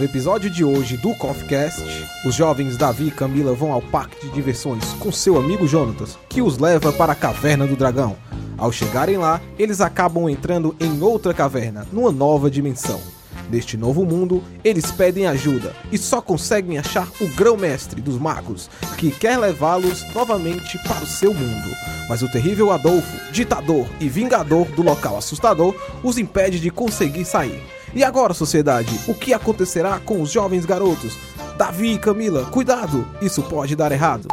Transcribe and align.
No 0.00 0.06
episódio 0.06 0.48
de 0.48 0.64
hoje 0.64 0.96
do 0.96 1.14
CoffeeCast, 1.14 1.84
os 2.24 2.34
jovens 2.34 2.74
Davi 2.78 3.08
e 3.08 3.10
Camila 3.10 3.52
vão 3.52 3.70
ao 3.70 3.82
parque 3.82 4.26
de 4.26 4.32
diversões 4.32 4.82
com 4.94 5.12
seu 5.12 5.36
amigo 5.36 5.68
Jonatas, 5.68 6.18
que 6.26 6.40
os 6.40 6.56
leva 6.56 6.90
para 6.90 7.12
a 7.12 7.14
Caverna 7.14 7.66
do 7.66 7.76
Dragão. 7.76 8.16
Ao 8.56 8.72
chegarem 8.72 9.18
lá, 9.18 9.42
eles 9.58 9.78
acabam 9.82 10.26
entrando 10.26 10.74
em 10.80 11.02
outra 11.02 11.34
caverna, 11.34 11.86
numa 11.92 12.10
nova 12.10 12.50
dimensão. 12.50 12.98
Neste 13.50 13.76
novo 13.76 14.06
mundo, 14.06 14.42
eles 14.64 14.90
pedem 14.90 15.26
ajuda 15.26 15.76
e 15.92 15.98
só 15.98 16.22
conseguem 16.22 16.78
achar 16.78 17.06
o 17.20 17.28
grão-mestre 17.34 18.00
dos 18.00 18.18
magos, 18.18 18.70
que 18.96 19.10
quer 19.10 19.36
levá-los 19.36 20.02
novamente 20.14 20.78
para 20.78 21.04
o 21.04 21.06
seu 21.06 21.34
mundo. 21.34 21.68
Mas 22.08 22.22
o 22.22 22.30
terrível 22.30 22.72
Adolfo, 22.72 23.30
ditador 23.30 23.86
e 24.00 24.08
vingador 24.08 24.64
do 24.68 24.80
local 24.82 25.18
assustador, 25.18 25.74
os 26.02 26.16
impede 26.16 26.58
de 26.58 26.70
conseguir 26.70 27.26
sair. 27.26 27.62
E 27.94 28.04
agora, 28.04 28.32
sociedade, 28.32 28.98
o 29.08 29.14
que 29.14 29.34
acontecerá 29.34 29.98
com 29.98 30.22
os 30.22 30.30
jovens 30.30 30.64
garotos? 30.64 31.18
Davi 31.56 31.94
e 31.94 31.98
Camila, 31.98 32.46
cuidado! 32.46 33.06
Isso 33.20 33.42
pode 33.42 33.74
dar 33.74 33.90
errado. 33.90 34.28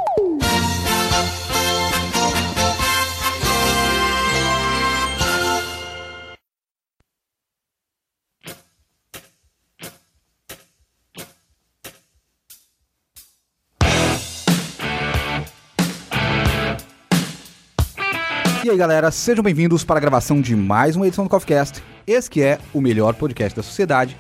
E 18.68 18.70
aí, 18.70 18.76
galera, 18.76 19.10
sejam 19.12 19.42
bem-vindos 19.42 19.86
para 19.86 19.96
a 19.96 20.02
gravação 20.02 20.42
de 20.42 20.54
mais 20.54 20.98
uma 20.98 21.08
edição 21.08 21.24
do 21.24 21.30
CoffeeCast. 21.30 21.82
Esse 22.06 22.30
que 22.30 22.42
é 22.42 22.60
o 22.74 22.82
melhor 22.82 23.14
podcast 23.14 23.56
da 23.56 23.64
sociedade, 23.64 24.18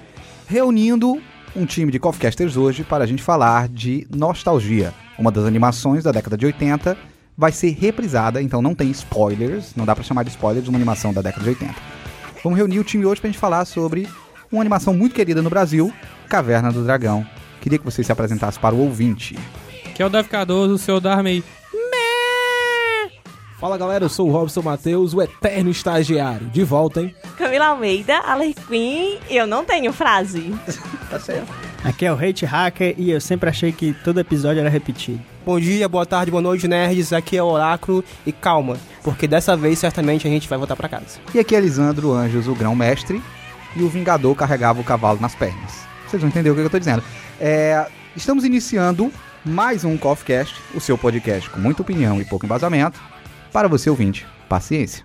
reunindo 0.47 1.21
um 1.53 1.65
time 1.65 1.91
de 1.91 1.99
CoffeeCasters 1.99 2.55
hoje 2.55 2.85
para 2.85 3.03
a 3.03 3.07
gente 3.07 3.21
falar 3.21 3.67
de 3.67 4.07
Nostalgia, 4.09 4.93
uma 5.19 5.33
das 5.33 5.43
animações 5.43 6.05
da 6.05 6.13
década 6.13 6.37
de 6.37 6.45
80. 6.45 6.97
Vai 7.37 7.51
ser 7.51 7.71
reprisada, 7.71 8.41
então 8.41 8.61
não 8.61 8.73
tem 8.73 8.89
spoilers, 8.89 9.75
não 9.75 9.85
dá 9.85 9.93
para 9.93 10.05
chamar 10.05 10.23
de 10.23 10.29
spoilers 10.29 10.63
de 10.63 10.69
uma 10.69 10.77
animação 10.77 11.13
da 11.13 11.21
década 11.21 11.43
de 11.43 11.49
80. 11.49 11.75
Vamos 12.41 12.57
reunir 12.57 12.79
o 12.79 12.85
time 12.85 13.05
hoje 13.05 13.19
para 13.19 13.27
a 13.27 13.31
gente 13.33 13.41
falar 13.41 13.65
sobre 13.65 14.07
uma 14.49 14.61
animação 14.61 14.93
muito 14.93 15.13
querida 15.13 15.41
no 15.41 15.49
Brasil, 15.49 15.91
Caverna 16.29 16.71
do 16.71 16.85
Dragão. 16.85 17.27
Queria 17.59 17.77
que 17.77 17.83
você 17.83 18.01
se 18.01 18.13
apresentasse 18.13 18.57
para 18.57 18.73
o 18.73 18.79
ouvinte. 18.79 19.37
Que 19.93 20.01
é 20.01 20.05
o 20.05 20.09
Davi 20.09 20.29
Cardoso, 20.29 20.75
o 20.75 20.77
seu 20.77 21.01
Darmei. 21.01 21.43
Fala 23.59 23.75
galera, 23.75 24.05
eu 24.05 24.09
sou 24.09 24.29
o 24.29 24.31
Robson 24.31 24.61
Matheus, 24.61 25.15
o 25.15 25.21
eterno 25.21 25.71
estagiário. 25.71 26.45
De 26.47 26.63
volta, 26.63 27.01
hein? 27.01 27.15
Camila 27.39 27.69
Almeida, 27.69 28.19
Alerquim, 28.19 29.17
eu 29.27 29.47
não 29.47 29.65
tenho 29.65 29.91
frase. 29.91 30.53
Tá 31.09 31.17
certo. 31.17 31.47
Aqui 31.85 32.05
é 32.05 32.11
o 32.11 32.15
Hate 32.15 32.45
Hacker 32.45 32.93
e 32.97 33.11
eu 33.11 33.21
sempre 33.21 33.49
achei 33.49 33.71
que 33.71 33.93
todo 34.03 34.19
episódio 34.19 34.59
era 34.59 34.67
repetido. 34.69 35.21
Bom 35.45 35.57
dia, 35.57 35.87
boa 35.87 36.05
tarde, 36.05 36.29
boa 36.29 36.43
noite, 36.43 36.67
nerds. 36.67 37.13
Aqui 37.13 37.37
é 37.37 37.41
o 37.41 37.45
Oráculo 37.45 38.03
e 38.25 38.31
calma, 38.33 38.75
porque 39.03 39.25
dessa 39.25 39.55
vez 39.55 39.79
certamente 39.79 40.27
a 40.27 40.29
gente 40.29 40.49
vai 40.49 40.57
voltar 40.57 40.75
pra 40.75 40.89
casa. 40.89 41.17
E 41.33 41.39
aqui 41.39 41.55
é 41.55 41.61
Lisandro 41.61 42.11
Anjos, 42.11 42.49
o 42.49 42.53
grão-mestre, 42.53 43.23
e 43.73 43.83
o 43.83 43.87
Vingador 43.87 44.35
carregava 44.35 44.81
o 44.81 44.83
cavalo 44.83 45.17
nas 45.21 45.33
pernas. 45.33 45.87
Vocês 46.05 46.21
vão 46.21 46.27
entender 46.27 46.49
o 46.49 46.55
que 46.55 46.59
eu 46.59 46.69
tô 46.69 46.77
dizendo. 46.77 47.01
É, 47.39 47.87
estamos 48.17 48.43
iniciando 48.43 49.09
mais 49.45 49.85
um 49.85 49.97
CoffeeCast, 49.97 50.61
o 50.75 50.81
seu 50.81 50.97
podcast 50.97 51.49
com 51.49 51.59
muita 51.61 51.83
opinião 51.83 52.19
e 52.19 52.25
pouco 52.25 52.45
embasamento. 52.45 52.99
Para 53.57 53.67
você 53.67 53.89
ouvinte, 53.89 54.23
paciência. 54.47 55.03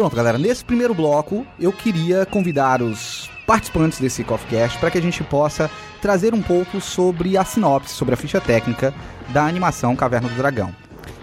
Pronto, 0.00 0.16
galera, 0.16 0.38
nesse 0.38 0.64
primeiro 0.64 0.94
bloco 0.94 1.46
eu 1.60 1.70
queria 1.70 2.24
convidar 2.24 2.80
os 2.80 3.30
participantes 3.46 4.00
desse 4.00 4.24
CoffeeCast 4.24 4.78
para 4.78 4.90
que 4.90 4.96
a 4.96 5.02
gente 5.02 5.22
possa 5.22 5.70
trazer 6.00 6.32
um 6.32 6.40
pouco 6.40 6.80
sobre 6.80 7.36
a 7.36 7.44
sinopse, 7.44 7.92
sobre 7.92 8.14
a 8.14 8.16
ficha 8.16 8.40
técnica 8.40 8.94
da 9.28 9.44
animação 9.44 9.94
Caverna 9.94 10.26
do 10.26 10.34
Dragão. 10.34 10.74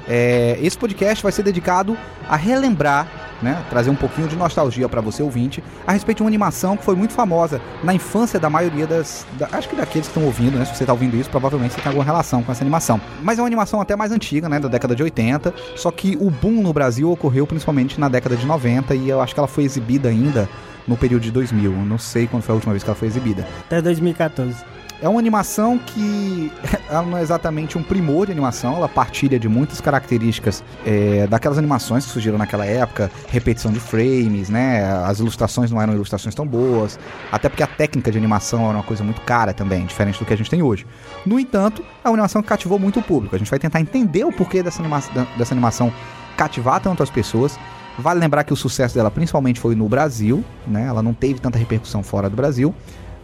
É, 0.07 0.59
esse 0.61 0.77
podcast 0.77 1.23
vai 1.23 1.31
ser 1.31 1.41
dedicado 1.41 1.97
a 2.29 2.35
relembrar, 2.35 3.07
né, 3.41 3.63
trazer 3.69 3.89
um 3.89 3.95
pouquinho 3.95 4.27
de 4.27 4.35
nostalgia 4.35 4.87
para 4.89 4.99
você 5.01 5.21
ouvinte 5.21 5.63
a 5.85 5.91
respeito 5.91 6.17
de 6.17 6.23
uma 6.23 6.29
animação 6.29 6.75
que 6.75 6.83
foi 6.83 6.95
muito 6.95 7.13
famosa 7.13 7.61
na 7.83 7.93
infância 7.93 8.39
da 8.39 8.49
maioria 8.49 8.87
das, 8.87 9.25
da- 9.37 9.47
acho 9.51 9.69
que 9.69 9.75
daqueles 9.75 10.07
que 10.07 10.11
estão 10.11 10.23
ouvindo, 10.25 10.57
né, 10.57 10.65
se 10.65 10.75
você 10.75 10.83
está 10.83 10.93
ouvindo 10.93 11.15
isso, 11.15 11.29
provavelmente 11.29 11.73
você 11.73 11.81
tem 11.81 11.87
alguma 11.89 12.03
relação 12.05 12.41
com 12.43 12.51
essa 12.51 12.63
animação. 12.63 12.99
Mas 13.21 13.37
é 13.37 13.41
uma 13.41 13.47
animação 13.47 13.79
até 13.81 13.95
mais 13.95 14.11
antiga, 14.11 14.49
né, 14.49 14.59
da 14.59 14.67
década 14.67 14.95
de 14.95 15.03
80, 15.03 15.53
só 15.75 15.91
que 15.91 16.17
o 16.19 16.29
boom 16.29 16.61
no 16.61 16.73
Brasil 16.73 17.11
ocorreu 17.11 17.45
principalmente 17.45 17.99
na 17.99 18.09
década 18.09 18.35
de 18.35 18.45
90 18.45 18.95
e 18.95 19.09
eu 19.09 19.21
acho 19.21 19.33
que 19.33 19.39
ela 19.39 19.47
foi 19.47 19.63
exibida 19.63 20.09
ainda 20.09 20.49
no 20.87 20.95
período 20.97 21.21
de 21.23 21.31
2000. 21.31 21.71
Eu 21.71 21.77
não 21.85 21.97
sei 21.97 22.27
quando 22.27 22.43
foi 22.43 22.53
a 22.53 22.55
última 22.55 22.73
vez 22.73 22.81
que 22.83 22.89
ela 22.89 22.95
foi 22.97 23.07
exibida. 23.07 23.45
Até 23.65 23.81
2014. 23.81 24.55
É 25.00 25.08
uma 25.08 25.19
animação 25.19 25.78
que 25.78 26.52
ela 26.90 27.03
não 27.03 27.18
é 27.18 27.22
exatamente 27.22 27.78
um 27.78 27.84
primor 27.84 28.25
de 28.25 28.31
animação, 28.31 28.75
ela 28.75 28.90
partilha 28.90 29.40
de 29.40 29.47
muitas 29.47 29.80
características 29.80 30.63
é, 30.85 31.28
daquelas 31.28 31.58
animações 31.58 32.06
que 32.06 32.12
surgiram 32.12 32.38
naquela 32.38 32.66
época, 32.66 33.12
repetição 33.28 33.72
de 33.72 33.80
frames, 33.80 34.50
né? 34.50 34.84
As 35.06 35.19
ilustrações 35.19 35.69
não 35.69 35.80
eram 35.80 35.94
ilustrações 35.94 36.34
tão 36.34 36.47
boas, 36.47 37.00
até 37.31 37.47
porque 37.47 37.62
a 37.62 37.68
técnica 37.68 38.12
de 38.12 38.18
animação 38.18 38.66
era 38.68 38.78
uma 38.78 38.84
coisa 38.84 39.03
muito 39.03 39.22
cara 39.22 39.53
também, 39.53 39.85
diferente 39.85 40.18
do 40.18 40.25
que 40.25 40.34
a 40.34 40.38
gente 40.38 40.50
tem 40.50 40.63
hoje. 40.63 40.85
No 41.25 41.40
entanto, 41.40 41.84
é 42.03 42.08
uma 42.08 42.16
animação 42.16 42.41
que 42.41 42.47
cativou 42.47 42.79
muito 42.79 43.00
o 43.00 43.03
público. 43.03 43.35
A 43.35 43.40
gente 43.40 43.52
vai 43.52 43.59
tentar 43.59 43.79
entender 43.79 44.24
o 44.24 44.31
porquê 44.31 44.64
dessa, 44.64 44.81
anima 44.81 45.03
dessa 45.38 45.53
animação 45.53 45.94
cativar 46.35 46.79
tanto 46.79 47.03
as 47.03 47.09
pessoas. 47.09 47.59
Vale 48.00 48.19
lembrar 48.19 48.44
que 48.44 48.53
o 48.53 48.56
sucesso 48.56 48.96
dela 48.96 49.09
principalmente 49.09 49.59
foi 49.59 49.75
no 49.75 49.88
Brasil, 49.88 50.44
né? 50.68 50.85
Ela 50.88 51.03
não 51.03 51.14
teve 51.14 51.40
tanta 51.40 51.58
repercussão 51.58 52.02
fora 52.02 52.29
do 52.29 52.35
Brasil 52.35 52.74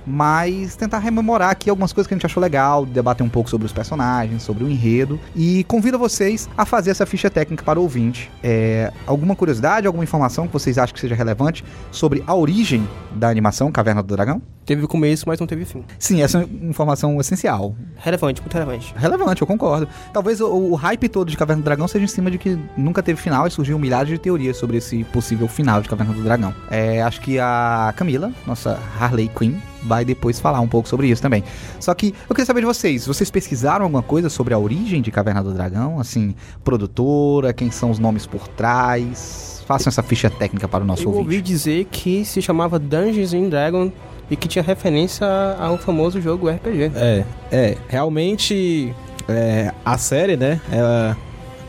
mas 0.05 0.75
tentar 0.75 0.99
rememorar 0.99 1.49
aqui 1.49 1.69
algumas 1.69 1.93
coisas 1.93 2.07
que 2.07 2.13
a 2.13 2.17
gente 2.17 2.25
achou 2.25 2.41
legal, 2.41 2.85
debater 2.85 3.25
um 3.25 3.29
pouco 3.29 3.49
sobre 3.49 3.65
os 3.65 3.73
personagens, 3.73 4.43
sobre 4.43 4.63
o 4.63 4.69
enredo 4.69 5.19
e 5.35 5.63
convido 5.65 5.97
vocês 5.97 6.49
a 6.57 6.65
fazer 6.65 6.91
essa 6.91 7.05
ficha 7.05 7.29
técnica 7.29 7.63
para 7.63 7.79
o 7.79 7.83
ouvinte. 7.83 8.31
É, 8.43 8.91
alguma 9.05 9.35
curiosidade, 9.35 9.87
alguma 9.87 10.03
informação 10.03 10.47
que 10.47 10.53
vocês 10.53 10.77
acham 10.77 10.93
que 10.93 10.99
seja 10.99 11.15
relevante 11.15 11.63
sobre 11.91 12.23
a 12.25 12.35
origem 12.35 12.87
da 13.15 13.29
animação 13.29 13.71
Caverna 13.71 14.01
do 14.01 14.15
Dragão? 14.15 14.41
Teve 14.65 14.87
começo, 14.87 15.25
mas 15.27 15.39
não 15.39 15.47
teve 15.47 15.65
fim. 15.65 15.83
Sim, 15.99 16.21
essa 16.21 16.39
é 16.39 16.45
uma 16.45 16.69
informação 16.69 17.19
essencial. 17.19 17.75
Relevante, 17.97 18.41
muito 18.41 18.53
relevante. 18.53 18.93
Relevante, 18.95 19.41
eu 19.41 19.47
concordo. 19.47 19.87
Talvez 20.13 20.39
o, 20.39 20.47
o 20.47 20.75
hype 20.75 21.09
todo 21.09 21.29
de 21.29 21.35
Caverna 21.35 21.61
do 21.61 21.65
Dragão 21.65 21.87
seja 21.87 22.05
em 22.05 22.07
cima 22.07 22.31
de 22.31 22.37
que 22.37 22.57
nunca 22.77 23.03
teve 23.03 23.19
final 23.19 23.45
e 23.45 23.51
surgiu 23.51 23.77
milhares 23.77 24.07
de 24.07 24.17
teorias 24.17 24.55
sobre 24.55 24.77
esse 24.77 25.03
possível 25.05 25.47
final 25.49 25.81
de 25.81 25.89
Caverna 25.89 26.13
do 26.13 26.23
Dragão. 26.23 26.55
É, 26.71 27.01
acho 27.01 27.19
que 27.19 27.39
a 27.39 27.93
Camila, 27.97 28.31
nossa 28.47 28.79
Harley 28.97 29.29
Quinn, 29.37 29.55
vai 29.85 30.05
depois 30.05 30.39
falar 30.39 30.59
um 30.59 30.67
pouco 30.67 30.87
sobre 30.87 31.07
isso 31.07 31.21
também. 31.21 31.43
Só 31.79 31.93
que 31.93 32.13
eu 32.29 32.35
queria 32.35 32.45
saber 32.45 32.61
de 32.61 32.65
vocês, 32.65 33.05
vocês 33.05 33.29
pesquisaram 33.29 33.85
alguma 33.85 34.03
coisa 34.03 34.29
sobre 34.29 34.53
a 34.53 34.59
origem 34.59 35.01
de 35.01 35.11
Caverna 35.11 35.43
do 35.43 35.53
Dragão? 35.53 35.99
Assim, 35.99 36.35
produtora, 36.63 37.53
quem 37.53 37.71
são 37.71 37.91
os 37.91 37.99
nomes 37.99 38.25
por 38.25 38.47
trás? 38.47 39.63
Façam 39.65 39.89
essa 39.89 40.03
ficha 40.03 40.29
técnica 40.29 40.67
para 40.67 40.83
o 40.83 40.87
nosso 40.87 41.03
Eu 41.03 41.09
ouvi 41.09 41.19
ouvinte. 41.19 41.41
dizer 41.43 41.85
que 41.85 42.25
se 42.25 42.41
chamava 42.41 42.77
Dungeons 42.77 43.33
and 43.33 43.49
Dragons 43.49 43.91
e 44.29 44.35
que 44.35 44.47
tinha 44.47 44.63
referência 44.63 45.25
ao 45.59 45.77
famoso 45.77 46.19
jogo 46.21 46.49
RPG. 46.49 46.91
É, 46.95 47.23
é, 47.51 47.77
realmente 47.87 48.93
é, 49.27 49.71
a 49.85 49.97
série, 49.97 50.35
né, 50.35 50.59
ela 50.71 51.17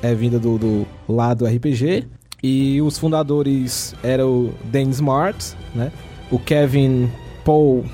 é 0.03 0.15
vinda 0.15 0.39
do, 0.39 0.59
do 0.59 0.87
lado 1.09 1.47
RPG 1.47 2.07
e 2.43 2.81
os 2.83 2.99
fundadores 2.99 3.95
eram 4.03 4.29
o 4.29 4.55
Dan 4.65 4.91
Smart, 4.91 5.55
né, 5.75 5.91
o 6.31 6.39
Kevin 6.39 7.11
Paul 7.45 7.85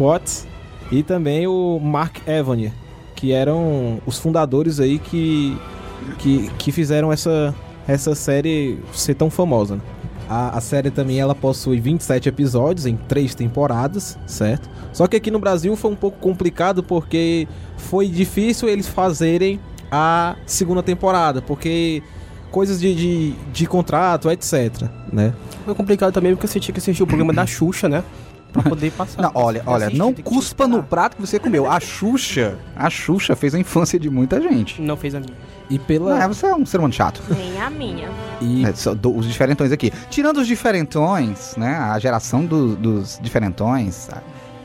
Quatts 0.00 0.46
e 0.90 1.02
também 1.02 1.46
o 1.46 1.78
Mark 1.78 2.26
Evanier, 2.26 2.72
que 3.14 3.32
eram 3.32 4.00
os 4.06 4.18
fundadores 4.18 4.80
aí 4.80 4.98
que, 4.98 5.54
que, 6.18 6.50
que 6.56 6.72
fizeram 6.72 7.12
essa, 7.12 7.54
essa 7.86 8.14
série 8.14 8.78
ser 8.94 9.14
tão 9.14 9.28
famosa, 9.28 9.76
né? 9.76 9.82
A, 10.26 10.56
a 10.56 10.60
série 10.60 10.90
também 10.90 11.20
ela 11.20 11.34
possui 11.34 11.80
27 11.80 12.30
episódios 12.30 12.86
em 12.86 12.96
três 12.96 13.34
temporadas, 13.34 14.18
certo? 14.26 14.70
Só 14.90 15.06
que 15.06 15.16
aqui 15.16 15.30
no 15.30 15.38
Brasil 15.38 15.76
foi 15.76 15.90
um 15.90 15.96
pouco 15.96 16.18
complicado 16.18 16.82
porque 16.82 17.46
foi 17.76 18.08
difícil 18.08 18.70
eles 18.70 18.88
fazerem 18.88 19.60
a 19.90 20.36
segunda 20.46 20.82
temporada, 20.82 21.42
porque 21.42 22.02
coisas 22.50 22.80
de, 22.80 22.94
de, 22.94 23.32
de 23.52 23.66
contrato, 23.66 24.30
etc, 24.30 24.88
né? 25.12 25.34
Foi 25.64 25.74
complicado 25.74 26.12
também 26.14 26.34
porque 26.34 26.46
você 26.46 26.58
tinha 26.58 26.72
que 26.72 26.80
assistir 26.80 27.02
o 27.02 27.06
programa 27.06 27.34
da 27.34 27.44
Xuxa, 27.44 27.86
né? 27.88 28.02
Pra 28.52 28.62
poder 28.62 28.90
passar. 28.92 29.22
Não, 29.22 29.30
olha, 29.34 29.62
olha, 29.66 29.86
Assiste, 29.86 29.98
não 29.98 30.12
cuspa 30.12 30.66
no 30.66 30.82
prato 30.82 31.16
que 31.16 31.20
você 31.26 31.38
comeu. 31.38 31.70
A 31.70 31.78
Xuxa, 31.80 32.56
a 32.76 32.90
Xuxa 32.90 33.34
fez 33.36 33.54
a 33.54 33.58
infância 33.58 33.98
de 33.98 34.10
muita 34.10 34.40
gente. 34.40 34.80
Não 34.82 34.96
fez 34.96 35.14
a 35.14 35.20
minha. 35.20 35.32
E 35.68 35.78
pela... 35.78 36.16
Não, 36.16 36.22
é, 36.22 36.26
você 36.28 36.46
é 36.46 36.54
um 36.54 36.66
ser 36.66 36.78
humano 36.78 36.92
chato. 36.92 37.22
Nem 37.30 37.60
a 37.60 37.70
minha. 37.70 38.08
E 38.40 38.64
É, 38.64 38.72
só 38.74 38.92
do- 38.94 39.16
os 39.16 39.24
diferentões 39.26 39.70
aqui. 39.70 39.92
Tirando 40.10 40.38
os 40.38 40.46
diferentões, 40.48 41.54
né? 41.56 41.76
A 41.76 41.98
geração 41.98 42.44
do- 42.44 42.74
dos 42.74 43.20
diferentões. 43.22 44.08
A, 44.10 44.20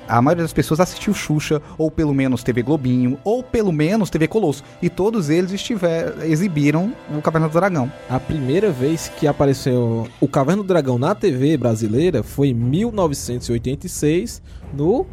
a 0.07 0.21
maioria 0.21 0.43
das 0.43 0.53
pessoas 0.53 0.79
assistiu 0.79 1.13
Xuxa, 1.13 1.61
ou 1.77 1.89
pelo 1.89 2.13
menos 2.13 2.43
TV 2.43 2.61
Globinho, 2.61 3.17
ou 3.23 3.43
pelo 3.43 3.71
menos 3.71 4.09
TV 4.09 4.27
Colosso. 4.27 4.63
E 4.81 4.89
todos 4.89 5.29
eles 5.29 5.51
estiver, 5.51 6.13
exibiram 6.25 6.93
o 7.15 7.21
Caverna 7.21 7.47
do 7.47 7.53
Dragão. 7.53 7.91
a 8.09 8.19
primeira 8.19 8.71
vez 8.71 9.11
que 9.17 9.27
apareceu 9.27 10.07
o 10.19 10.27
Caverna 10.27 10.63
do 10.63 10.67
Dragão 10.67 10.97
na 10.97 11.15
TV 11.15 11.57
brasileira 11.57 12.23
foi 12.23 12.49
em 12.49 12.53
1986, 12.53 14.41
no 14.73 15.05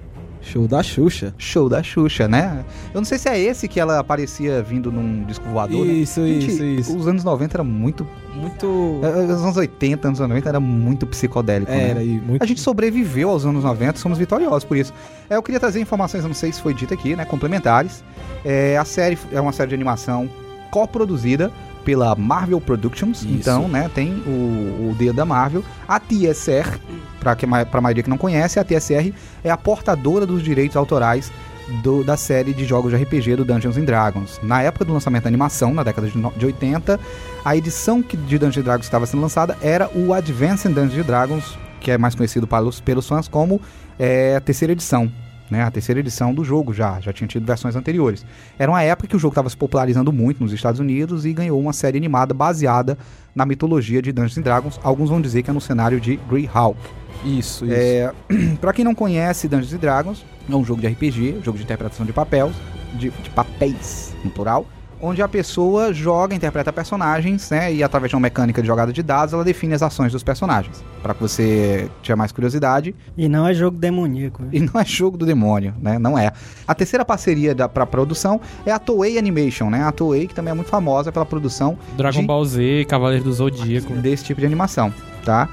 show 0.42 0.66
da 0.68 0.82
Xuxa. 0.82 1.32
Show 1.38 1.68
da 1.68 1.82
Xuxa, 1.82 2.26
né? 2.28 2.64
Eu 2.92 3.00
não 3.00 3.04
sei 3.04 3.16
se 3.18 3.28
é 3.28 3.38
esse 3.38 3.68
que 3.68 3.78
ela 3.80 3.98
aparecia 4.00 4.62
vindo 4.62 4.90
num 4.92 5.24
disco 5.24 5.44
voador. 5.48 5.86
né? 5.86 5.92
Isso, 5.92 6.26
Gente, 6.26 6.50
isso, 6.50 6.64
isso. 6.64 6.96
Os 6.98 7.06
anos 7.06 7.24
90 7.24 7.56
era 7.56 7.64
muito. 7.64 8.06
Muito... 8.34 9.00
eh, 9.02 9.32
Os 9.32 9.42
anos 9.42 9.56
80, 9.56 10.08
anos 10.08 10.20
90 10.20 10.48
era 10.48 10.58
muito 10.60 11.06
psicodélico. 11.06 11.70
né? 11.70 11.90
Era, 11.90 12.02
e 12.02 12.20
muito... 12.20 12.42
A 12.42 12.46
gente 12.46 12.60
sobreviveu 12.60 13.30
aos 13.30 13.44
anos 13.46 13.62
90, 13.64 13.98
somos 13.98 14.18
vitoriosos 14.18 14.64
por 14.64 14.76
isso. 14.76 14.92
É, 15.30 15.36
eu 15.36 15.42
queria 15.42 15.60
trazer 15.60 15.80
informações, 15.80 16.24
não 16.24 16.34
sei 16.34 16.52
se 16.52 16.60
foi 16.60 16.74
dito 16.74 16.92
aqui, 16.92 17.14
né? 17.14 17.24
Complementares. 17.24 18.02
É, 18.44 18.76
a 18.76 18.84
série 18.84 19.16
é 19.30 19.40
uma 19.40 19.52
série 19.52 19.68
de 19.68 19.74
animação 19.74 20.28
coproduzida 20.70 21.50
pela 21.84 22.14
Marvel 22.14 22.60
Productions. 22.60 23.22
Isso. 23.22 23.28
Então, 23.32 23.68
né, 23.68 23.90
tem 23.94 24.12
o, 24.26 24.90
o 24.90 24.94
dedo 24.98 25.16
da 25.16 25.24
Marvel. 25.24 25.62
A 25.86 25.98
TSR, 26.00 26.78
para 27.20 27.36
a 27.72 27.80
maioria 27.80 28.02
que 28.02 28.10
não 28.10 28.18
conhece, 28.18 28.58
a 28.58 28.64
TSR 28.64 29.12
é 29.44 29.50
a 29.50 29.56
portadora 29.56 30.24
dos 30.26 30.42
direitos 30.42 30.76
autorais 30.76 31.30
do- 31.82 32.02
da 32.04 32.16
série 32.16 32.52
de 32.52 32.64
jogos 32.64 32.90
de 32.92 33.02
RPG 33.02 33.36
do 33.36 33.44
Dungeons 33.44 33.76
and 33.76 33.84
Dragons. 33.84 34.40
Na 34.42 34.62
época 34.62 34.84
do 34.84 34.92
lançamento 34.92 35.22
da 35.24 35.28
animação, 35.28 35.72
na 35.72 35.82
década 35.82 36.08
de, 36.08 36.18
no- 36.18 36.32
de 36.36 36.44
80, 36.46 36.98
a 37.44 37.56
edição 37.56 38.02
que 38.02 38.16
de 38.16 38.38
Dungeons 38.38 38.58
and 38.58 38.62
Dragons 38.62 38.86
estava 38.86 39.06
sendo 39.06 39.20
lançada 39.22 39.56
era 39.62 39.88
o 39.94 40.12
Advanced 40.12 40.72
Dungeons 40.72 40.98
and 40.98 41.06
Dragons, 41.06 41.58
que 41.80 41.90
é 41.90 41.98
mais 41.98 42.14
conhecido 42.14 42.46
pelos, 42.46 42.80
pelos 42.80 43.06
fãs 43.08 43.28
como 43.28 43.60
é, 43.98 44.36
a 44.36 44.40
terceira 44.40 44.72
edição. 44.72 45.10
Né, 45.52 45.62
a 45.62 45.70
terceira 45.70 46.00
edição 46.00 46.32
do 46.32 46.42
jogo 46.42 46.72
já, 46.72 46.98
já 46.98 47.12
tinha 47.12 47.28
tido 47.28 47.44
versões 47.44 47.76
anteriores. 47.76 48.24
Era 48.58 48.70
uma 48.70 48.82
época 48.82 49.06
que 49.06 49.14
o 49.14 49.18
jogo 49.18 49.32
estava 49.32 49.50
se 49.50 49.56
popularizando 49.56 50.10
muito 50.10 50.42
nos 50.42 50.50
Estados 50.50 50.80
Unidos 50.80 51.26
e 51.26 51.32
ganhou 51.34 51.60
uma 51.60 51.74
série 51.74 51.98
animada 51.98 52.32
baseada 52.32 52.96
na 53.34 53.44
mitologia 53.44 54.00
de 54.00 54.12
Dungeons 54.12 54.38
and 54.38 54.40
Dragons. 54.40 54.80
Alguns 54.82 55.10
vão 55.10 55.20
dizer 55.20 55.42
que 55.42 55.50
é 55.50 55.52
no 55.52 55.60
cenário 55.60 56.00
de 56.00 56.16
Greyhawk. 56.26 56.78
Isso, 57.22 57.66
isso. 57.66 57.74
É, 57.74 58.10
pra 58.62 58.72
quem 58.72 58.82
não 58.82 58.94
conhece 58.94 59.46
Dungeons 59.46 59.74
and 59.74 59.78
Dragons, 59.78 60.24
é 60.48 60.56
um 60.56 60.64
jogo 60.64 60.80
de 60.80 60.86
RPG, 60.86 61.40
jogo 61.44 61.58
de 61.58 61.64
interpretação 61.64 62.06
de 62.06 62.14
papéis, 62.14 62.54
de, 62.94 63.10
de 63.10 63.28
papéis, 63.28 64.14
no 64.24 64.30
plural, 64.30 64.66
onde 65.04 65.20
a 65.20 65.26
pessoa 65.26 65.92
joga, 65.92 66.32
interpreta 66.34 66.72
personagens, 66.72 67.50
né, 67.50 67.74
e 67.74 67.82
através 67.82 68.08
de 68.08 68.14
uma 68.14 68.20
mecânica 68.22 68.62
de 68.62 68.68
jogada 68.68 68.92
de 68.92 69.02
dados, 69.02 69.34
ela 69.34 69.42
define 69.42 69.74
as 69.74 69.82
ações 69.82 70.12
dos 70.12 70.22
personagens. 70.22 70.82
Pra 71.02 71.12
que 71.12 71.20
você 71.20 71.88
tenha 72.04 72.14
mais 72.14 72.30
curiosidade, 72.30 72.94
E 73.18 73.28
não 73.28 73.46
é 73.48 73.52
jogo 73.52 73.76
demoníaco. 73.76 74.44
e 74.52 74.60
não 74.60 74.80
é 74.80 74.84
jogo 74.84 75.16
do 75.18 75.26
demônio, 75.26 75.74
né? 75.82 75.98
Não 75.98 76.16
é. 76.16 76.30
A 76.68 76.74
terceira 76.74 77.04
parceria 77.04 77.52
da, 77.54 77.68
pra 77.68 77.84
produção 77.84 78.40
é 78.64 78.70
a 78.70 78.78
Toei 78.78 79.18
Animation, 79.18 79.68
né? 79.68 79.82
A 79.82 79.90
Toei, 79.90 80.28
que 80.28 80.34
também 80.34 80.52
é 80.52 80.54
muito 80.54 80.68
famosa 80.70 81.10
pela 81.10 81.26
produção 81.26 81.76
Dragon 81.96 82.20
de- 82.20 82.26
Ball 82.26 82.44
Z, 82.44 82.86
Cavaleiro 82.88 83.24
do 83.24 83.32
Zodíaco. 83.32 83.92
desse 83.94 84.22
tipo 84.24 84.40
de 84.40 84.46
animação, 84.46 84.94
tá? 85.24 85.48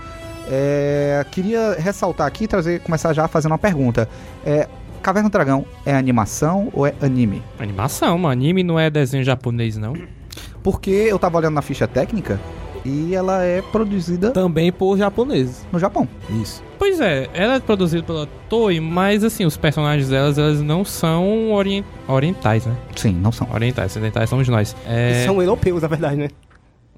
É, 0.51 1.23
queria 1.31 1.75
ressaltar 1.79 2.25
aqui, 2.25 2.47
trazer, 2.47 2.79
começar 2.81 3.13
já 3.13 3.27
fazendo 3.27 3.51
uma 3.51 3.57
pergunta. 3.57 4.09
É, 4.45 4.67
Caverna 5.09 5.27
do 5.27 5.31
Dragão 5.31 5.65
é 5.87 5.95
animação 5.95 6.69
ou 6.71 6.85
é 6.85 6.93
anime? 7.01 7.41
Animação, 7.57 8.15
mano. 8.15 8.31
Anime 8.31 8.61
não 8.61 8.79
é 8.79 8.91
desenho 8.91 9.23
japonês, 9.23 9.75
não. 9.75 9.93
Porque 10.61 10.91
eu 10.91 11.17
tava 11.17 11.35
olhando 11.39 11.55
na 11.55 11.63
ficha 11.63 11.87
técnica 11.87 12.39
e 12.85 13.15
ela 13.15 13.43
é 13.43 13.59
produzida 13.59 14.29
Também 14.29 14.71
por 14.71 14.99
japoneses. 14.99 15.65
no 15.71 15.79
Japão. 15.79 16.07
Isso. 16.39 16.61
Pois 16.77 17.01
é, 17.01 17.27
ela 17.33 17.55
é 17.55 17.59
produzida 17.59 18.03
pela 18.03 18.27
Toei, 18.47 18.79
mas 18.79 19.23
assim, 19.23 19.45
os 19.45 19.57
personagens 19.57 20.09
delas, 20.09 20.37
elas 20.37 20.61
não 20.61 20.85
são 20.85 21.51
orien- 21.53 21.83
orientais, 22.07 22.67
né? 22.67 22.75
Sim, 22.95 23.13
não 23.13 23.31
são. 23.31 23.47
Orientais, 23.51 23.91
ocidentais 23.91 24.29
somos 24.29 24.47
nós. 24.47 24.75
É, 24.87 25.23
São 25.25 25.41
europeus, 25.41 25.81
na 25.81 25.87
verdade, 25.87 26.17
né? 26.17 26.29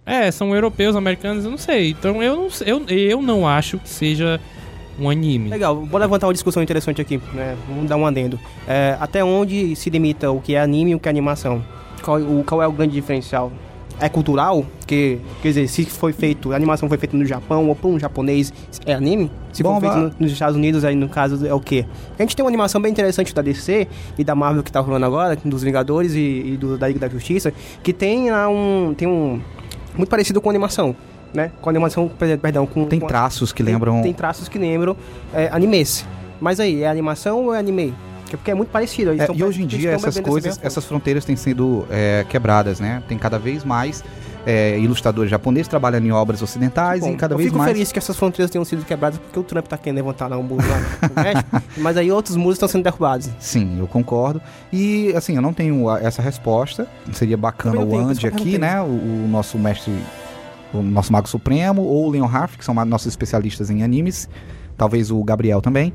é, 0.06 0.30
são 0.32 0.54
europeus, 0.54 0.98
americanos, 0.98 1.46
eu 1.46 1.52
não 1.52 1.58
sei. 1.58 1.92
Então 1.92 2.22
eu 2.22 2.36
não, 2.36 2.50
sei- 2.50 2.70
eu, 2.74 2.86
eu 2.90 3.22
não 3.22 3.48
acho 3.48 3.78
que 3.80 3.88
seja 3.88 4.38
um 5.02 5.10
anime. 5.10 5.50
Legal, 5.50 5.76
vou 5.86 6.00
levantar 6.00 6.28
uma 6.28 6.34
discussão 6.34 6.62
interessante 6.62 7.02
aqui, 7.02 7.20
né? 7.34 7.58
Vamos 7.68 7.90
dar 7.90 7.98
um 7.98 8.06
adendo. 8.06 8.40
É, 8.68 8.96
até 9.00 9.24
onde 9.24 9.76
se 9.76 9.90
limita 9.90 10.32
o 10.32 10.40
que 10.40 10.54
é 10.56 10.62
anime 10.62 10.92
e 10.92 10.96
o 10.96 11.00
que 11.00 11.08
é 11.08 11.12
animação? 11.12 11.64
Qual, 12.04 12.20
o, 12.20 12.44
qual 12.46 12.62
é 12.62 12.68
o 12.68 12.72
grande 12.72 12.94
diferencial? 12.94 13.52
É 14.00 14.10
cultural? 14.10 14.66
Que, 14.88 15.20
quer 15.42 15.50
dizer, 15.50 15.68
se 15.68 15.86
foi 15.86 16.12
feito, 16.12 16.52
a 16.54 16.56
animação 16.56 16.90
foi 16.90 16.98
feita 16.98 17.16
no 17.16 17.24
Japão 17.26 17.68
ou 17.68 17.76
por 17.76 17.90
um 17.90 18.00
japonês, 18.00 18.52
é 18.86 18.94
anime? 18.94 19.30
Se 19.54 19.62
Bom, 19.62 19.80
for 19.80 19.82
feito 19.82 19.96
no- 19.96 20.14
nos 20.20 20.32
Estados 20.32 20.56
Unidos, 20.56 20.84
aí 20.84 20.96
no 20.96 21.08
caso 21.08 21.46
é 21.46 21.54
o 21.54 21.60
quê? 21.60 21.86
A 22.18 22.22
gente 22.24 22.36
tem 22.36 22.44
uma 22.44 22.50
animação 22.50 22.82
bem 22.82 22.92
interessante 22.92 23.34
da 23.34 23.42
DC 23.44 23.88
e 24.18 24.24
da 24.24 24.34
Marvel 24.34 24.64
que 24.64 24.72
tá 24.72 24.80
rolando 24.80 25.06
agora, 25.06 25.38
dos 25.46 25.62
Vingadores 25.62 26.14
e, 26.16 26.20
e 26.54 26.58
do, 26.58 26.78
da 26.80 26.88
Liga 26.88 27.00
da 27.00 27.10
Justiça, 27.10 27.54
que 27.84 27.94
tem 27.94 28.32
lá 28.32 28.50
um. 28.50 28.94
tem 28.98 29.08
um. 29.08 29.40
muito 29.96 30.10
parecido 30.10 30.42
com 30.42 30.50
animação. 30.50 30.96
Né? 31.34 31.52
Com 31.62 31.70
animação, 31.70 32.08
per- 32.10 32.38
perdão, 32.38 32.66
com. 32.66 32.86
Tem 32.86 33.00
com 33.00 33.06
a- 33.06 33.10
traços 33.10 33.54
que 33.54 33.64
tem- 33.64 33.74
lembram. 33.74 34.02
Tem 34.02 34.14
traços 34.14 34.48
que 34.50 34.58
lembram 34.60 34.96
é, 35.34 35.50
animes. 35.52 36.06
Mas 36.40 36.60
aí, 36.60 36.84
é 36.84 36.90
animação 36.90 37.46
ou 37.46 37.54
é 37.56 37.60
anime? 37.60 37.94
Que- 38.28 38.36
Porque 38.38 38.52
é 38.52 38.54
muito 38.54 38.70
parecido. 38.70 39.12
É, 39.12 39.28
e 39.34 39.44
hoje 39.44 39.62
em 39.64 39.68
dia 39.68 39.92
essas 39.92 40.20
coisas, 40.20 40.60
essas 40.64 40.84
fronteiras 40.86 41.24
têm 41.26 41.36
sido 41.36 41.86
é, 41.90 42.26
quebradas, 42.30 42.80
né? 42.80 43.02
Tem 43.08 43.18
cada 43.18 43.38
vez 43.40 43.64
mais 43.64 44.04
é, 44.46 44.80
ilustradores 44.80 45.30
japoneses 45.30 45.68
trabalhando 45.68 46.08
em 46.08 46.12
obras 46.12 46.42
ocidentais 46.42 47.02
Bom, 47.02 47.12
e 47.12 47.16
cada 47.16 47.36
eu 47.36 47.38
vez 47.38 47.50
fico 47.50 47.60
mais. 47.60 47.72
feliz 47.72 47.92
que 47.92 48.00
essas 48.00 48.18
fronteiras 48.18 48.50
tenham 48.50 48.66
sido 48.66 48.84
quebradas 48.84 49.20
porque 49.20 49.40
o 49.40 49.44
Trump 49.44 49.68
tá 49.68 49.78
querendo 49.78 49.98
levantar 49.98 50.26
lá 50.28 50.36
um 50.38 50.42
muro 50.42 50.64
lá 50.68 51.10
no 51.10 51.14
México, 51.24 51.62
mas 51.78 51.96
aí 51.96 52.12
outros 52.12 52.36
muros 52.36 52.56
estão 52.56 52.68
sendo 52.68 52.84
derrubados. 52.84 53.30
Sim, 53.40 53.78
eu 53.80 53.86
concordo. 53.86 54.42
E 54.74 55.14
assim, 55.16 55.36
eu 55.36 55.44
não 55.44 55.54
tenho 55.54 55.88
essa 55.98 56.24
resposta. 56.24 56.88
Seria 57.14 57.38
bacana 57.38 57.80
o 57.82 57.96
Andy 57.96 58.26
eu 58.26 58.34
aqui, 58.34 58.58
né? 58.58 58.82
O, 58.82 58.86
o 58.86 59.28
nosso 59.30 59.60
mestre, 59.60 59.94
o 60.74 60.82
nosso 60.82 61.12
Mago 61.12 61.28
Supremo, 61.28 61.82
ou 61.82 62.08
o 62.08 62.10
Leon 62.10 62.26
Harf, 62.28 62.58
que 62.58 62.66
são 62.66 62.74
nossos 62.86 63.08
especialistas 63.08 63.70
em 63.70 63.84
animes. 63.84 64.30
Talvez 64.78 65.12
o 65.12 65.24
Gabriel 65.24 65.62
também. 65.62 65.94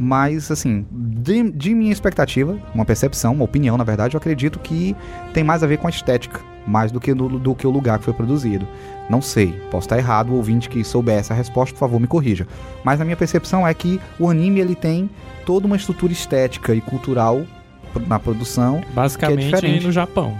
Mas, 0.00 0.50
assim, 0.50 0.86
de, 0.92 1.50
de 1.50 1.74
minha 1.74 1.90
expectativa, 1.92 2.56
uma 2.72 2.84
percepção, 2.84 3.32
uma 3.32 3.44
opinião, 3.44 3.76
na 3.76 3.82
verdade, 3.82 4.14
eu 4.14 4.18
acredito 4.18 4.58
que 4.60 4.94
tem 5.34 5.42
mais 5.42 5.62
a 5.64 5.66
ver 5.66 5.78
com 5.78 5.88
a 5.88 5.90
estética, 5.90 6.40
mais 6.64 6.92
do 6.92 7.00
que, 7.00 7.12
no- 7.12 7.38
do 7.38 7.52
que 7.52 7.66
o 7.66 7.70
lugar 7.70 7.98
que 7.98 8.04
foi 8.04 8.14
produzido. 8.14 8.64
Não 9.10 9.20
sei, 9.20 9.48
posso 9.72 9.86
estar 9.86 9.98
errado, 9.98 10.30
o 10.30 10.36
ouvinte 10.36 10.68
que 10.68 10.84
souber 10.84 11.18
essa 11.18 11.34
resposta, 11.34 11.72
por 11.74 11.80
favor, 11.80 11.98
me 11.98 12.06
corrija. 12.06 12.46
Mas 12.84 13.00
a 13.00 13.04
minha 13.04 13.16
percepção 13.16 13.66
é 13.66 13.74
que 13.74 14.00
o 14.20 14.28
anime 14.30 14.60
ele 14.60 14.76
tem 14.76 15.10
toda 15.44 15.66
uma 15.66 15.74
estrutura 15.76 16.12
estética 16.12 16.72
e 16.74 16.80
cultural 16.80 17.42
na 18.06 18.20
produção. 18.20 18.80
Basicamente 18.94 19.46
diferente. 19.46 19.84
no 19.86 19.90
Japão. 19.90 20.32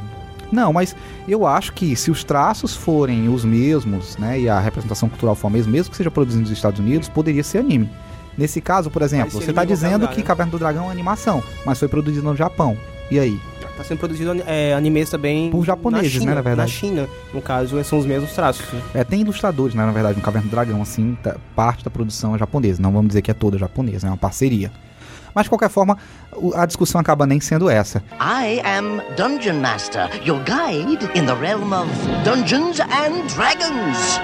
Não, 0.50 0.73
mas 0.73 0.95
eu 1.26 1.47
acho 1.47 1.73
que 1.73 1.95
se 1.95 2.11
os 2.11 2.25
traços 2.25 2.75
forem 2.75 3.28
os 3.28 3.45
mesmos, 3.45 4.17
né, 4.17 4.40
e 4.40 4.49
a 4.49 4.59
representação 4.59 5.09
cultural 5.09 5.35
for 5.35 5.49
a 5.49 5.50
mesma, 5.50 5.73
mesmo 5.73 5.90
que 5.90 5.97
seja 5.97 6.11
produzido 6.11 6.43
nos 6.43 6.50
Estados 6.50 6.81
Unidos, 6.81 7.09
poderia 7.09 7.45
ser 7.45 7.59
anime. 7.59 7.90
Nesse 8.37 8.61
caso, 8.61 8.90
por 8.90 9.02
exemplo, 9.02 9.31
você 9.33 9.50
está 9.50 9.64
dizendo 9.64 10.07
que 10.09 10.19
né? 10.19 10.23
Caverna 10.23 10.52
do 10.52 10.59
Dragão 10.59 10.88
é 10.88 10.93
animação, 10.93 11.43
mas 11.67 11.78
foi 11.78 11.88
produzido 11.88 12.23
no 12.23 12.37
Japão. 12.37 12.76
E 13.11 13.19
aí? 13.19 13.40
Tá 13.76 13.85
sendo 13.85 13.99
produzido 13.99 14.33
é, 14.45 14.75
animes 14.75 15.09
também 15.09 15.50
Por 15.52 15.64
japoneses, 15.64 16.12
na 16.14 16.21
China, 16.21 16.26
né, 16.31 16.35
na 16.35 16.40
verdade. 16.40 16.73
Na 16.73 16.78
China, 16.78 17.09
no 17.33 17.40
caso, 17.40 17.83
são 17.85 17.99
os 17.99 18.07
mesmos 18.07 18.33
traços. 18.33 18.67
É, 18.93 19.05
tem 19.05 19.21
ilustradores, 19.21 19.73
né, 19.75 19.87
na 19.87 19.93
verdade, 19.93 20.17
no 20.17 20.23
Caverna 20.23 20.49
do 20.49 20.50
Dragão, 20.50 20.83
assim, 20.83 21.17
tá- 21.23 21.37
parte 21.55 21.85
da 21.85 21.90
produção 21.90 22.35
é 22.35 22.38
japonesa. 22.38 22.83
Não 22.83 22.90
vamos 22.90 23.09
dizer 23.09 23.23
que 23.23 23.31
é 23.31 23.35
toda 23.35 23.57
japonesa, 23.57 24.09
é 24.09 24.11
uma 24.11 24.17
parceria. 24.17 24.73
Mas, 25.38 25.45
de 25.45 25.50
qualquer 25.50 25.71
forma, 25.71 25.97
a 26.57 26.66
discussão 26.66 27.00
acaba 27.00 27.25
nem 27.25 27.38
sendo 27.38 27.71
essa. 27.71 28.02
I 28.21 28.61
am 28.64 29.00
Dungeon 29.16 29.61
Master, 29.61 30.11
your 30.26 30.40
guide 30.40 31.04
in 31.16 31.26
the 31.26 31.35
realm 31.35 31.73
of 31.73 31.88
Dungeons 32.25 32.80
and 32.80 33.25
Dragons. 33.37 34.18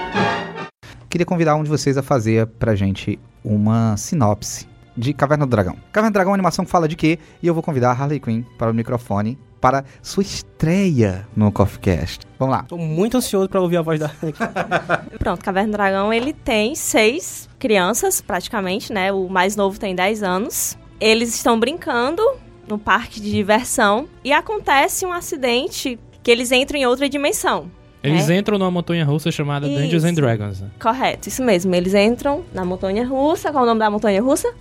Queria 1.09 1.25
convidar 1.25 1.55
um 1.55 1.63
de 1.63 1.71
vocês 1.71 1.97
a 1.97 2.03
fazer 2.03 2.49
pra 2.49 2.75
gente 2.75 3.17
uma 3.45 3.97
sinopse 3.97 4.67
de 4.97 5.15
Caverna 5.15 5.47
do 5.47 5.51
Dragão. 5.51 5.77
Caverna 5.93 6.11
do 6.11 6.15
Dragão 6.15 6.31
é 6.31 6.33
uma 6.33 6.37
animação 6.37 6.65
que 6.65 6.71
fala 6.73 6.89
de 6.89 6.97
quê? 6.97 7.17
E 7.41 7.47
eu 7.47 7.55
vou 7.55 7.63
convidar 7.63 7.91
a 7.91 7.93
Harley 7.93 8.19
Quinn 8.19 8.43
para 8.59 8.73
o 8.73 8.75
microfone 8.75 9.39
para 9.61 9.85
sua 10.03 10.25
estreia 10.25 11.29
no 11.37 11.53
Coffee 11.53 11.79
Cast. 11.79 12.27
Vamos 12.41 12.57
lá. 12.57 12.65
Tô 12.65 12.77
muito 12.77 13.19
ansioso 13.19 13.49
pra 13.49 13.61
ouvir 13.61 13.77
a 13.77 13.83
voz 13.83 14.01
da. 14.01 14.11
Pronto, 15.21 15.45
Caverna 15.45 15.69
do 15.69 15.73
Dragão, 15.75 16.13
ele 16.13 16.33
tem 16.33 16.75
seis 16.75 17.49
crianças, 17.57 18.21
praticamente, 18.21 18.93
né? 18.93 19.13
O 19.13 19.29
mais 19.29 19.55
novo 19.55 19.79
tem 19.79 19.95
10 19.95 20.25
anos. 20.25 20.77
Eles 21.01 21.35
estão 21.35 21.59
brincando 21.59 22.23
no 22.69 22.79
parque 22.79 23.21
de 23.21 23.31
diversão 23.31 24.09
e 24.23 24.33
acontece 24.33 25.05
um 25.05 25.13
acidente 25.13 25.99
que 26.23 26.31
eles 26.31 26.51
entram 26.53 26.79
em 26.79 26.87
outra 26.87 27.09
dimensão. 27.09 27.71
Eles 28.03 28.29
É. 28.29 28.37
entram 28.37 28.59
numa 28.59 28.71
montanha 28.71 29.05
russa 29.05 29.31
chamada 29.31 29.67
Dungeons 29.67 30.05
and 30.05 30.09
Isso. 30.13 30.17
Dragons. 30.21 30.61
né? 30.61 30.71
Correto, 30.81 31.29
isso 31.29 31.43
mesmo. 31.43 31.75
Eles 31.75 31.95
entram 31.95 32.45
na 32.53 32.65
montanha 32.65 33.07
russa. 33.07 33.51
Qual 33.51 33.63
é 33.63 33.65
o 33.65 33.69
nome 33.69 33.81
da 33.81 33.91
montanha 33.91 34.23
russa? 34.23 34.53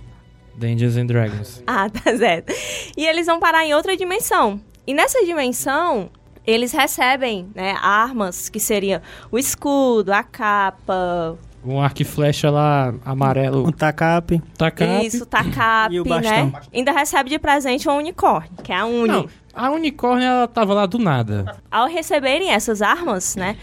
Dungeons 0.56 0.96
and 0.96 1.06
Dragons. 1.06 1.62
Ah, 1.66 1.88
tá 1.90 2.16
certo. 2.16 2.52
E 2.96 3.06
eles 3.06 3.26
vão 3.26 3.38
parar 3.40 3.64
em 3.64 3.74
outra 3.74 3.96
dimensão. 3.96 4.60
E 4.86 4.94
nessa 4.94 5.24
dimensão, 5.24 6.10
eles 6.46 6.72
recebem 6.72 7.48
né, 7.54 7.74
armas 7.82 8.48
que 8.48 8.60
seriam 8.60 9.00
o 9.30 9.38
escudo, 9.38 10.12
a 10.12 10.22
capa, 10.22 11.36
Um 11.64 11.80
arco 11.80 12.02
e 12.02 12.04
flecha 12.04 12.50
lá 12.50 12.92
amarelo. 13.04 13.66
Um 13.66 13.72
tacape. 13.72 14.42
Tacape. 14.58 15.06
isso, 15.06 15.24
tacape, 15.24 15.94
E 15.94 16.00
o 16.00 16.04
bastão. 16.04 16.46
né? 16.46 16.52
Ainda 16.72 16.92
recebe 16.92 17.30
de 17.30 17.38
presente 17.38 17.88
um 17.88 17.96
unicórnio, 17.96 18.50
que 18.62 18.70
é 18.72 18.76
a 18.76 18.84
Uni. 18.84 19.08
Não, 19.08 19.28
a 19.54 19.70
unicórnio 19.70 20.26
ela 20.26 20.46
tava 20.48 20.74
lá 20.74 20.84
do 20.86 20.98
nada. 20.98 21.56
Ao 21.70 21.86
receberem 21.88 22.50
essas 22.50 22.82
armas, 22.82 23.34
né, 23.36 23.56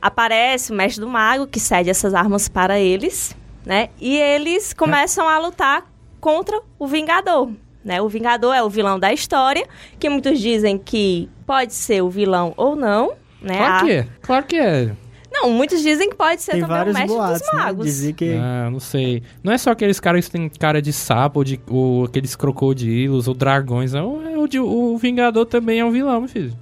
aparece 0.00 0.72
o 0.72 0.74
mestre 0.74 1.00
do 1.00 1.08
mago 1.08 1.46
que 1.46 1.60
cede 1.60 1.88
essas 1.90 2.12
armas 2.14 2.48
para 2.48 2.78
eles, 2.78 3.34
né? 3.64 3.88
E 4.00 4.16
eles 4.16 4.72
começam 4.72 5.28
a 5.28 5.38
lutar 5.38 5.84
contra 6.20 6.60
o 6.78 6.86
Vingador, 6.86 7.50
né? 7.84 8.00
O 8.02 8.08
Vingador 8.08 8.54
é 8.54 8.62
o 8.62 8.68
vilão 8.68 8.98
da 8.98 9.12
história, 9.12 9.66
que 9.98 10.08
muitos 10.08 10.38
dizem 10.40 10.76
que 10.76 11.30
pode 11.46 11.72
ser 11.72 12.02
o 12.02 12.10
vilão 12.10 12.52
ou 12.56 12.74
não, 12.76 13.12
né? 13.40 13.56
Claro 13.58 13.74
A- 13.74 13.84
que 13.86 13.90
é. 13.92 14.06
Claro 14.20 14.46
que 14.46 14.56
é. 14.56 14.92
Não, 15.32 15.50
muitos 15.50 15.80
dizem 15.82 16.10
que 16.10 16.14
pode 16.16 16.42
ser 16.42 16.52
Tem 16.52 16.60
também 16.60 16.82
o 16.82 16.86
mestre 16.86 17.06
boatos, 17.06 17.40
dos 17.40 17.52
né? 17.52 17.58
magos. 17.58 17.84
Dizia 17.86 18.12
que... 18.12 18.34
Ah, 18.34 18.68
não 18.70 18.78
sei. 18.80 19.22
Não 19.42 19.52
é 19.52 19.58
só 19.58 19.70
aqueles 19.70 19.98
caras 19.98 20.26
que 20.26 20.30
têm 20.32 20.48
cara 20.48 20.80
de 20.82 20.92
sapo 20.92 21.40
ou, 21.40 21.44
de, 21.44 21.60
ou 21.68 22.04
aqueles 22.04 22.36
crocodilos 22.36 23.26
ou 23.28 23.34
dragões. 23.34 23.92
Não. 23.92 24.22
É 24.28 24.36
o, 24.38 24.46
de- 24.46 24.60
o 24.60 24.96
Vingador 24.98 25.46
também 25.46 25.80
é 25.80 25.84
um 25.84 25.90
vilão, 25.90 26.20
meu 26.20 26.28
filho. 26.28 26.52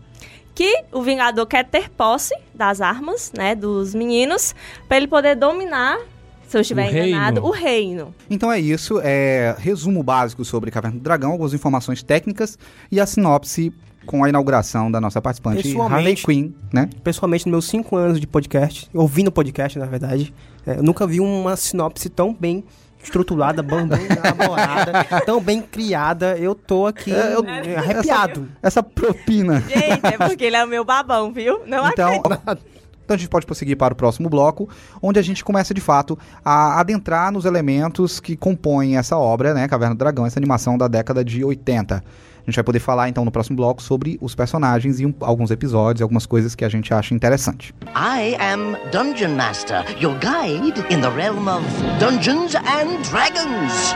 que 0.55 0.85
o 0.93 1.03
Vingador 1.03 1.47
quer 1.47 1.65
ter 1.65 1.91
posse 1.91 2.35
das 2.55 2.81
armas, 2.81 3.33
né, 3.37 3.55
dos 3.55 3.95
meninos, 3.95 4.55
para 4.87 4.99
ele 4.99 5.07
poder 5.09 5.35
dominar, 5.35 5.99
se 6.47 6.57
eu 6.57 6.61
estiver 6.61 6.89
O 6.89 6.93
reino. 6.93 7.09
enganado, 7.09 7.45
o 7.45 7.51
reino. 7.51 8.15
Então 8.29 8.53
é 8.53 8.61
isso, 8.61 9.01
é 9.03 9.55
resumo 9.59 10.03
básico 10.03 10.45
sobre 10.45 10.71
Caverna 10.71 10.99
do 10.99 11.03
Dragão, 11.03 11.33
algumas 11.33 11.55
informações 11.55 12.03
técnicas 12.03 12.59
e 12.91 13.01
a 13.01 13.07
sinopse 13.07 13.73
com 14.07 14.25
a 14.25 14.29
inauguração 14.29 14.91
da 14.91 15.01
nossa 15.01 15.21
participante 15.21 15.77
Harley 15.79 16.17
Quinn, 16.17 16.51
né? 16.73 16.89
Pessoalmente, 17.05 17.47
nos 17.47 17.51
meus 17.53 17.65
cinco 17.67 17.97
anos 17.97 18.19
de 18.21 18.27
podcast, 18.27 18.89
ouvindo 18.95 19.31
podcast, 19.31 19.79
na 19.79 19.87
verdade, 19.87 20.33
é, 20.67 20.79
eu 20.79 20.83
nunca 20.83 21.07
vi 21.07 21.21
uma 21.21 21.57
sinopse 21.57 22.09
tão 22.09 22.35
bem 22.35 22.65
estruturada, 23.03 23.63
bem 23.63 23.79
elaborada, 24.25 25.05
tão 25.25 25.41
bem 25.41 25.63
criada. 25.63 26.37
Eu 26.37 26.55
tô 26.55 26.87
aqui 26.87 27.13
É, 27.13 27.35
eu- 27.35 27.45
é, 27.45 27.77
arrepiado. 27.77 28.49
Essa 28.63 28.83
propina. 28.83 29.61
Gente, 29.63 30.07
é 30.07 30.19
porque 30.29 30.45
ele 30.45 30.57
é 30.57 30.65
o 30.65 30.69
meu 30.69 30.85
babão, 30.85 31.33
viu? 31.33 31.61
Não 31.67 31.89
Então, 31.89 32.13
então 32.15 33.15
a 33.15 33.17
gente 33.17 33.29
pode 33.29 33.45
prosseguir 33.47 33.77
para 33.77 33.93
o 33.93 33.97
próximo 33.97 34.29
bloco, 34.29 34.69
onde 35.03 35.19
a 35.19 35.23
gente 35.23 35.43
começa 35.45 35.73
de 35.75 35.81
fato 35.81 36.19
a 36.45 36.79
adentrar 36.79 37.33
nos 37.33 37.45
elementos 37.45 38.21
que 38.21 38.37
compõem 38.37 38.97
essa 38.97 39.17
obra, 39.19 39.53
né, 39.55 39.67
Caverna 39.67 39.95
do 39.95 39.99
Dragão, 39.99 40.27
essa 40.27 40.39
animação 40.39 40.77
da 40.79 40.87
década 40.87 41.25
de 41.25 41.45
80. 41.45 42.05
A 42.51 42.53
gente 42.53 42.57
vai 42.57 42.65
poder 42.65 42.81
falar 42.81 43.09
então 43.09 43.25
no 43.25 43.31
próximo 43.31 43.57
bloco 43.57 43.81
sobre 43.81 44.19
os 44.21 44.35
personagens 44.35 44.99
e 44.99 45.07
um- 45.07 45.15
alguns 45.21 45.53
episódios, 45.53 46.03
algumas 46.03 46.27
coisas 46.27 46.57
que 46.57 46.65
a 46.65 46.69
gente 46.69 46.93
acha 46.93 47.15
interessante. 47.15 47.73
I 47.95 48.35
am 48.41 48.77
Dungeon 48.91 49.37
Master, 49.37 49.85
your 50.03 50.17
guide 50.19 50.81
in 50.93 51.01
the 51.01 51.09
realm 51.11 51.47
of 51.47 51.65
Dungeons 52.01 52.57
and 52.57 53.03
Dragons. 53.09 53.95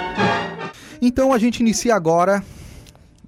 Então 1.02 1.32
a 1.32 1.38
gente 1.38 1.58
inicia 1.58 1.96
agora. 1.96 2.44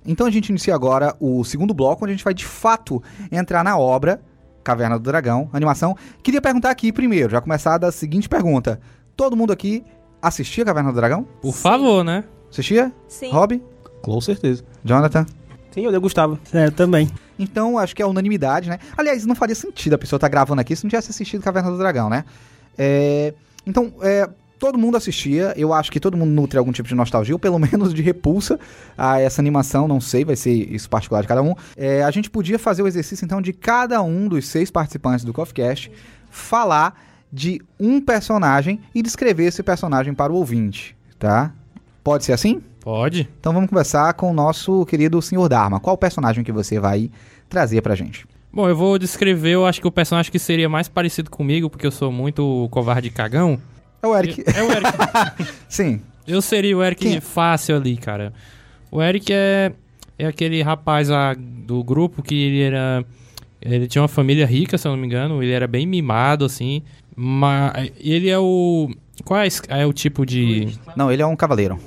Então 0.07 0.29
a 0.29 0.31
gente 0.31 0.51
inicia 0.51 0.77
agora 0.77 1.13
o 1.19 1.43
segundo 1.43 1.75
bloco, 1.75 2.05
onde 2.05 2.13
a 2.13 2.15
gente 2.17 2.25
vai 2.25 2.33
de 2.33 2.45
fato 2.45 3.03
entrar 3.33 3.65
na 3.65 3.77
obra 3.77 4.23
Caverna 4.63 4.97
do 4.97 5.03
Dragão, 5.03 5.51
animação. 5.53 5.97
Queria 6.23 6.41
perguntar 6.41 6.71
aqui 6.71 6.93
primeiro, 6.93 7.31
já 7.31 7.41
começar 7.41 7.79
da 7.79 7.91
seguinte 7.91 8.29
pergunta: 8.29 8.79
todo 9.17 9.35
mundo 9.37 9.53
aqui 9.53 9.83
assistia 10.23 10.65
Caverna 10.65 10.93
do 10.93 10.97
Dragão? 10.97 11.27
Por 11.43 11.53
favor, 11.53 12.05
né? 12.05 12.23
Assistia? 12.49 12.93
Sim. 13.09 13.33
Rob? 13.33 13.61
Com 14.07 14.21
certeza. 14.21 14.63
Jonathan? 14.85 15.27
Sim, 15.73 15.85
eu 15.85 16.01
Gustavo. 16.01 16.39
É, 16.55 16.67
eu 16.67 16.71
também. 16.71 17.11
Então 17.37 17.77
acho 17.77 17.95
que 17.95 18.01
é 18.01 18.07
unanimidade, 18.07 18.69
né? 18.69 18.79
Aliás, 18.97 19.27
não 19.27 19.35
faria 19.35 19.55
sentido 19.57 19.95
a 19.95 19.99
pessoa 19.99 20.17
estar 20.17 20.29
gravando 20.29 20.61
aqui 20.61 20.77
se 20.77 20.85
não 20.85 20.89
tivesse 20.89 21.11
assistido 21.11 21.43
Caverna 21.43 21.73
do 21.73 21.77
Dragão, 21.77 22.09
né? 22.09 22.25
É, 22.79 23.35
Então, 23.67 23.93
é, 24.01 24.31
todo 24.61 24.79
mundo 24.79 24.97
assistia, 24.97 25.53
eu 25.57 25.73
acho 25.73 25.91
que 25.91 25.99
todo 25.99 26.17
mundo 26.17 26.31
nutre 26.31 26.57
algum 26.57 26.71
tipo 26.71 26.89
de 26.89 26.95
nostalgia, 26.95 27.35
ou 27.35 27.39
pelo 27.41 27.59
menos 27.59 27.93
de 27.93 28.01
repulsa 28.01 28.61
a 28.97 29.19
essa 29.19 29.43
animação, 29.43 29.89
não 29.89 30.01
sei, 30.01 30.25
vai 30.25 30.37
ser 30.37 30.53
isso 30.53 30.89
particular 30.89 31.23
de 31.23 31.27
cada 31.27 31.43
um. 31.43 31.53
É, 31.77 32.05
a 32.05 32.11
gente 32.13 32.31
podia 32.31 32.61
fazer 32.61 32.83
o 32.83 32.87
exercício, 32.87 33.25
então, 33.25 33.43
de 33.43 33.53
cada 33.53 34.01
um 34.03 34.29
dos 34.29 34.47
seis 34.47 34.71
participantes 34.71 35.25
do 35.25 35.33
CoffeeCast 35.33 35.91
falar 36.31 36.95
de 37.33 37.61
um 37.79 38.01
personagem 38.01 38.81
e 38.95 39.03
descrever 39.03 39.47
esse 39.47 39.65
personagem 39.65 40.15
para 40.15 40.33
o 40.33 40.37
ouvinte, 40.37 40.97
tá? 41.19 41.53
Pode 42.07 42.25
ser 42.25 42.35
assim? 42.35 42.63
Pode. 42.83 43.29
Então 43.41 43.53
vamos 43.53 43.69
começar 43.69 44.15
com 44.15 44.31
o 44.31 44.33
nosso 44.33 44.87
querido 44.87 45.21
Senhor 45.21 45.49
Dharma. 45.49 45.81
Qual 45.81 45.95
o 45.95 45.99
personagem 45.99 46.45
que 46.45 46.53
você 46.53 46.79
vai 46.79 47.11
trazer 47.49 47.83
pra 47.83 47.97
gente? 47.97 48.25
Bom, 48.53 48.69
eu 48.69 48.77
vou 48.77 48.97
descrever, 48.97 49.55
eu 49.55 49.67
acho 49.67 49.81
que 49.81 49.89
o 49.89 49.91
personagem 49.91 50.31
que 50.31 50.39
seria 50.39 50.69
mais 50.69 50.87
parecido 50.87 51.29
comigo, 51.29 51.69
porque 51.69 51.85
eu 51.85 51.91
sou 51.91 52.13
muito 52.13 52.69
covarde 52.71 53.09
e 53.09 53.11
cagão. 53.11 53.59
É 54.01 54.07
o 54.07 54.17
Eric. 54.17 54.45
É 54.47 54.63
o 54.63 54.71
Eric. 54.71 55.53
Sim. 55.69 56.01
Eu 56.29 56.41
seria 56.41 56.79
o 56.79 56.85
Eric 56.85 57.03
Quem 57.03 57.17
é? 57.17 57.21
fácil 57.21 57.75
ali, 57.75 57.97
cara. 57.97 58.33
O 58.89 59.03
Eric 59.03 59.33
é, 59.33 59.73
é 60.17 60.27
aquele 60.29 60.63
rapaz 60.63 61.09
lá 61.09 61.35
do 61.37 61.83
grupo 61.83 62.23
que 62.23 62.37
ele 62.37 62.63
era. 62.63 63.05
Ele 63.61 63.89
tinha 63.89 64.01
uma 64.01 64.07
família 64.07 64.47
rica, 64.47 64.79
se 64.79 64.87
eu 64.87 64.93
não 64.93 64.99
me 64.99 65.09
engano. 65.09 65.43
Ele 65.43 65.51
era 65.51 65.67
bem 65.67 65.85
mimado, 65.85 66.45
assim. 66.45 66.85
Mas 67.17 67.91
ele 67.99 68.29
é 68.29 68.39
o. 68.39 68.89
Qual 69.25 69.41
é, 69.41 69.49
é 69.71 69.85
o 69.85 69.93
tipo 69.93 70.25
de. 70.25 70.69
Não, 70.95 71.11
ele 71.11 71.21
é 71.21 71.27
um 71.27 71.35
cavaleiro. 71.35 71.81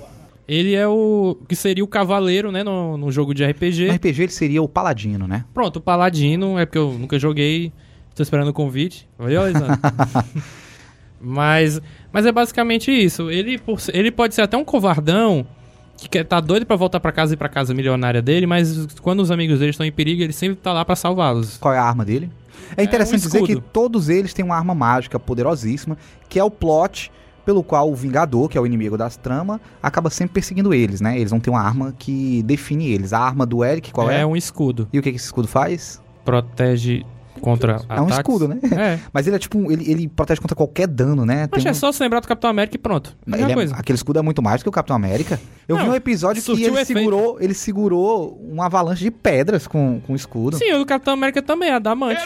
Ele 0.50 0.74
é 0.74 0.88
o. 0.88 1.38
que 1.48 1.56
seria 1.56 1.84
o 1.84 1.88
cavaleiro, 1.88 2.52
né? 2.52 2.64
No, 2.64 2.98
no 2.98 3.12
jogo 3.12 3.36
de 3.36 3.44
No 3.44 3.52
RPG. 3.52 3.88
RPG 3.92 4.24
ele 4.24 4.32
seria 4.32 4.64
o 4.64 4.68
paladino, 4.68 5.28
né? 5.28 5.46
Pronto, 5.54 5.76
o 5.76 5.82
Paladino, 5.82 6.58
é 6.58 6.66
porque 6.66 6.80
eu 6.80 6.92
nunca 6.94 7.20
joguei. 7.20 7.72
Tô 8.16 8.24
esperando 8.24 8.48
o 8.48 8.54
convite. 8.54 9.08
Valeu, 9.16 9.42
Alexandre? 9.42 9.78
mas, 11.22 11.80
mas 12.12 12.26
é 12.26 12.32
basicamente 12.32 12.92
isso. 12.92 13.30
Ele, 13.30 13.60
por 13.60 13.78
ele 13.94 14.10
pode 14.10 14.34
ser 14.34 14.42
até 14.42 14.58
um 14.58 14.66
covardão 14.66 15.46
que 15.96 16.10
quer, 16.10 16.24
tá 16.24 16.40
doido 16.40 16.66
pra 16.66 16.76
voltar 16.76 17.00
pra 17.00 17.12
casa 17.12 17.34
e 17.34 17.36
ir 17.36 17.38
pra 17.38 17.48
casa 17.48 17.72
milionária 17.72 18.22
dele, 18.22 18.48
mas 18.48 18.88
quando 19.04 19.20
os 19.20 19.30
amigos 19.30 19.60
dele 19.60 19.70
estão 19.70 19.86
em 19.86 19.92
perigo, 19.92 20.24
ele 20.24 20.34
sempre 20.34 20.56
tá 20.56 20.74
lá 20.74 20.84
pra 20.84 20.96
salvá-los. 20.96 21.58
Qual 21.58 21.74
é 21.74 21.78
a 21.78 21.84
arma 21.84 22.04
dele? 22.04 22.28
É 22.76 22.84
interessante 22.84 23.20
um 23.20 23.28
dizer 23.28 23.44
que 23.44 23.62
todos 23.62 24.10
eles 24.10 24.34
têm 24.34 24.44
uma 24.44 24.56
arma 24.56 24.74
mágica 24.74 25.20
poderosíssima, 25.20 25.96
que 26.28 26.40
é 26.40 26.44
o 26.44 26.50
plot 26.50 27.12
pelo 27.50 27.64
qual 27.64 27.90
o 27.92 27.96
Vingador, 27.96 28.48
que 28.48 28.56
é 28.60 28.62
o 28.62 28.66
inimigo 28.68 28.96
das 28.96 29.18
tramas, 29.18 29.60
acaba 29.82 30.12
sempre 30.12 30.36
perseguindo 30.36 30.72
eles, 30.72 31.02
né? 31.02 31.18
Eles 31.18 31.32
vão 31.32 31.40
ter 31.40 31.50
uma 31.50 31.60
arma 31.60 31.96
que 31.98 32.44
define 32.44 32.92
eles. 32.92 33.12
A 33.12 33.18
arma 33.20 33.44
do 33.44 33.66
Eric, 33.66 33.92
qual 33.92 34.08
é? 34.08 34.22
é 34.22 34.26
um 34.26 34.36
escudo. 34.36 34.88
E 34.94 35.00
o 35.00 35.02
que 35.02 35.10
que 35.10 35.16
esse 35.18 35.26
escudo 35.26 35.48
faz? 35.48 36.00
Protege 36.24 37.04
contra 37.42 37.82
É 37.90 37.94
um 38.00 38.04
ataques. 38.06 38.18
escudo, 38.18 38.48
né? 38.50 38.60
É. 38.78 39.00
Mas 39.12 39.26
ele 39.26 39.36
é 39.38 39.40
tipo, 39.40 39.58
um- 39.58 39.72
ele, 39.72 39.90
ele 39.90 40.08
protege 40.08 40.40
contra 40.40 40.56
qualquer 40.56 40.86
dano, 40.88 41.26
né? 41.26 41.50
Mas 41.52 41.66
é 41.66 41.72
um- 41.72 41.74
só 41.74 41.92
se 41.92 42.04
lembrar 42.04 42.20
do 42.20 42.28
Capitão 42.28 42.52
América 42.52 42.76
e 42.76 42.78
pronto. 42.78 43.18
Ele 43.26 43.52
é- 43.52 43.54
coisa. 43.56 43.76
aquele 43.76 43.96
escudo 43.96 44.20
é 44.20 44.22
muito 44.22 44.44
mais 44.44 44.62
do 44.62 44.64
que 44.66 44.70
o 44.70 44.72
Capitão 44.72 44.96
América. 44.96 45.40
Eu 45.68 45.78
vi 45.78 45.84
Não, 45.86 45.92
um 45.92 45.96
episódio 45.96 46.44
que 46.44 46.64
ele 46.64 46.86
segurou, 46.86 47.38
ele 47.42 47.56
segurou 47.56 48.40
uma 48.52 48.68
avalanche 48.68 49.04
de 49.04 49.10
pedras 49.10 49.66
com, 49.66 50.00
com 50.06 50.14
o 50.14 50.16
escudo. 50.16 50.56
Sim, 50.58 50.72
o 50.74 50.78
do 50.78 50.86
Capitão 50.86 51.16
América 51.16 51.42
também, 51.42 51.70
é 51.70 51.74
adamante. 51.74 52.22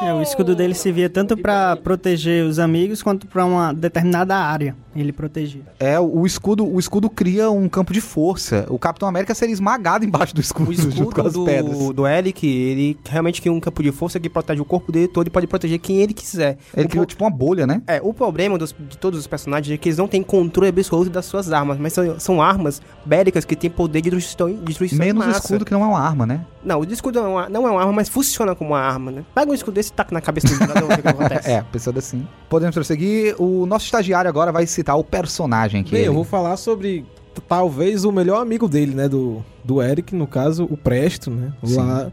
É, 0.00 0.14
o 0.14 0.22
escudo 0.22 0.54
dele 0.54 0.74
servia 0.74 1.10
tanto 1.10 1.36
pra 1.36 1.74
proteger 1.76 2.44
os 2.44 2.58
amigos 2.60 3.02
quanto 3.02 3.26
pra 3.26 3.44
uma 3.44 3.72
determinada 3.74 4.36
área. 4.36 4.76
Ele 4.94 5.12
protegia. 5.12 5.62
É, 5.78 5.98
o 6.00 6.24
escudo, 6.26 6.66
o 6.66 6.78
escudo 6.78 7.08
cria 7.10 7.50
um 7.50 7.68
campo 7.68 7.92
de 7.92 8.00
força. 8.00 8.64
O 8.68 8.78
Capitão 8.78 9.08
América 9.08 9.34
seria 9.34 9.52
esmagado 9.52 10.04
embaixo 10.04 10.34
do 10.34 10.40
escudo, 10.40 10.70
O 10.70 10.74
junto 10.74 11.14
com 11.14 11.26
escudo 11.26 11.26
as 11.28 11.36
pedras. 11.54 11.78
do, 11.78 11.92
do 11.92 12.06
Eric, 12.06 12.46
ele 12.46 12.98
realmente 13.08 13.40
cria 13.40 13.52
um 13.52 13.60
campo 13.60 13.82
de 13.82 13.92
força 13.92 14.18
que 14.18 14.28
protege 14.28 14.60
o 14.60 14.64
corpo 14.64 14.90
dele 14.90 15.06
todo 15.08 15.26
e 15.26 15.30
pode 15.30 15.46
proteger 15.46 15.78
quem 15.78 15.98
ele 15.98 16.14
quiser. 16.14 16.58
Ele 16.76 16.86
o, 16.86 16.88
criou 16.88 17.04
pro- 17.04 17.10
tipo 17.10 17.24
uma 17.24 17.30
bolha, 17.30 17.66
né? 17.66 17.82
é, 17.86 18.00
o 18.02 18.12
problema 18.14 18.56
dos- 18.58 18.74
de 18.88 18.98
todos 18.98 19.18
os 19.20 19.26
personagens 19.26 19.72
é 19.72 19.76
que 19.78 19.88
eles 19.88 19.98
não 19.98 20.08
têm 20.08 20.22
controle 20.22 20.68
absoluto 20.68 21.10
das 21.10 21.26
suas 21.26 21.52
armas, 21.52 21.78
mas 21.78 21.92
são, 21.92 22.18
são 22.18 22.42
armas 22.42 22.80
bélicas 23.04 23.44
que 23.44 23.54
têm 23.54 23.70
poder 23.70 24.00
de 24.00 24.10
destruição, 24.10 24.52
destruição 24.64 24.98
Menos 24.98 25.24
o 25.24 25.26
massa. 25.28 25.40
escudo 25.40 25.64
que 25.64 25.72
não 25.72 25.82
é 25.82 25.86
uma 25.86 26.00
arma, 26.00 26.26
né? 26.26 26.44
Não, 26.64 26.80
o 26.80 26.84
escudo 26.84 27.20
não 27.22 27.26
é, 27.28 27.30
uma, 27.44 27.48
não 27.48 27.68
é 27.68 27.70
uma 27.70 27.80
arma, 27.80 27.92
mas 27.92 28.08
funciona 28.08 28.54
como 28.54 28.70
uma 28.70 28.80
arma, 28.80 29.12
né? 29.12 29.24
Pega 29.34 29.50
um 29.50 29.54
escudo 29.54 29.74
desse 29.76 29.87
e 29.88 29.92
taca 29.92 30.14
na 30.14 30.20
cabeça 30.20 30.48
do 30.48 30.54
jogador, 30.54 30.84
o 30.84 30.96
que, 30.96 31.02
que 31.02 31.08
acontece? 31.08 31.48
É, 31.50 31.62
pensando 31.62 31.98
assim. 31.98 32.26
Podemos 32.48 32.74
prosseguir. 32.74 33.34
O 33.38 33.64
nosso 33.66 33.86
estagiário 33.86 34.28
agora 34.28 34.52
vai 34.52 34.66
citar 34.66 34.98
o 34.98 35.04
personagem 35.04 35.82
que 35.82 35.92
Bem, 35.92 36.00
ele... 36.00 36.08
eu 36.08 36.14
vou 36.14 36.24
falar 36.24 36.56
sobre 36.56 37.06
talvez 37.48 38.04
o 38.04 38.12
melhor 38.12 38.40
amigo 38.40 38.68
dele, 38.68 38.94
né? 38.94 39.08
Do, 39.08 39.44
do 39.64 39.82
Eric, 39.82 40.14
no 40.14 40.26
caso, 40.26 40.64
o 40.64 40.76
Presto, 40.76 41.30
né? 41.30 41.52
Sim. 41.64 41.76
Lá 41.76 42.10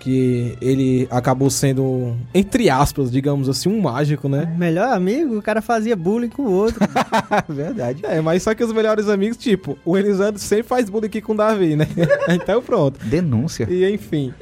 que 0.00 0.56
ele 0.62 1.06
acabou 1.10 1.50
sendo, 1.50 2.16
entre 2.34 2.70
aspas, 2.70 3.10
digamos 3.10 3.48
assim, 3.48 3.68
um 3.68 3.80
mágico, 3.80 4.28
né? 4.28 4.52
Melhor 4.58 4.88
amigo, 4.94 5.36
o 5.36 5.42
cara 5.42 5.60
fazia 5.60 5.94
bullying 5.94 6.30
com 6.30 6.42
o 6.42 6.50
outro. 6.50 6.80
Verdade. 7.46 8.00
É, 8.04 8.20
mas 8.20 8.42
só 8.42 8.54
que 8.54 8.64
os 8.64 8.72
melhores 8.72 9.08
amigos, 9.08 9.36
tipo, 9.36 9.78
o 9.84 9.96
Elisandro 9.98 10.40
sempre 10.40 10.64
faz 10.64 10.88
bullying 10.88 11.06
aqui 11.06 11.20
com 11.20 11.34
o 11.34 11.36
Davi, 11.36 11.76
né? 11.76 11.86
então 12.30 12.62
pronto. 12.62 12.98
Denúncia. 13.04 13.66
E 13.70 13.92
enfim, 13.92 14.32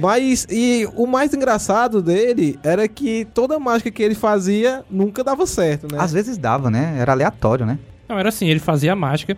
Mas, 0.00 0.46
e 0.50 0.88
o 0.96 1.06
mais 1.06 1.32
engraçado 1.34 2.00
dele 2.02 2.58
era 2.62 2.86
que 2.88 3.26
toda 3.34 3.58
mágica 3.58 3.90
que 3.90 4.02
ele 4.02 4.14
fazia 4.14 4.84
nunca 4.90 5.22
dava 5.24 5.46
certo, 5.46 5.86
né? 5.92 5.98
Às 6.00 6.12
vezes 6.12 6.36
dava, 6.38 6.70
né? 6.70 6.96
Era 6.98 7.12
aleatório, 7.12 7.64
né? 7.66 7.78
Não, 8.08 8.18
era 8.18 8.28
assim, 8.28 8.48
ele 8.48 8.60
fazia 8.60 8.92
a 8.92 8.96
mágica, 8.96 9.36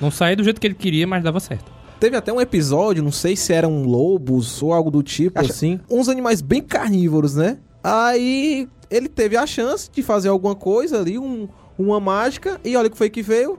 não 0.00 0.10
saía 0.10 0.36
do 0.36 0.44
jeito 0.44 0.60
que 0.60 0.66
ele 0.66 0.74
queria, 0.74 1.06
mas 1.06 1.22
dava 1.22 1.40
certo. 1.40 1.72
Teve 1.98 2.16
até 2.16 2.32
um 2.32 2.40
episódio, 2.40 3.02
não 3.02 3.12
sei 3.12 3.36
se 3.36 3.52
eram 3.52 3.82
lobos 3.82 4.62
ou 4.62 4.72
algo 4.72 4.90
do 4.90 5.02
tipo, 5.02 5.38
Acho- 5.38 5.50
assim. 5.50 5.80
Uns 5.90 6.08
animais 6.08 6.40
bem 6.40 6.62
carnívoros, 6.62 7.34
né? 7.36 7.58
Aí 7.82 8.68
ele 8.90 9.08
teve 9.08 9.36
a 9.36 9.46
chance 9.46 9.90
de 9.92 10.02
fazer 10.02 10.28
alguma 10.28 10.54
coisa 10.54 10.98
ali, 10.98 11.18
um, 11.18 11.48
uma 11.78 12.00
mágica, 12.00 12.60
e 12.64 12.76
olha 12.76 12.88
o 12.88 12.90
que 12.90 12.96
foi 12.96 13.10
que 13.10 13.22
veio. 13.22 13.58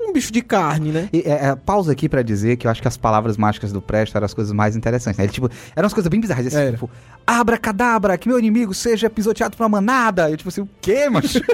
Um 0.00 0.12
bicho 0.12 0.32
de 0.32 0.42
carne, 0.42 0.90
né? 0.90 1.08
E, 1.12 1.20
é, 1.20 1.48
é, 1.48 1.56
pausa 1.56 1.92
aqui 1.92 2.08
pra 2.08 2.22
dizer 2.22 2.56
que 2.56 2.66
eu 2.66 2.70
acho 2.70 2.80
que 2.80 2.88
as 2.88 2.96
palavras 2.96 3.36
mágicas 3.36 3.72
do 3.72 3.82
Presto 3.82 4.16
eram 4.16 4.24
as 4.24 4.32
coisas 4.34 4.52
mais 4.52 4.76
interessantes. 4.76 5.18
Né? 5.18 5.24
Ele, 5.24 5.32
tipo, 5.32 5.50
eram 5.74 5.86
as 5.86 5.92
coisas 5.92 6.08
bem 6.08 6.20
bizarras. 6.20 6.46
Assim, 6.46 6.56
Era. 6.56 6.72
tipo, 6.72 6.90
abracadabra, 7.26 8.16
que 8.16 8.28
meu 8.28 8.38
inimigo 8.38 8.72
seja 8.72 9.10
pisoteado 9.10 9.56
por 9.56 9.62
uma 9.62 9.68
manada. 9.68 10.30
Eu, 10.30 10.36
tipo 10.36 10.48
assim, 10.48 10.62
o 10.62 10.68
quê, 10.80 11.08
macho? 11.10 11.40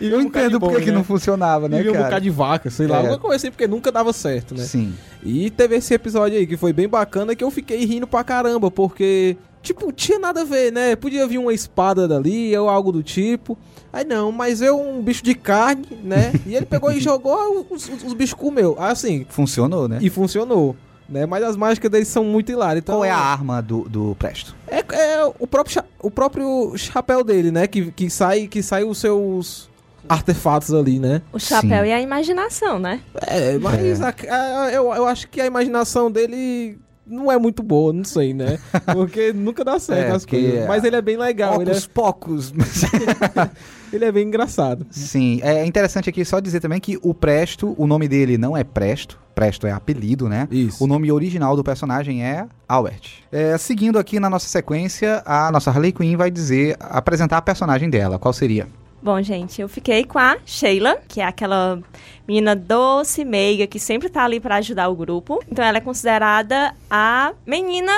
E 0.00 0.08
eu 0.08 0.18
um 0.18 0.22
entendo 0.22 0.52
de 0.52 0.60
por 0.60 0.78
que 0.80 0.86
né? 0.86 0.92
não 0.92 1.02
funcionava, 1.02 1.68
né, 1.68 1.82
e 1.82 1.88
um 1.88 1.92
cara? 1.92 2.04
bocado 2.04 2.22
de 2.22 2.30
vaca, 2.30 2.70
sei 2.70 2.86
lá, 2.86 3.02
É. 3.02 3.16
coisa 3.16 3.36
assim, 3.36 3.50
porque 3.50 3.66
nunca 3.66 3.90
dava 3.90 4.12
certo, 4.12 4.54
né? 4.54 4.62
Sim. 4.62 4.94
E 5.22 5.50
teve 5.50 5.76
esse 5.76 5.92
episódio 5.94 6.38
aí 6.38 6.46
que 6.46 6.56
foi 6.56 6.72
bem 6.72 6.88
bacana 6.88 7.34
que 7.34 7.42
eu 7.42 7.50
fiquei 7.50 7.84
rindo 7.84 8.06
pra 8.06 8.22
caramba, 8.22 8.70
porque, 8.70 9.36
tipo, 9.62 9.90
tinha 9.90 10.18
nada 10.18 10.42
a 10.42 10.44
ver, 10.44 10.70
né? 10.70 10.94
Podia 10.94 11.26
vir 11.26 11.38
uma 11.38 11.52
espada 11.52 12.06
dali 12.06 12.56
ou 12.56 12.68
algo 12.68 12.92
do 12.92 13.02
tipo. 13.02 13.58
Aí 13.94 14.04
não, 14.04 14.32
mas 14.32 14.60
eu 14.60 14.80
um 14.80 15.00
bicho 15.00 15.22
de 15.22 15.34
carne, 15.34 15.86
né? 16.02 16.32
E 16.44 16.54
ele 16.56 16.66
pegou 16.66 16.90
e 16.90 16.98
jogou, 17.00 17.64
os, 17.70 17.88
os- 17.88 18.02
os 18.02 18.12
bichos 18.12 18.34
comeu. 18.34 18.74
Assim, 18.78 19.24
Funcionou, 19.28 19.86
né? 19.86 19.98
e 20.00 20.10
funcionou. 20.10 20.74
Né? 21.08 21.26
Mas 21.26 21.44
as 21.44 21.54
mágicas 21.56 21.90
deles 21.90 22.08
são 22.08 22.24
muito 22.24 22.50
hilárias. 22.50 22.82
Então, 22.82 22.96
Qual 22.96 23.04
é 23.04 23.10
a 23.10 23.16
arma 23.16 23.60
do, 23.62 23.82
do 23.88 24.16
Presto? 24.18 24.54
É, 24.66 24.78
é 24.96 25.24
o, 25.38 25.46
próprio 25.46 25.82
o 26.02 26.10
próprio 26.10 26.72
chapéu 26.76 27.22
dele, 27.22 27.50
né? 27.52 27.66
Que, 27.66 27.92
que, 27.92 28.08
sai, 28.10 28.48
que 28.48 28.62
sai 28.62 28.82
os 28.84 28.98
seus 28.98 29.68
artefatos 30.08 30.72
ali, 30.74 30.98
né? 30.98 31.22
O 31.32 31.38
chapéu 31.38 31.84
Sim. 31.84 31.90
e 31.90 31.92
a 31.92 32.00
imaginação, 32.00 32.78
né? 32.78 33.00
É, 33.26 33.56
mas 33.58 34.00
a- 34.00 34.14
a- 34.28 34.70
eu, 34.72 34.92
eu 34.94 35.06
acho 35.06 35.28
que 35.28 35.40
a 35.40 35.46
imaginação 35.46 36.10
dele 36.10 36.78
não 37.06 37.30
é 37.30 37.38
muito 37.38 37.62
boa, 37.62 37.92
não 37.92 38.04
sei, 38.04 38.32
né? 38.32 38.58
Porque 38.92 39.32
nunca 39.32 39.64
dá 39.64 39.78
certo 39.78 40.10
É, 40.10 40.14
as 40.14 40.24
coisas. 40.24 40.66
Mas 40.66 40.84
ele 40.84 40.96
é 40.96 41.02
bem 41.02 41.16
legal, 41.16 41.60
ele 41.60 41.70
é, 41.70 41.72
Ocos 41.72 41.86
pocos. 41.86 42.52
ele 43.92 44.04
é 44.04 44.12
bem 44.12 44.26
engraçado. 44.26 44.86
Sim, 44.90 45.40
é 45.42 45.64
interessante 45.64 46.08
aqui 46.08 46.24
só 46.24 46.40
dizer 46.40 46.60
também 46.60 46.80
que 46.80 46.98
o 47.02 47.12
Presto, 47.12 47.74
o 47.78 47.86
nome 47.86 48.08
dele 48.08 48.38
não 48.38 48.56
é 48.56 48.64
Presto, 48.64 49.18
Presto 49.34 49.66
é 49.66 49.72
apelido, 49.72 50.28
né? 50.28 50.48
Isso. 50.50 50.82
O 50.82 50.86
nome 50.86 51.10
original 51.10 51.56
do 51.56 51.64
personagem 51.64 52.24
é 52.24 52.46
Albert. 52.68 53.22
É, 53.32 53.58
seguindo 53.58 53.98
aqui 53.98 54.20
na 54.20 54.30
nossa 54.30 54.48
sequência, 54.48 55.22
a 55.26 55.50
nossa 55.50 55.70
Harley 55.70 55.92
Quinn 55.92 56.16
vai 56.16 56.30
dizer, 56.30 56.76
apresentar 56.80 57.38
a 57.38 57.42
personagem 57.42 57.90
dela. 57.90 58.18
Qual 58.18 58.32
seria? 58.32 58.68
Bom, 59.04 59.20
gente, 59.20 59.60
eu 59.60 59.68
fiquei 59.68 60.02
com 60.02 60.18
a 60.18 60.38
Sheila, 60.46 60.96
que 61.06 61.20
é 61.20 61.24
aquela 61.26 61.78
menina 62.26 62.56
doce, 62.56 63.22
meiga, 63.22 63.66
que 63.66 63.78
sempre 63.78 64.08
tá 64.08 64.24
ali 64.24 64.40
pra 64.40 64.56
ajudar 64.56 64.88
o 64.88 64.96
grupo. 64.96 65.44
Então 65.46 65.62
ela 65.62 65.76
é 65.76 65.80
considerada 65.82 66.74
a 66.90 67.34
menina 67.46 67.92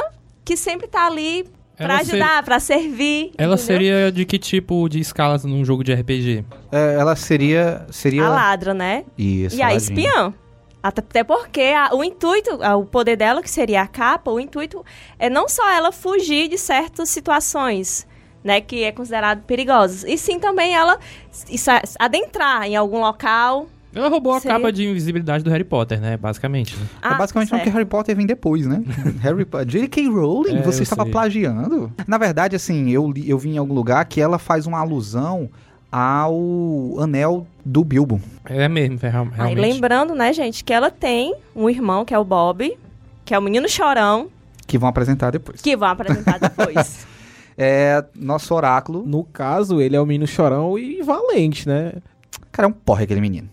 que 0.45 0.57
sempre 0.57 0.89
tá 0.89 1.07
ali 1.07 1.45
pra 1.77 1.85
Ela 1.93 2.01
ajudar, 2.01 2.43
pra 2.43 2.59
servir. 2.59 3.31
Ela 3.39 3.55
entendeu? 3.55 3.59
seria 3.59 4.11
de 4.11 4.25
que 4.25 4.37
tipo 4.37 4.89
de 4.89 4.99
escalas 4.99 5.45
num 5.45 5.65
jogo 5.65 5.85
de 5.85 5.95
RPG? 5.95 6.45
É, 6.73 6.97
ela 6.99 7.15
seria. 7.15 7.87
seria 7.93 8.25
a 8.25 8.29
ladra, 8.29 8.75
né? 8.75 9.05
Isso. 9.17 9.55
e 9.57 9.63
a 9.63 9.67
ladinha. 9.71 9.79
espiã. 9.79 10.35
Até 10.83 11.23
porque 11.23 11.61
a- 11.63 11.95
o 11.95 12.03
intuito, 12.03 12.63
a- 12.63 12.77
o 12.77 12.85
poder 12.85 13.17
dela, 13.17 13.43
que 13.43 13.51
seria 13.51 13.83
a 13.83 13.87
capa, 13.87 14.31
o 14.31 14.41
intuito 14.41 14.85
é 15.21 15.31
não 15.31 15.49
só 15.49 15.69
ela 15.71 15.93
fugir 15.93 16.49
de 16.49 16.59
certas 16.59 17.09
situações, 17.11 18.07
né, 18.47 18.61
que 18.61 18.85
é 18.85 18.93
considerado 18.93 19.43
perigosas, 19.43 20.05
e 20.05 20.17
sim 20.17 20.39
também 20.39 20.75
ela 20.75 20.99
se- 21.31 21.59
se 21.59 21.71
adentrar 21.99 22.63
em 22.65 22.77
algum 22.77 23.01
local. 23.01 23.67
Ela 23.95 24.09
roubou 24.09 24.35
a 24.35 24.41
Seria- 24.41 24.57
capa 24.59 24.71
de 24.71 24.87
invisibilidade 24.87 25.43
do 25.43 25.49
Harry 25.51 25.65
Potter, 25.65 25.99
né? 26.01 26.17
Basicamente. 26.19 26.77
né? 26.77 26.87
É 27.03 27.15
basicamente 27.15 27.51
não 27.51 27.59
certo. 27.59 27.65
que 27.65 27.73
Harry 27.75 27.87
Potter 27.87 28.15
vem 28.15 28.27
depois, 28.27 28.67
né? 28.67 28.83
Harry 29.23 29.45
Potter. 29.47 29.67
J.K. 29.67 30.09
Rowling, 30.09 30.59
É, 30.59 30.63
você 30.63 30.83
estava 30.83 31.03
sei. 31.05 31.13
plagiando? 31.13 31.91
Na 32.07 32.19
verdade, 32.19 32.55
assim, 32.55 32.91
eu, 32.91 33.11
li- 33.11 33.29
eu 33.29 33.39
vi 33.39 33.51
em 33.51 33.59
algum 33.59 33.73
lugar 33.75 34.05
que 34.05 34.21
ela 34.21 34.39
faz 34.39 34.67
uma 34.67 34.79
alusão 34.81 35.49
ao 35.91 37.01
anel 37.01 37.47
do 37.65 37.83
Bilbo. 37.83 38.21
É 38.45 38.69
mesmo, 38.69 38.99
é, 39.03 39.09
real- 39.09 39.25
Aí 39.33 39.37
realmente. 39.37 39.61
lembrando, 39.61 40.15
né, 40.15 40.31
gente, 40.33 40.63
que 40.63 40.73
ela 40.75 40.91
tem 40.91 41.35
um 41.55 41.71
irmão, 41.71 42.05
que 42.05 42.13
é 42.13 42.19
o 42.19 42.25
Bob, 42.25 42.77
que 43.25 43.35
é 43.35 43.39
o 43.39 43.43
menino 43.43 43.67
chorão, 43.69 44.29
Que 44.67 44.77
vão 44.77 44.89
apresentar 44.91 45.31
depois. 45.31 45.61
que 45.63 45.75
vão 45.77 45.89
apresentar 45.89 46.39
depois. 46.39 47.07
É 47.59 48.05
nosso 48.15 48.55
oráculo. 48.55 49.05
No 49.07 49.25
caso, 49.25 49.81
ele 49.81 49.97
é 49.97 50.01
o 50.01 50.07
menino 50.07 50.27
chorão 50.27 50.79
e 50.79 51.03
valente, 51.03 51.67
né? 51.69 51.95
Cara, 52.53 52.67
é 52.67 52.71
um 52.71 52.73
porre 52.73 53.05
aquele 53.05 53.21
menino. 53.21 53.49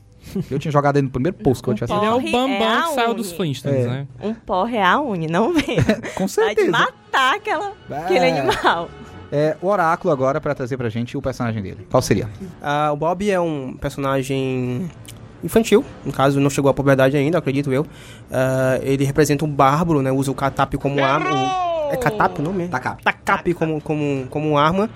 Eu 0.50 0.58
tinha 0.58 0.72
jogado 0.72 0.98
ele 0.98 1.06
no 1.06 1.12
primeiro 1.12 1.38
post 1.38 1.62
que 1.62 1.70
eu 1.70 1.74
tinha 1.76 1.86
Ele 1.98 2.06
é 2.06 2.12
o 2.12 2.20
Bambam 2.32 2.80
é 2.80 2.82
que 2.84 2.94
saiu 2.96 3.14
dos 3.14 3.32
Flintstones, 3.34 3.86
É. 3.86 3.88
né? 3.88 4.08
um 4.22 4.34
porre 4.34 4.78
é 4.78 4.84
a 4.84 5.00
uni, 5.00 5.28
não 5.28 5.54
vem. 5.54 5.78
Com 6.16 6.26
Vai 6.26 6.28
certeza. 6.28 6.72
matar 6.72 7.36
aquela, 7.36 7.74
aquele 7.92 8.26
É. 8.26 8.40
animal. 8.40 8.90
É, 9.32 9.58
o 9.62 9.68
oráculo 9.68 10.14
agora 10.14 10.40
pra 10.40 10.54
trazer 10.56 10.78
pra 10.78 10.90
gente 10.90 11.18
o 11.18 11.22
personagem 11.22 11.62
dele. 11.62 11.88
Qual 11.90 12.02
seria? 12.02 12.30
Ah, 12.62 12.92
o 12.94 12.96
Bob 12.96 13.30
é 13.30 13.40
um 13.40 13.74
personagem 13.80 14.90
infantil, 15.44 15.84
no 16.06 16.14
caso 16.14 16.40
não 16.40 16.50
chegou 16.50 16.70
à 16.70 16.74
puberdade 16.74 17.18
ainda, 17.18 17.38
acredito 17.38 17.72
eu. 17.74 17.86
Ah, 18.32 18.80
ele 18.82 19.04
representa 19.04 19.44
um 19.44 19.50
bárbaro, 19.50 20.02
né? 20.02 20.12
Usa 20.12 20.32
o 20.32 20.36
catap 20.36 20.78
como 20.78 21.04
arma. 21.04 21.73
É 21.94 21.98
catap 21.98 22.40
o 22.40 22.42
nome? 22.42 22.68
Takap. 22.68 23.04
Takap 23.04 23.54
como, 23.54 23.80
como, 23.80 24.26
como 24.28 24.58
arma. 24.58 24.90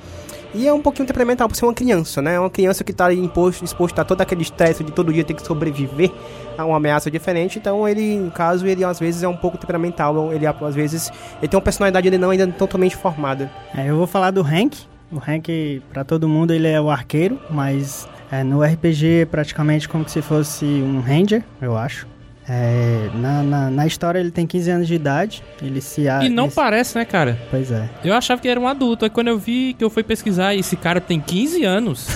E 0.55 0.67
é 0.67 0.73
um 0.73 0.81
pouquinho 0.81 1.05
temperamental 1.05 1.47
por 1.47 1.55
ser 1.55 1.65
uma 1.65 1.73
criança, 1.73 2.21
né? 2.23 2.39
Uma 2.39 2.49
criança 2.49 2.83
que 2.83 2.91
tá 2.91 3.13
imposto, 3.13 3.63
exposto 3.63 3.99
a 3.99 4.03
todo 4.03 4.21
aquele 4.21 4.41
estresse 4.41 4.83
de 4.83 4.91
todo 4.91 5.13
dia 5.13 5.23
ter 5.23 5.35
que 5.35 5.45
sobreviver 5.45 6.11
a 6.57 6.65
uma 6.65 6.77
ameaça 6.77 7.11
diferente. 7.11 7.59
Então 7.59 7.87
ele, 7.87 8.17
no 8.17 8.31
caso, 8.31 8.65
ele 8.65 8.83
às 8.83 8.99
vezes 8.99 9.21
é 9.21 9.27
um 9.27 9.35
pouco 9.35 9.59
temperamental. 9.59 10.33
Ele 10.33 10.47
às 10.47 10.73
vezes 10.73 11.11
ele 11.39 11.47
tem 11.47 11.55
uma 11.55 11.63
personalidade 11.63 12.07
ele 12.07 12.17
não 12.17 12.31
ainda 12.31 12.47
totalmente 12.47 12.95
formada. 12.95 13.51
É, 13.75 13.89
eu 13.89 13.95
vou 13.95 14.07
falar 14.07 14.31
do 14.31 14.41
Hank. 14.41 14.75
O 15.11 15.17
Hank, 15.17 15.83
pra 15.93 16.03
todo 16.03 16.27
mundo, 16.27 16.51
ele 16.51 16.67
é 16.67 16.81
o 16.81 16.89
arqueiro, 16.89 17.39
mas 17.49 18.09
é, 18.31 18.43
no 18.43 18.63
RPG 18.63 19.21
é 19.21 19.25
praticamente 19.25 19.87
como 19.87 20.09
se 20.09 20.21
fosse 20.21 20.65
um 20.65 20.99
ranger, 20.99 21.43
eu 21.61 21.77
acho. 21.77 22.07
É, 22.49 23.09
na, 23.15 23.43
na, 23.43 23.69
na 23.69 23.85
história 23.87 24.19
ele 24.19 24.31
tem 24.31 24.47
15 24.47 24.71
anos 24.71 24.87
de 24.87 24.93
idade, 24.95 25.43
ele 25.61 25.81
se... 25.81 26.07
a- 26.07 26.23
E 26.23 26.29
não 26.29 26.45
ele 26.45 26.53
parece, 26.53 26.97
né, 26.97 27.03
cara? 27.03 27.37
Pois 27.51 27.71
é. 27.71 27.89
Eu 28.03 28.13
achava 28.13 28.41
que 28.41 28.47
era 28.47 28.59
um 28.59 28.67
adulto. 28.67 29.03
Aí 29.05 29.09
quando 29.11 29.27
eu 29.27 29.37
vi 29.37 29.73
que 29.73 29.83
eu 29.83 29.89
fui 29.89 30.01
pesquisar 30.03 30.53
e 30.55 30.59
esse 30.61 30.75
cara 30.77 31.01
tem 31.01 31.19
15 31.19 31.63
anos, 31.65 32.07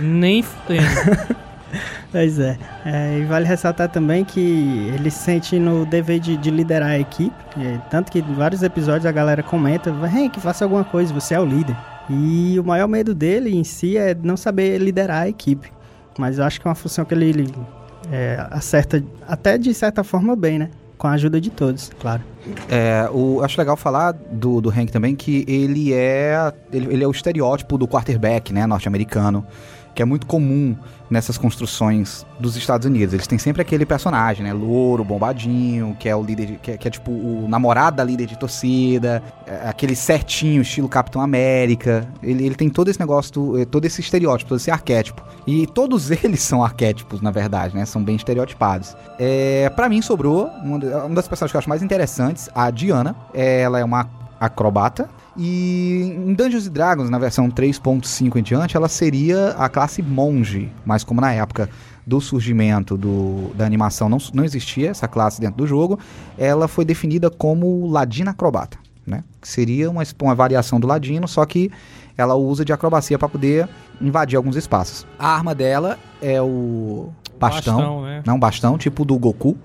nem 0.00 0.42
fudendo. 0.42 0.86
Pois 2.10 2.38
é. 2.38 2.56
É, 2.86 3.18
E 3.18 3.24
vale 3.26 3.44
ressaltar 3.44 3.90
também 3.90 4.24
que 4.24 4.40
ele 4.94 5.10
se 5.10 5.18
sente 5.18 5.58
no 5.58 5.84
dever 5.84 6.18
de, 6.18 6.38
de 6.38 6.50
liderar 6.50 6.88
a 6.92 6.98
equipe. 6.98 7.34
É, 7.58 7.76
tanto 7.90 8.10
que 8.10 8.20
em 8.20 8.34
vários 8.34 8.62
episódios 8.62 9.04
a 9.04 9.12
galera 9.12 9.42
comenta, 9.42 9.90
Hank, 9.90 10.40
faça 10.40 10.64
alguma 10.64 10.82
coisa, 10.84 11.12
você 11.12 11.34
é 11.34 11.40
o 11.40 11.44
líder. 11.44 11.76
E 12.08 12.58
o 12.58 12.64
maior 12.64 12.88
medo 12.88 13.14
dele 13.14 13.54
em 13.54 13.62
si 13.62 13.98
é 13.98 14.14
não 14.14 14.38
saber 14.38 14.78
liderar 14.78 15.24
a 15.24 15.28
equipe. 15.28 15.70
Mas 16.18 16.38
eu 16.38 16.44
acho 16.46 16.58
que 16.58 16.66
é 16.66 16.70
uma 16.70 16.74
função 16.74 17.04
que 17.04 17.12
ele, 17.12 17.26
ele, 17.26 17.54
é, 18.12 18.46
acerta 18.50 19.02
até 19.26 19.58
de 19.58 19.72
certa 19.74 20.02
forma 20.02 20.34
bem, 20.34 20.58
né? 20.58 20.70
Com 20.96 21.06
a 21.06 21.12
ajuda 21.12 21.40
de 21.40 21.50
todos, 21.50 21.90
claro. 22.00 22.22
É, 22.68 23.08
o, 23.12 23.40
acho 23.42 23.58
legal 23.60 23.76
falar 23.76 24.12
do, 24.12 24.60
do 24.60 24.70
Hank 24.70 24.90
também 24.90 25.14
que 25.14 25.44
ele 25.46 25.92
é 25.92 26.52
ele, 26.72 26.94
ele 26.94 27.04
é 27.04 27.06
o 27.06 27.10
estereótipo 27.10 27.78
do 27.78 27.86
quarterback, 27.86 28.52
né, 28.52 28.66
norte-americano, 28.66 29.46
que 29.98 30.02
é 30.02 30.04
muito 30.04 30.26
comum 30.28 30.76
nessas 31.10 31.36
construções 31.36 32.24
dos 32.38 32.54
Estados 32.56 32.86
Unidos. 32.86 33.12
Eles 33.12 33.26
têm 33.26 33.36
sempre 33.36 33.60
aquele 33.62 33.84
personagem, 33.84 34.44
né, 34.44 34.52
louro, 34.52 35.02
bombadinho, 35.02 35.96
que 35.98 36.08
é 36.08 36.14
o 36.14 36.22
líder, 36.22 36.46
de- 36.46 36.52
que, 36.58 36.70
é, 36.70 36.76
que 36.76 36.86
é 36.86 36.90
tipo 36.92 37.10
o 37.10 37.46
namorado 37.48 37.96
da 37.96 38.04
líder 38.04 38.26
de 38.26 38.38
torcida, 38.38 39.20
é, 39.44 39.68
aquele 39.68 39.96
certinho, 39.96 40.62
estilo 40.62 40.88
Capitão 40.88 41.20
América. 41.20 42.06
Ele, 42.22 42.46
ele 42.46 42.54
tem 42.54 42.70
todo 42.70 42.86
esse 42.88 43.00
negócio, 43.00 43.32
do- 43.32 43.58
eh, 43.60 43.64
todo 43.64 43.86
esse 43.86 44.00
estereótipo, 44.00 44.50
todo 44.50 44.58
esse 44.58 44.70
arquétipo. 44.70 45.20
E 45.44 45.66
todos 45.66 46.12
eles 46.22 46.42
são 46.42 46.62
arquétipos, 46.62 47.20
na 47.20 47.32
verdade, 47.32 47.74
né, 47.74 47.84
são 47.84 48.00
bem 48.00 48.14
estereotipados. 48.14 48.96
É, 49.18 49.68
para 49.70 49.88
mim 49.88 50.00
sobrou 50.00 50.46
uma, 50.62 50.76
uma 51.06 51.14
das 51.16 51.26
personagens 51.26 51.50
que 51.50 51.56
eu 51.56 51.58
acho 51.58 51.68
mais 51.68 51.82
interessantes, 51.82 52.48
a 52.54 52.70
Diana. 52.70 53.16
Ela 53.34 53.80
é 53.80 53.84
uma 53.84 54.08
acrobata. 54.38 55.10
E 55.38 56.16
em 56.16 56.34
Dungeons 56.34 56.68
Dragons, 56.68 57.08
na 57.08 57.18
versão 57.18 57.48
3.5 57.48 58.36
em 58.36 58.42
diante, 58.42 58.76
ela 58.76 58.88
seria 58.88 59.50
a 59.50 59.68
classe 59.68 60.02
monge. 60.02 60.68
Mas 60.84 61.04
como 61.04 61.20
na 61.20 61.32
época 61.32 61.70
do 62.04 62.20
surgimento 62.20 62.96
do, 62.96 63.52
da 63.54 63.64
animação 63.64 64.08
não, 64.08 64.18
não 64.34 64.44
existia 64.44 64.90
essa 64.90 65.06
classe 65.06 65.40
dentro 65.40 65.58
do 65.58 65.66
jogo, 65.66 65.98
ela 66.36 66.66
foi 66.66 66.84
definida 66.84 67.30
como 67.30 67.86
ladina 67.86 68.32
acrobata. 68.32 68.78
Né? 69.06 69.22
Que 69.40 69.48
seria 69.48 69.88
uma, 69.88 70.02
uma 70.20 70.34
variação 70.34 70.80
do 70.80 70.88
ladino, 70.88 71.28
só 71.28 71.46
que 71.46 71.70
ela 72.16 72.34
usa 72.34 72.64
de 72.64 72.72
acrobacia 72.72 73.16
para 73.16 73.28
poder 73.28 73.68
invadir 74.00 74.36
alguns 74.36 74.56
espaços. 74.56 75.06
A 75.16 75.28
arma 75.28 75.54
dela 75.54 75.98
é 76.20 76.42
o 76.42 77.10
bastão. 77.38 77.76
Bastão, 77.76 78.02
né? 78.02 78.22
Não, 78.26 78.38
bastão, 78.40 78.76
tipo 78.76 79.04
do 79.04 79.16
Goku. 79.16 79.56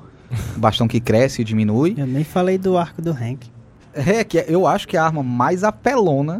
bastão 0.56 0.88
que 0.88 1.00
cresce 1.00 1.42
e 1.42 1.46
diminui. 1.46 1.96
Eu 1.98 2.06
nem 2.06 2.24
falei 2.24 2.60
do 2.60 2.78
arco 2.78 3.02
do 3.02 3.12
Hank. 3.12 3.53
É, 3.96 4.24
que 4.24 4.40
é- 4.40 4.46
eu 4.48 4.66
acho 4.66 4.88
que 4.88 4.98
é 4.98 5.00
a 5.00 5.06
arma 5.06 5.22
mais 5.24 5.64
apelona 5.64 6.40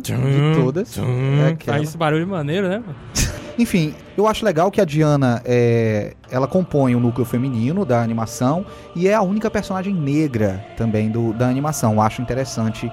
de 0.54 0.60
todas. 0.60 0.98
É 0.98 1.48
aquela. 1.50 1.78
Faz 1.78 1.90
esse 1.90 1.98
barulho 1.98 2.28
maneiro, 2.28 2.68
né? 2.68 2.78
mano? 2.80 2.96
Enfim, 3.58 3.94
eu 4.18 4.28
acho 4.28 4.44
legal 4.44 4.72
que 4.72 4.82
a 4.82 4.86
Diana 4.86 5.40
é, 5.46 6.14
ela 6.32 6.48
compõe 6.48 6.96
o 6.96 7.00
núcleo 7.00 7.24
feminino 7.24 7.86
da 7.86 8.02
animação 8.02 8.66
e 8.96 9.08
é 9.08 9.14
a 9.14 9.22
única 9.22 9.52
personagem 9.52 9.94
negra 9.94 10.66
também 10.76 11.10
do, 11.12 11.34
da 11.34 11.48
animação. 11.48 11.94
Eu 11.94 12.02
acho 12.02 12.20
interessante 12.22 12.92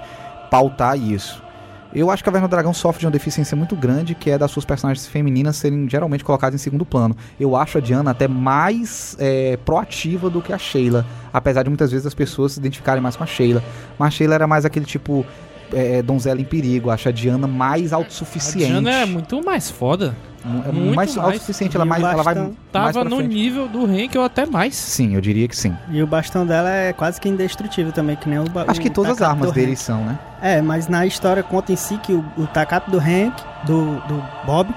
pautar 0.51 0.99
isso. 0.99 1.43
Eu 1.93 2.09
acho 2.09 2.23
que 2.23 2.29
a 2.29 2.31
Caverna 2.31 2.47
do 2.47 2.51
Dragão 2.51 2.73
sofre 2.73 3.01
de 3.01 3.07
uma 3.07 3.11
deficiência 3.11 3.57
muito 3.57 3.75
grande, 3.75 4.15
que 4.15 4.31
é 4.31 4.39
das 4.39 4.53
suas 4.53 4.65
personagens 4.65 5.09
femininas 5.09 5.57
serem 5.57 5.89
geralmente 5.89 6.23
colocadas 6.23 6.61
em 6.61 6.63
segundo 6.63 6.85
plano. 6.85 7.17
Eu 7.39 7.57
acho 7.57 7.79
a 7.79 7.81
Diana 7.81 8.13
até 8.13 8.29
mais 8.29 9.17
é, 9.19 9.57
proativa 9.57 10.31
do 10.31 10.41
que 10.41 10.53
a 10.53 10.59
Sheila, 10.59 11.05
apesar 11.33 11.65
de 11.65 11.69
muitas 11.69 11.91
vezes 11.91 12.07
as 12.07 12.15
pessoas 12.15 12.53
se 12.53 12.61
identificarem 12.61 13.03
mais 13.03 13.17
com 13.17 13.25
a 13.25 13.27
Sheila. 13.27 13.63
Mas 13.99 14.09
a 14.09 14.11
Sheila 14.13 14.35
era 14.37 14.47
mais 14.47 14.65
aquele 14.65 14.85
tipo 14.87 15.27
é, 15.73 16.03
donzela 16.03 16.41
em 16.41 16.45
perigo. 16.45 16.89
Eu 16.89 16.93
acho 16.93 17.09
a 17.09 17.13
Diana 17.13 17.47
mais 17.47 17.93
A 17.93 17.97
autossuficiente. 17.97 18.67
Diana 18.67 18.91
é 18.91 19.07
muito 19.07 19.45
mais 19.45 19.71
foda. 19.71 20.15
É 20.43 20.73
Muito 20.73 20.97
mais 20.97 21.15
mais. 21.15 21.19
autossuficiente, 21.19 21.77
ela, 21.77 21.85
o 21.85 21.89
mais, 21.89 22.03
ela 22.03 22.23
vai 22.23 22.35
mais 22.35 22.53
Tava 22.73 22.93
pra 22.93 23.05
no 23.05 23.17
frente. 23.19 23.35
nível 23.35 23.69
do 23.69 23.85
Henk 23.91 24.17
ou 24.17 24.25
até 24.25 24.47
mais. 24.47 24.75
Sim, 24.75 25.15
eu 25.15 25.21
diria 25.21 25.47
que 25.47 25.55
sim. 25.55 25.77
E 25.91 26.03
o 26.03 26.07
bastão 26.07 26.47
dela 26.47 26.71
é 26.71 26.95
quase 26.95 27.21
que 27.21 27.29
indestrutível 27.29 27.93
também, 27.93 28.17
que 28.17 28.27
nem 28.27 28.39
o 28.39 28.45
Acho 28.67 28.81
que 28.81 28.89
o 28.89 28.91
todas 28.91 29.13
as 29.13 29.23
armas 29.23 29.53
dele 29.53 29.73
Hank. 29.73 29.81
são, 29.83 30.03
né? 30.03 30.19
É, 30.41 30.63
mas 30.63 30.89
na 30.89 31.05
história 31.05 31.43
conta 31.43 31.73
em 31.73 31.77
si 31.77 31.99
que 31.99 32.15
o, 32.15 32.25
o 32.39 32.47
tacape 32.47 32.91
do 32.91 32.99
Hank, 32.99 33.35
do, 33.67 33.97
do 34.09 34.25
Bob, 34.47 34.75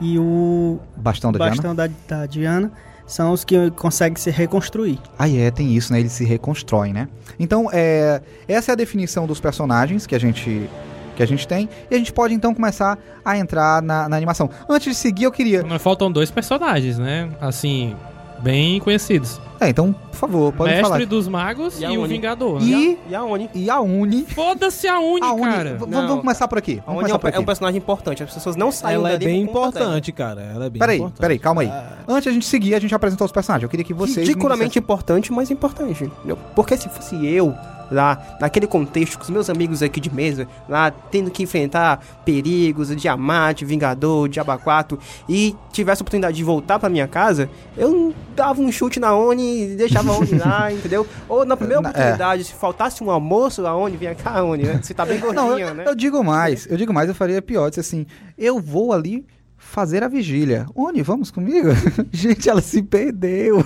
e 0.00 0.18
o 0.18 0.80
Bastão 0.96 1.30
da 1.30 1.38
Diana. 1.38 1.50
bastão 1.56 1.74
da, 1.74 1.88
da 2.08 2.24
Diana 2.26 2.72
são 3.12 3.30
os 3.30 3.44
que 3.44 3.70
conseguem 3.72 4.16
se 4.16 4.30
reconstruir. 4.30 4.98
Ah, 5.18 5.28
é, 5.28 5.50
tem 5.50 5.76
isso, 5.76 5.92
né? 5.92 6.00
Eles 6.00 6.12
se 6.12 6.24
reconstroem, 6.24 6.94
né? 6.94 7.08
Então, 7.38 7.68
é, 7.70 8.22
essa 8.48 8.72
é 8.72 8.72
a 8.72 8.76
definição 8.76 9.26
dos 9.26 9.38
personagens 9.38 10.06
que 10.06 10.14
a 10.14 10.18
gente 10.18 10.68
que 11.14 11.22
a 11.22 11.26
gente 11.26 11.46
tem. 11.46 11.68
E 11.90 11.94
a 11.94 11.98
gente 11.98 12.10
pode 12.10 12.32
então 12.32 12.54
começar 12.54 12.98
a 13.22 13.36
entrar 13.36 13.82
na, 13.82 14.08
na 14.08 14.16
animação. 14.16 14.48
Antes 14.66 14.88
de 14.88 14.94
seguir, 14.94 15.24
eu 15.24 15.30
queria. 15.30 15.62
Não 15.62 15.78
faltam 15.78 16.10
dois 16.10 16.30
personagens, 16.30 16.98
né? 16.98 17.28
Assim, 17.38 17.94
bem 18.42 18.80
conhecidos. 18.80 19.38
É, 19.62 19.68
então, 19.68 19.92
por 19.92 20.16
favor, 20.16 20.52
pode 20.52 20.70
Mestre 20.70 20.88
falar. 20.90 21.06
dos 21.06 21.28
Magos 21.28 21.78
E 21.78 21.82
e, 21.82 21.84
a 21.84 21.90
o 21.90 21.94
Uni. 22.00 22.08
Vingador. 22.08 22.60
E, 22.62 22.98
E 23.08 23.14
a 23.14 23.22
Oni? 23.24 23.50
e 23.54 23.70
a 23.70 23.80
Uni. 23.80 24.24
Foda-se 24.26 24.88
a 24.88 24.98
Uni, 24.98 25.20
A 25.22 25.32
Uni. 25.32 25.42
cara. 25.42 25.78
Não, 25.86 26.08
vamos 26.08 26.20
começar 26.22 26.48
por 26.48 26.58
aqui. 26.58 26.80
A 26.84 26.86
Vamos 26.90 27.04
Oni 27.04 27.10
é 27.10 27.12
começar 27.12 27.16
um, 27.16 27.18
por 27.20 27.26
é 27.28 27.30
um 27.30 27.36
aqui. 27.36 27.46
personagem 27.46 27.78
importante. 27.78 28.22
As 28.24 28.34
pessoas 28.34 28.56
não 28.56 28.72
saem 28.72 28.96
Ela 28.96 29.10
é 29.12 29.18
bem 29.18 29.28
dela. 29.46 29.50
importante, 29.50 30.10
cara. 30.12 30.40
Ela 30.42 30.64
é 30.66 30.70
bem 30.70 30.80
Peraí, 30.80 30.96
importante. 30.98 31.20
peraí, 31.20 31.38
calma 31.38 31.62
aí. 31.62 31.72
Antes 32.08 32.24
de 32.24 32.28
a 32.30 32.32
gente 32.32 32.46
seguir, 32.46 32.74
a 32.74 32.80
gente 32.80 32.94
apresentou 32.94 33.24
os 33.24 33.32
personagens. 33.32 33.62
Eu 33.62 33.68
queria 33.68 33.84
que 33.84 33.94
vocês. 33.94 34.16
me 34.16 34.24
Ridiculamente 34.26 34.78
importante, 34.78 35.32
mas 35.32 35.50
importante. 35.50 36.10
Porque 36.56 36.76
se 36.76 36.88
fosse 36.88 37.14
eu 37.24 37.54
lá, 37.90 38.36
naquele 38.40 38.66
contexto, 38.66 39.18
com 39.18 39.24
os 39.24 39.30
meus 39.30 39.50
amigos 39.50 39.82
aqui 39.82 40.00
de 40.00 40.12
mesa, 40.12 40.46
lá 40.68 40.90
tendo 40.90 41.30
que 41.30 41.42
enfrentar 41.42 42.04
perigos, 42.24 42.94
Diamante, 42.94 43.64
Vingador, 43.64 44.28
Diaba 44.28 44.58
4, 44.58 44.98
e 45.28 45.56
tivesse 45.72 46.00
a 46.00 46.02
oportunidade 46.02 46.36
de 46.36 46.44
voltar 46.44 46.78
pra 46.78 46.88
minha 46.88 47.08
casa, 47.08 47.48
eu 47.76 48.14
dava 48.34 48.60
um 48.60 48.70
chute 48.70 49.00
na 49.00 49.14
Oni 49.14 49.72
e 49.72 49.76
deixava 49.76 50.12
a 50.12 50.18
Oni 50.18 50.34
lá, 50.38 50.70
entendeu? 50.72 51.06
Ou 51.28 51.44
na 51.44 51.56
primeira 51.56 51.82
é. 51.82 51.88
oportunidade, 51.88 52.44
se 52.44 52.54
faltasse 52.54 53.02
um 53.02 53.10
almoço, 53.10 53.66
a 53.66 53.74
Oni, 53.74 53.96
vinha 53.96 54.14
cá, 54.14 54.42
Oni, 54.42 54.64
né? 54.64 54.80
Você 54.82 54.94
tá 54.94 55.04
bem 55.04 55.18
Não, 55.18 55.34
gordinha, 55.34 55.66
eu, 55.68 55.74
né? 55.74 55.84
eu 55.86 55.94
digo 55.94 56.22
mais, 56.22 56.66
eu 56.66 56.76
digo 56.76 56.92
mais, 56.92 57.08
eu 57.08 57.14
faria 57.14 57.42
pior, 57.42 57.68
disse 57.68 57.80
assim, 57.80 58.06
eu 58.38 58.60
vou 58.60 58.92
ali 58.92 59.24
fazer 59.62 60.02
a 60.02 60.08
vigília. 60.08 60.66
Oni, 60.74 61.02
vamos 61.02 61.30
comigo? 61.30 61.68
Gente, 62.10 62.48
ela 62.48 62.60
se 62.60 62.82
perdeu. 62.82 63.64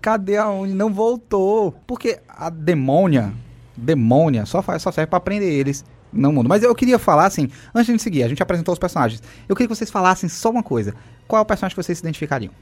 Cadê 0.00 0.36
a 0.36 0.48
Oni? 0.48 0.72
Não 0.74 0.92
voltou. 0.92 1.72
Porque 1.86 2.18
a 2.28 2.48
demônia, 2.50 3.32
demônia, 3.76 4.46
só, 4.46 4.62
faz, 4.62 4.82
só 4.82 4.90
serve 4.90 5.08
pra 5.10 5.20
prender 5.20 5.52
eles 5.52 5.84
no 6.12 6.32
mundo. 6.32 6.48
Mas 6.48 6.62
eu 6.62 6.74
queria 6.74 6.98
falar 6.98 7.26
assim, 7.26 7.48
antes 7.74 7.92
de 7.94 8.02
seguir, 8.02 8.22
a 8.22 8.28
gente 8.28 8.42
apresentou 8.42 8.72
os 8.72 8.78
personagens. 8.78 9.22
Eu 9.48 9.54
queria 9.54 9.68
que 9.68 9.74
vocês 9.74 9.90
falassem 9.90 10.28
só 10.28 10.50
uma 10.50 10.62
coisa. 10.62 10.94
Qual 11.28 11.38
é 11.38 11.42
o 11.42 11.46
personagem 11.46 11.74
que 11.76 11.82
vocês 11.82 11.98
se 11.98 12.02
identificariam? 12.02 12.52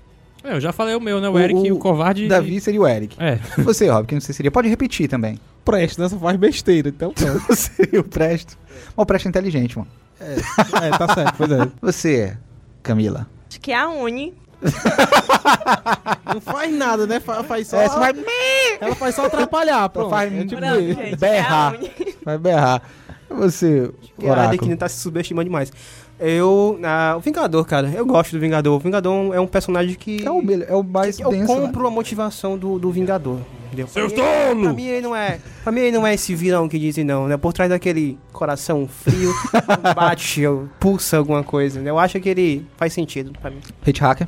É, 0.45 0.55
Eu 0.55 0.61
já 0.61 0.73
falei 0.73 0.95
o 0.95 1.01
meu, 1.01 1.21
né? 1.21 1.29
O, 1.29 1.39
Eric 1.39 1.67
e 1.67 1.73
o 1.73 1.79
covarde. 1.79 2.29
Davi 2.29 2.61
seria 2.61 2.81
o 2.81 2.87
Eric. 2.87 3.17
É. 3.21 3.37
Você, 3.63 3.89
Rob, 3.89 4.07
quem 4.07 4.21
você 4.21 4.33
seria? 4.33 4.51
Pode 4.53 4.69
repetir 4.69 5.09
também. 5.09 5.39
Presto, 5.65 6.01
né? 6.01 6.09
Só 6.09 6.19
faz 6.19 6.37
besteira, 6.37 6.89
então 6.89 7.13
seria 7.55 8.01
o 8.01 8.05
Presto. 8.05 8.57
Mas 8.97 9.03
o 9.03 9.07
Presto 9.07 9.27
é 9.27 9.29
inteligente, 9.31 9.79
mano. 9.79 9.91
é, 10.21 10.91
tá 10.97 11.15
certo, 11.15 11.35
pois 11.37 11.51
é. 11.51 11.69
Você, 11.83 12.37
Camila. 12.83 13.27
Acho 13.49 13.61
que 13.61 13.73
é 13.73 13.77
a 13.77 13.89
Uni. 13.89 14.33
Não 16.35 16.41
faz 16.41 16.73
nada, 16.73 17.07
né? 17.07 17.21
Fa- 17.21 17.43
Faz 17.45 17.69
só. 17.69 17.77
É, 17.81 17.89
vai 17.89 18.13
Ela 18.81 18.95
faz 18.95 19.15
só 19.15 19.27
atrapalhar, 19.27 19.89
pronto. 19.89 20.11
Faz- 20.11 20.33
É 20.33 20.45
tipo 20.45 20.61
Não, 20.61 20.77
gente, 20.81 21.17
berrar. 21.17 21.75
é 21.75 21.79
Uni. 21.79 21.91
Vai 22.25 22.39
berrar. 22.39 22.83
Você, 23.31 23.91
Que 24.19 24.27
a 24.27 24.33
Arlequina 24.33 24.49
Oráculo. 24.73 24.77
tá 24.79 24.89
se 24.89 25.01
subestimando 25.01 25.45
demais. 25.45 25.71
Eu. 26.19 26.79
ah, 26.83 27.15
o 27.17 27.21
Vingador, 27.21 27.65
cara. 27.65 27.89
Eu 27.95 28.05
gosto 28.07 28.33
do 28.33 28.41
Vingador. 28.41 28.75
O 28.75 28.79
Vingador 28.81 29.35
é 29.35 29.39
um 29.41 29.47
personagem 29.47 29.95
que. 29.95 30.25
É 30.27 30.31
o, 30.31 30.43
melhor- 30.43 30.67
é 30.69 30.75
o 30.75 30.83
mais 30.83 31.21
eu 31.21 31.31
denso. 31.31 31.55
né? 31.55 31.61
compro 31.61 31.87
a 31.87 31.91
motivação 31.91 32.57
do, 32.59 32.79
do 32.79 32.91
Vingador. 32.91 33.39
Entendeu? 33.67 33.87
Seus 33.87 34.13
Pra 34.13 34.23
mim, 34.25 34.29
ele- 34.33 34.45
tolos! 34.49 34.63
Pra 34.65 34.73
mim 34.73 34.87
ele 34.87 35.01
não 35.03 35.15
é. 35.15 35.39
Pra 35.63 35.71
mim 35.73 35.81
ele 35.83 35.97
não 35.97 36.07
é 36.07 36.15
esse 36.15 36.35
vilão 36.35 36.69
que 36.69 36.79
dizem 36.79 37.05
não, 37.05 37.29
né? 37.29 37.37
Por 37.37 37.53
trás 37.53 37.71
daquele 37.71 38.19
coração 38.33 38.89
frio, 38.89 39.31
bate, 39.95 40.43
pulsa 40.81 41.19
alguma 41.19 41.45
coisa. 41.45 41.81
né? 41.81 41.91
Eu 41.91 41.99
acho 41.99 42.19
que 42.19 42.29
ele 42.31 42.67
faz 42.79 42.93
sentido 42.95 43.31
pra 43.41 43.51
mim. 43.51 43.61
Hit 43.85 44.03
Hacker. 44.03 44.27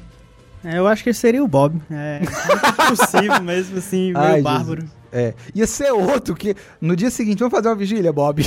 É, 0.64 0.78
Eu 0.78 0.86
acho 0.86 1.02
que 1.02 1.12
seria 1.12 1.42
o 1.42 1.48
Bob. 1.48 1.80
É 1.90 2.20
muito 2.20 2.96
possível 2.98 3.40
mesmo, 3.42 3.78
assim, 3.78 4.12
meio 4.12 4.18
Ai, 4.18 4.42
bárbaro. 4.42 4.84
É. 5.12 5.34
Ia 5.54 5.66
ser 5.66 5.90
outro 5.90 6.34
que 6.36 6.54
no 6.80 6.94
dia 6.94 7.10
seguinte, 7.10 7.38
vamos 7.40 7.52
fazer 7.52 7.68
uma 7.68 7.74
vigília, 7.74 8.12
Bob. 8.12 8.44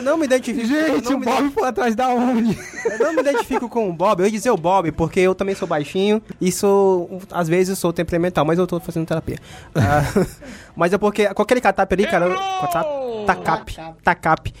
Eu 0.00 0.02
não 0.02 0.16
me 0.16 0.24
identifico. 0.24 0.66
Gente, 0.66 1.12
o 1.12 1.18
Bob 1.18 1.50
foi 1.50 1.68
atrás 1.68 1.94
da 1.94 2.08
onde? 2.08 2.58
Eu 2.84 2.98
não 2.98 3.12
me 3.12 3.20
identifico 3.20 3.68
com 3.68 3.88
o 3.88 3.92
Bob, 3.92 4.20
eu 4.20 4.26
ia 4.26 4.32
dizer 4.32 4.50
o 4.50 4.56
Bob, 4.56 4.90
porque 4.92 5.20
eu 5.20 5.34
também 5.34 5.54
sou 5.54 5.68
baixinho 5.68 6.22
e 6.40 6.50
sou, 6.50 7.20
às 7.30 7.48
vezes, 7.48 7.78
sou 7.78 7.92
temperamental, 7.92 8.44
mas 8.44 8.58
eu 8.58 8.66
tô 8.66 8.80
fazendo 8.80 9.06
terapia. 9.06 9.38
Ah, 9.74 10.02
mas 10.74 10.92
é 10.92 10.98
porque, 10.98 11.32
com 11.34 11.42
aquele 11.42 11.60
catap 11.60 11.92
ali, 11.92 12.06
cara, 12.06 12.28
tacap, 13.26 13.76
tacap, 14.02 14.54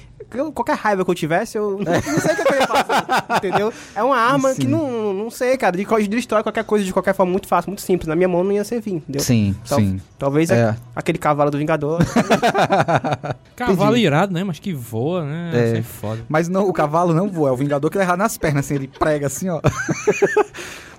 qualquer 0.52 0.76
raiva 0.76 1.04
que 1.04 1.10
eu 1.10 1.14
tivesse, 1.14 1.58
eu 1.58 1.78
não 1.78 1.84
sei 2.20 2.32
o 2.32 2.36
que 2.36 2.54
eu 2.54 2.60
ia 2.60 2.66
fazer, 2.66 3.04
entendeu? 3.36 3.72
É 3.94 4.02
uma 4.02 4.16
arma 4.16 4.52
Sim. 4.54 4.60
que 4.62 4.66
não, 4.68 5.12
não 5.12 5.30
sei, 5.30 5.56
cara, 5.56 5.76
de, 5.76 5.84
de 5.84 6.08
destrói 6.08 6.42
qualquer 6.42 6.64
coisa 6.64 6.84
de 6.84 6.92
qualquer 6.92 7.14
forma 7.14 7.32
muito 7.32 7.48
fácil, 7.48 7.70
muito 7.70 7.82
simples. 7.82 8.06
Na 8.08 8.14
minha 8.16 8.28
mão 8.28 8.42
não 8.44 8.52
ia 8.52 8.64
servir, 8.64 8.94
entendeu? 8.94 9.20
Sim, 9.22 9.54
Tal- 9.68 9.78
sim. 9.78 10.00
Talvez 10.18 10.50
É. 10.50 10.76
aquele 10.94 11.18
cavalo 11.18 11.50
do 11.50 11.58
Vingador. 11.58 12.00
Cavalo 13.56 13.96
irado, 13.96 14.32
né? 14.32 14.44
Mas 14.44 14.58
que 14.58 14.72
voa, 14.72 15.24
né? 15.24 15.50
É. 15.54 15.66
Isso 15.66 15.76
é 15.76 15.82
foda. 15.82 16.22
Mas 16.28 16.48
não, 16.48 16.68
o 16.68 16.72
cavalo 16.72 17.12
não 17.12 17.28
voa, 17.28 17.50
é 17.50 17.52
o 17.52 17.56
Vingador 17.56 17.90
que 17.90 17.96
ele 17.98 18.04
erra 18.04 18.16
nas 18.16 18.38
pernas, 18.38 18.64
assim, 18.66 18.74
ele 18.74 18.88
prega 18.88 19.26
assim, 19.26 19.48
ó. 19.48 19.60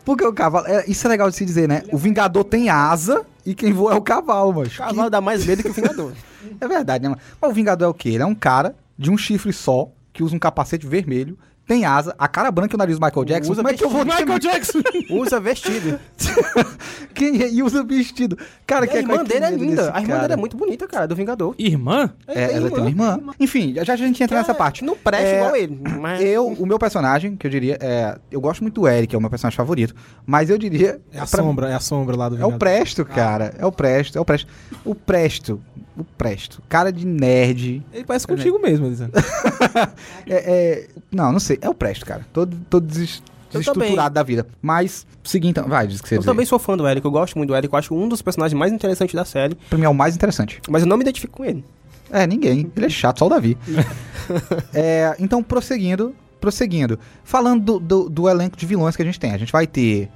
Porque 0.04 0.26
o 0.26 0.34
cavalo. 0.34 0.66
é, 0.68 0.84
isso 0.88 1.06
é 1.06 1.10
legal 1.10 1.30
de 1.30 1.36
se 1.36 1.46
dizer, 1.46 1.68
né? 1.68 1.84
O 1.92 1.98
Vingador 1.98 2.44
tem 2.44 2.70
asa 2.70 3.24
e 3.46 3.54
quem 3.54 3.72
voa 3.72 3.94
é 3.94 3.96
o 3.96 4.02
cavalo, 4.02 4.54
mas. 4.54 4.74
o 4.74 4.78
cavalo 4.78 5.10
dá 5.10 5.22
mais 5.22 5.46
medo 5.46 5.62
que 5.62 5.70
o 5.70 5.74
Vingador. 5.74 6.12
É 6.60 6.68
verdade, 6.68 7.04
né? 7.04 7.10
mano? 7.10 7.22
Mas 7.40 7.52
o 7.52 7.54
Vingador 7.54 7.86
é 7.86 7.90
o 7.90 7.94
quê? 7.94 8.10
Ele 8.10 8.24
é 8.24 8.26
um 8.26 8.34
cara 8.36 8.76
de 9.02 9.10
um 9.12 9.18
chifre 9.18 9.52
só, 9.52 9.92
que 10.14 10.24
usa 10.24 10.36
um 10.36 10.40
capacete 10.40 10.86
vermelho, 10.86 11.38
tem 11.68 11.86
asa, 11.86 12.14
a 12.18 12.28
cara 12.28 12.52
branca 12.52 12.74
e 12.74 12.76
o 12.76 12.78
nariz 12.78 13.00
do 13.00 13.06
Michael 13.06 13.24
Jackson. 13.26 13.52
Usa 13.54 13.62
Como 13.62 13.74
é 13.74 13.78
que 13.78 13.84
eu 13.84 13.90
vou 13.90 14.04
Michael 14.04 14.40
Jackson! 14.40 14.80
Usa 15.12 15.40
vestido. 15.40 16.00
Quem 17.14 17.42
é? 17.44 17.50
E 17.50 17.62
usa 17.64 17.84
vestido. 17.84 18.38
Cara, 18.66 18.86
E 18.86 18.88
que 18.88 18.98
a 18.98 19.00
irmã 19.00 19.24
dele 19.24 19.46
é 19.46 19.52
linda. 19.52 19.92
A 19.94 20.02
irmã 20.02 20.20
dele 20.20 20.34
é 20.34 20.36
muito 20.36 20.58
bonita, 20.58 20.88
cara, 20.88 21.08
do 21.08 21.16
Vingador. 21.16 21.54
Irmã? 21.58 22.12
É, 22.28 22.54
ela 22.56 22.70
tem 22.70 22.80
uma 22.80 22.90
irmã. 22.90 23.20
Enfim, 23.40 23.74
já 23.76 23.84
já 23.84 23.94
a 23.94 23.98
gente 23.98 24.22
entra 24.24 24.38
nessa 24.38 24.54
parte. 24.56 24.84
Não 24.84 24.96
presta 24.98 25.28
É, 25.28 25.38
igual 25.38 25.56
ele. 25.56 25.80
Mas... 26.00 26.22
Eu, 26.22 26.48
o 26.48 26.66
meu 26.66 26.80
personagem, 26.80 27.36
que 27.36 27.46
eu 27.48 27.52
diria, 27.52 27.78
é. 27.80 28.18
Eu 28.32 28.42
gosto 28.42 28.62
muito 28.62 28.82
do 28.82 28.88
Eric, 28.88 29.14
é 29.14 29.18
o 29.18 29.22
meu 29.22 29.30
personagem 29.30 29.56
favorito. 29.58 29.94
Mas 30.26 30.50
eu 30.50 30.58
diria. 30.58 31.00
É 31.14 31.20
a 31.20 31.28
pra- 31.28 31.44
sombra, 31.44 31.70
é 31.70 31.74
a 31.76 31.80
sombra 31.80 32.16
lá 32.18 32.28
do 32.30 32.36
É 32.36 32.40
o 32.40 32.50
Vingador. 32.50 32.60
Presto, 32.60 33.06
cara. 33.06 33.54
É 33.58 33.66
o 33.66 33.72
Presto, 33.72 34.18
é 34.18 34.22
o 34.22 34.26
Presto. 34.26 34.48
O 34.84 34.96
Presto. 34.96 35.62
O 35.98 36.04
Presto. 36.04 36.62
Cara 36.70 36.92
de 36.92 37.06
nerd. 37.06 37.84
Ele 37.94 38.04
parece 38.06 38.26
contigo 38.26 38.60
mesmo, 38.60 38.90
dizendo. 38.90 39.12
É, 40.28 40.36
é- 40.36 40.88
não, 41.12 41.32
não 41.32 41.40
sei. 41.40 41.58
É 41.62 41.70
o 41.70 41.74
Presto, 41.74 42.06
cara. 42.06 42.26
Todo, 42.32 42.56
todo 42.70 42.86
desestruturado 42.88 44.14
da 44.16 44.24
vida. 44.24 44.48
Mas, 44.62 45.06
seguinte, 45.24 45.52
então. 45.60 45.68
Vai, 45.68 45.88
diz 45.88 46.00
o 46.00 46.04
que 46.04 46.10
você 46.10 46.16
Eu 46.16 46.20
dizer. 46.20 46.32
também 46.32 46.46
sou 46.46 46.58
fã 46.58 46.78
do 46.78 46.88
Eric, 46.88 47.04
eu 47.06 47.12
gosto 47.12 47.38
muito 47.38 47.50
do 47.50 47.56
Eric, 47.56 47.74
eu 47.74 47.78
acho 47.78 47.94
um 47.94 48.08
dos 48.08 48.22
personagens 48.22 48.58
mais 48.58 48.72
interessantes 48.72 49.14
da 49.14 49.26
série, 49.26 49.56
Pra 49.70 49.78
mim 49.78 49.86
é 49.86 49.90
o 49.90 49.94
mais 49.94 50.16
interessante. 50.16 50.62
mas 50.70 50.84
eu 50.84 50.88
não 50.88 50.96
me 50.98 51.04
identifico 51.04 51.38
com 51.38 51.46
ele. 51.46 51.64
É, 52.10 52.26
ninguém. 52.28 52.72
Ele 52.76 52.86
é 52.86 52.90
chato, 52.90 53.20
só 53.20 53.26
o 53.28 53.30
Davi. 53.30 53.58
É, 54.74 55.16
então, 55.20 55.44
prosseguindo. 55.44 56.16
Prosseguindo. 56.40 56.98
Falando 57.24 57.64
do, 57.64 57.80
do, 57.80 58.10
do 58.10 58.30
elenco 58.30 58.56
de 58.56 58.66
vilões 58.66 58.96
que 58.96 59.02
a 59.02 59.06
gente 59.06 59.20
tem. 59.20 59.32
A 59.34 59.38
gente 59.38 59.52
vai 59.52 59.68
ter 59.68 60.10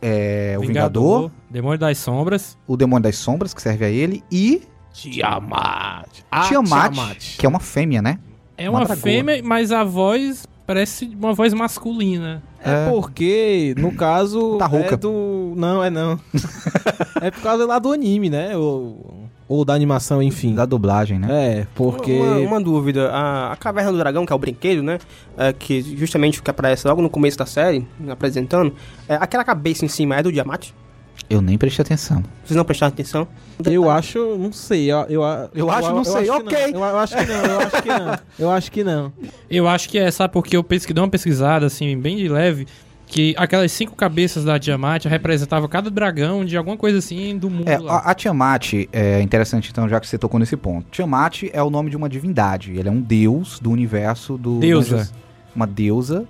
é, 0.00 0.54
o 0.58 0.62
Vingador, 0.62 1.30
Demônio 1.50 1.78
das 1.78 1.98
Sombras. 1.98 2.56
o 2.66 2.76
Demônio 2.76 3.02
das 3.02 3.16
Sombras, 3.16 3.52
que 3.52 3.60
serve 3.60 3.84
a 3.84 3.88
ele, 3.90 4.22
e 4.30 4.62
Tiamat. 4.92 6.08
Tiamat, 6.48 7.36
que 7.38 7.46
é 7.46 7.48
uma 7.48 7.60
fêmea, 7.60 8.02
né? 8.02 8.18
É 8.56 8.68
Uma 8.68 8.80
uma, 8.80 8.96
fêmea, 8.96 9.40
mas 9.44 9.70
a 9.70 9.84
voz 9.84 10.44
parece 10.66 11.06
uma 11.18 11.32
voz 11.32 11.54
masculina. 11.54 12.42
É, 12.60 12.90
porque, 12.90 13.74
no 13.78 13.92
caso. 13.92 14.56
Tá 14.58 14.66
rouca. 14.66 14.94
É 14.94 14.96
do. 14.96 15.54
Não, 15.56 15.82
é 15.82 15.88
não. 15.88 16.18
é 17.22 17.30
por 17.30 17.40
causa 17.40 17.64
lá 17.64 17.78
do 17.78 17.92
anime, 17.92 18.28
né? 18.28 18.56
Ou, 18.56 19.28
ou 19.48 19.64
da 19.64 19.74
animação, 19.74 20.20
enfim. 20.20 20.54
Da 20.54 20.66
dublagem, 20.66 21.20
né? 21.20 21.28
É, 21.60 21.66
porque. 21.74 22.18
Uma, 22.18 22.38
uma 22.38 22.60
dúvida, 22.60 23.10
a, 23.12 23.52
a 23.52 23.56
Caverna 23.56 23.92
do 23.92 23.98
Dragão, 23.98 24.26
que 24.26 24.32
é 24.32 24.36
o 24.36 24.38
brinquedo, 24.38 24.82
né? 24.82 24.98
é, 25.38 25.52
que 25.52 25.80
justamente 25.96 26.42
que 26.42 26.50
aparece 26.50 26.86
logo 26.86 27.00
no 27.00 27.08
começo 27.08 27.38
da 27.38 27.46
série, 27.46 27.86
apresentando, 28.08 28.74
é, 29.08 29.14
aquela 29.14 29.44
cabeça 29.44 29.84
em 29.84 29.88
cima 29.88 30.16
é 30.16 30.22
do 30.22 30.32
Diamante? 30.32 30.74
Eu 31.30 31.42
nem 31.42 31.58
prestei 31.58 31.82
atenção. 31.82 32.22
Vocês 32.44 32.56
não 32.56 32.64
prestaram 32.64 32.92
atenção? 32.92 33.28
Eu 33.64 33.90
acho, 33.90 34.18
não 34.38 34.50
sei. 34.52 34.90
Eu, 34.90 35.00
eu, 35.08 35.22
Eu 35.54 35.70
acho, 35.70 35.92
não 35.94 36.04
sei, 36.04 36.24
que 36.24 36.30
ok. 36.30 36.58
Eu, 36.72 36.80
eu 36.80 36.98
acho 36.98 37.16
que 37.16 37.26
não, 37.26 37.44
eu 37.44 37.58
acho 37.60 37.82
que 37.82 37.88
não. 37.88 38.18
Eu 38.38 38.50
acho 38.50 38.72
que 38.72 38.84
não. 38.84 39.12
Eu 39.50 39.68
acho 39.68 39.88
que 39.88 39.98
é, 39.98 40.10
sabe, 40.10 40.32
porque 40.32 40.56
eu 40.56 40.64
pesqui, 40.64 40.94
dei 40.94 41.02
uma 41.02 41.10
pesquisada, 41.10 41.66
assim, 41.66 41.98
bem 41.98 42.16
de 42.16 42.28
leve, 42.28 42.66
que 43.06 43.34
aquelas 43.36 43.70
cinco 43.72 43.94
cabeças 43.94 44.44
da 44.44 44.58
Tiamat 44.58 45.04
representava 45.06 45.68
cada 45.68 45.90
dragão 45.90 46.44
de 46.46 46.56
alguma 46.56 46.76
coisa 46.78 46.98
assim 46.98 47.36
do 47.36 47.50
mundo 47.50 47.68
É, 47.68 47.78
lá. 47.78 47.96
a, 47.98 48.10
a 48.10 48.14
Tiamat 48.14 48.72
é 48.92 49.20
interessante, 49.20 49.70
então, 49.70 49.86
já 49.88 50.00
que 50.00 50.06
você 50.06 50.16
tocou 50.16 50.40
nesse 50.40 50.56
ponto. 50.56 50.86
Tiamat 50.90 51.42
é 51.52 51.62
o 51.62 51.68
nome 51.68 51.90
de 51.90 51.96
uma 51.96 52.08
divindade. 52.08 52.72
Ele 52.72 52.88
é 52.88 52.92
um 52.92 53.00
deus 53.00 53.58
do 53.60 53.70
universo 53.70 54.38
do. 54.38 54.58
Deusa. 54.60 55.10
Uma 55.54 55.66
deusa 55.66 56.26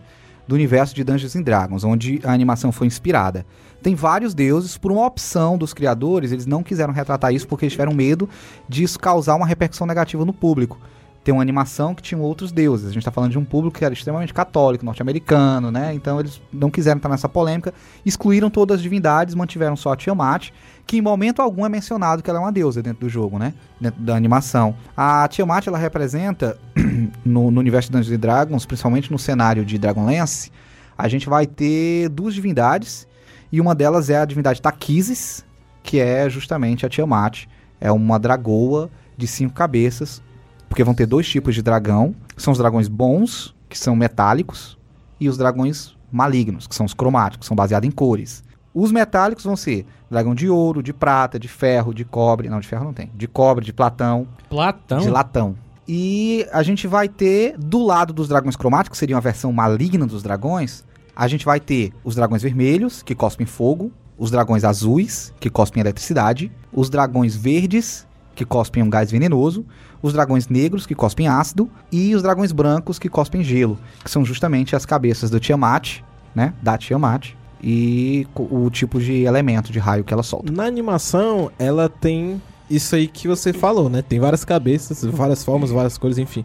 do 0.49 0.55
universo 0.55 0.95
de 0.95 1.05
Dungeons 1.05 1.37
and 1.37 1.43
Dragons, 1.43 1.85
onde 1.85 2.21
a 2.25 2.33
animação 2.33 2.73
foi 2.73 2.87
inspirada. 2.87 3.45
Tem 3.83 3.95
vários 3.95 4.35
deuses, 4.35 4.77
por 4.77 4.91
uma 4.91 5.07
opção 5.07 5.57
dos 5.59 5.75
criadores, 5.75 6.33
eles 6.33 6.47
não 6.47 6.63
quiseram 6.63 6.93
retratar 6.93 7.33
isso 7.33 7.47
porque 7.47 7.67
eles 7.67 7.75
tiveram 7.75 7.93
medo 7.93 8.29
disso 8.69 8.99
causar 8.99 9.37
uma 9.37 9.47
repercussão 9.47 9.87
negativa 9.87 10.25
no 10.25 10.33
público. 10.33 10.79
Tem 11.23 11.35
uma 11.35 11.43
animação 11.43 11.95
que 11.95 12.03
tinha 12.03 12.19
outros 12.19 12.51
deuses. 12.51 12.87
A 12.87 12.89
gente 12.89 13.01
está 13.01 13.11
falando 13.11 13.33
de 13.33 13.39
um 13.39 13.45
público 13.45 13.79
que 13.79 13.85
era 13.85 13.93
extremamente 13.93 14.33
católico, 14.33 14.85
norte-americano, 14.85 15.71
né? 15.71 15.93
Então 15.93 16.19
eles 16.19 16.41
não 16.51 16.71
quiseram 16.71 16.97
estar 16.97 17.09
nessa 17.11 17.29
polêmica, 17.29 17.75
excluíram 18.05 18.49
todas 18.49 18.77
as 18.77 18.83
divindades, 18.83 19.35
mantiveram 19.35 19.77
só 19.77 19.93
a 19.93 19.97
Tiamat, 19.97 20.51
que 20.89 20.97
em 20.97 21.03
momento 21.03 21.43
algum 21.43 21.67
é 21.67 21.69
mencionado 21.69 22.23
que 22.23 22.31
ela 22.31 22.39
é 22.39 22.43
uma 22.43 22.51
deusa 22.51 22.83
dentro 22.83 23.01
do 23.01 23.11
jogo, 23.11 23.39
né? 23.39 23.53
Dentro 23.79 24.03
da 24.03 24.17
animação. 24.17 24.75
A 24.97 25.29
Tiamat, 25.29 25.67
ela 25.67 25.77
representa, 25.77 26.59
no, 27.23 27.51
no 27.51 27.61
universo 27.61 27.91
de 27.91 27.99
Dungeons 27.99 28.19
Dragons, 28.19 28.65
principalmente 28.65 29.13
no 29.13 29.19
cenário 29.19 29.67
de 29.67 29.77
Dragonlance, 29.77 30.51
a 30.97 31.07
gente 31.07 31.29
vai 31.29 31.47
ter 31.47 32.09
duas 32.09 32.33
divindades, 32.33 33.07
e 33.53 33.61
uma 33.61 33.75
delas 33.75 34.09
é 34.09 34.17
a 34.17 34.25
divindade 34.25 34.63
Taquises, 34.63 35.45
que 35.83 36.01
é 36.01 36.29
justamente 36.31 36.87
a 36.87 36.89
Tiamat. 36.89 37.45
É 37.79 37.93
uma 37.93 38.19
dragoa 38.19 38.91
de 39.15 39.27
cinco 39.27 39.55
cabeças, 39.55 40.23
porque 40.71 40.83
vão 40.83 40.95
ter 40.95 41.05
dois 41.05 41.29
tipos 41.29 41.55
de 41.55 41.61
dragão. 41.61 42.15
São 42.35 42.51
os 42.51 42.59
dragões 42.59 42.89
bons, 42.89 43.55
que 43.69 43.77
são 43.77 43.95
metálicos, 43.95 44.79
e 45.21 45.29
os 45.29 45.37
dragões 45.37 45.95
malignos, 46.11 46.67
que 46.67 46.75
são 46.75 46.87
os 46.87 46.95
cromáticos, 46.95 47.47
são 47.47 47.55
baseados 47.55 47.87
em 47.87 47.93
cores. 47.93 48.43
Os 48.75 48.93
metálicos 48.93 49.45
vão 49.45 49.57
ser 49.57 49.87
dragão 50.11 50.35
de 50.35 50.49
ouro, 50.49 50.83
de 50.83 50.93
prata, 50.93 51.39
de 51.39 51.49
ferro, 51.49 51.93
de 51.93 52.05
cobre. 52.05 52.49
Não, 52.49 52.61
de 52.61 52.67
ferro 52.69 52.85
não 52.85 52.93
tem. 52.93 53.11
De 53.15 53.27
cobre, 53.27 53.65
de 53.65 53.73
platão, 53.73 54.27
Platão. 54.49 54.99
de 54.99 55.11
latão. 55.11 55.57
E 55.87 56.47
a 56.53 56.63
gente 56.63 56.87
vai 56.87 57.09
ter, 57.09 57.57
do 57.59 57.83
lado 57.83 58.13
dos 58.13 58.29
dragões 58.29 58.57
cromáticos, 58.57 58.97
que 58.97 58.99
seria 58.99 59.17
uma 59.17 59.23
versão 59.23 59.53
maligna 59.53 60.07
dos 60.07 60.23
dragões, 60.23 60.85
a 61.17 61.27
gente 61.27 61.45
vai 61.45 61.59
ter 61.59 61.93
os 62.05 62.15
dragões 62.15 62.43
vermelhos, 62.43 63.03
que 63.03 63.15
cospem 63.15 63.47
fogo, 63.47 63.91
os 64.19 64.31
dragões 64.31 64.65
azuis, 64.65 65.33
que 65.41 65.49
cospem 65.49 65.81
eletricidade, 65.81 66.53
os 66.73 66.91
dragões 66.91 67.35
verdes, 67.35 68.07
que 68.35 68.45
cospem 68.45 68.83
um 68.83 68.91
gás 68.91 69.11
venenoso, 69.11 69.65
os 70.03 70.13
dragões 70.13 70.47
negros, 70.47 70.87
que 70.87 70.95
cospem 70.95 71.27
ácido, 71.27 71.71
e 71.91 72.15
os 72.15 72.23
dragões 72.23 72.53
brancos, 72.53 72.99
que 72.99 73.09
cospem 73.09 73.43
gelo, 73.43 73.79
que 74.05 74.11
são 74.11 74.25
justamente 74.25 74.77
as 74.77 74.85
cabeças 74.87 75.31
do 75.31 75.41
Tiamat, 75.41 76.03
né, 76.35 76.53
da 76.63 76.77
Tiamat, 76.79 77.33
e 77.63 78.27
o 78.37 78.71
tipo 78.71 79.01
de 79.01 79.23
elemento 79.25 79.73
de 79.73 79.79
raio 79.79 80.05
que 80.05 80.13
ela 80.13 80.23
solta. 80.23 80.51
Na 80.53 80.65
animação, 80.65 81.51
ela 81.59 81.89
tem 81.89 82.41
isso 82.71 82.95
aí 82.95 83.07
que 83.09 83.27
você 83.27 83.53
falou, 83.53 83.89
né? 83.89 84.03
Tem 84.03 84.21
várias 84.21 84.45
cabeças, 84.45 85.03
várias 85.05 85.43
formas, 85.45 85.71
várias 85.71 85.97
cores, 85.99 86.19
enfim. 86.19 86.45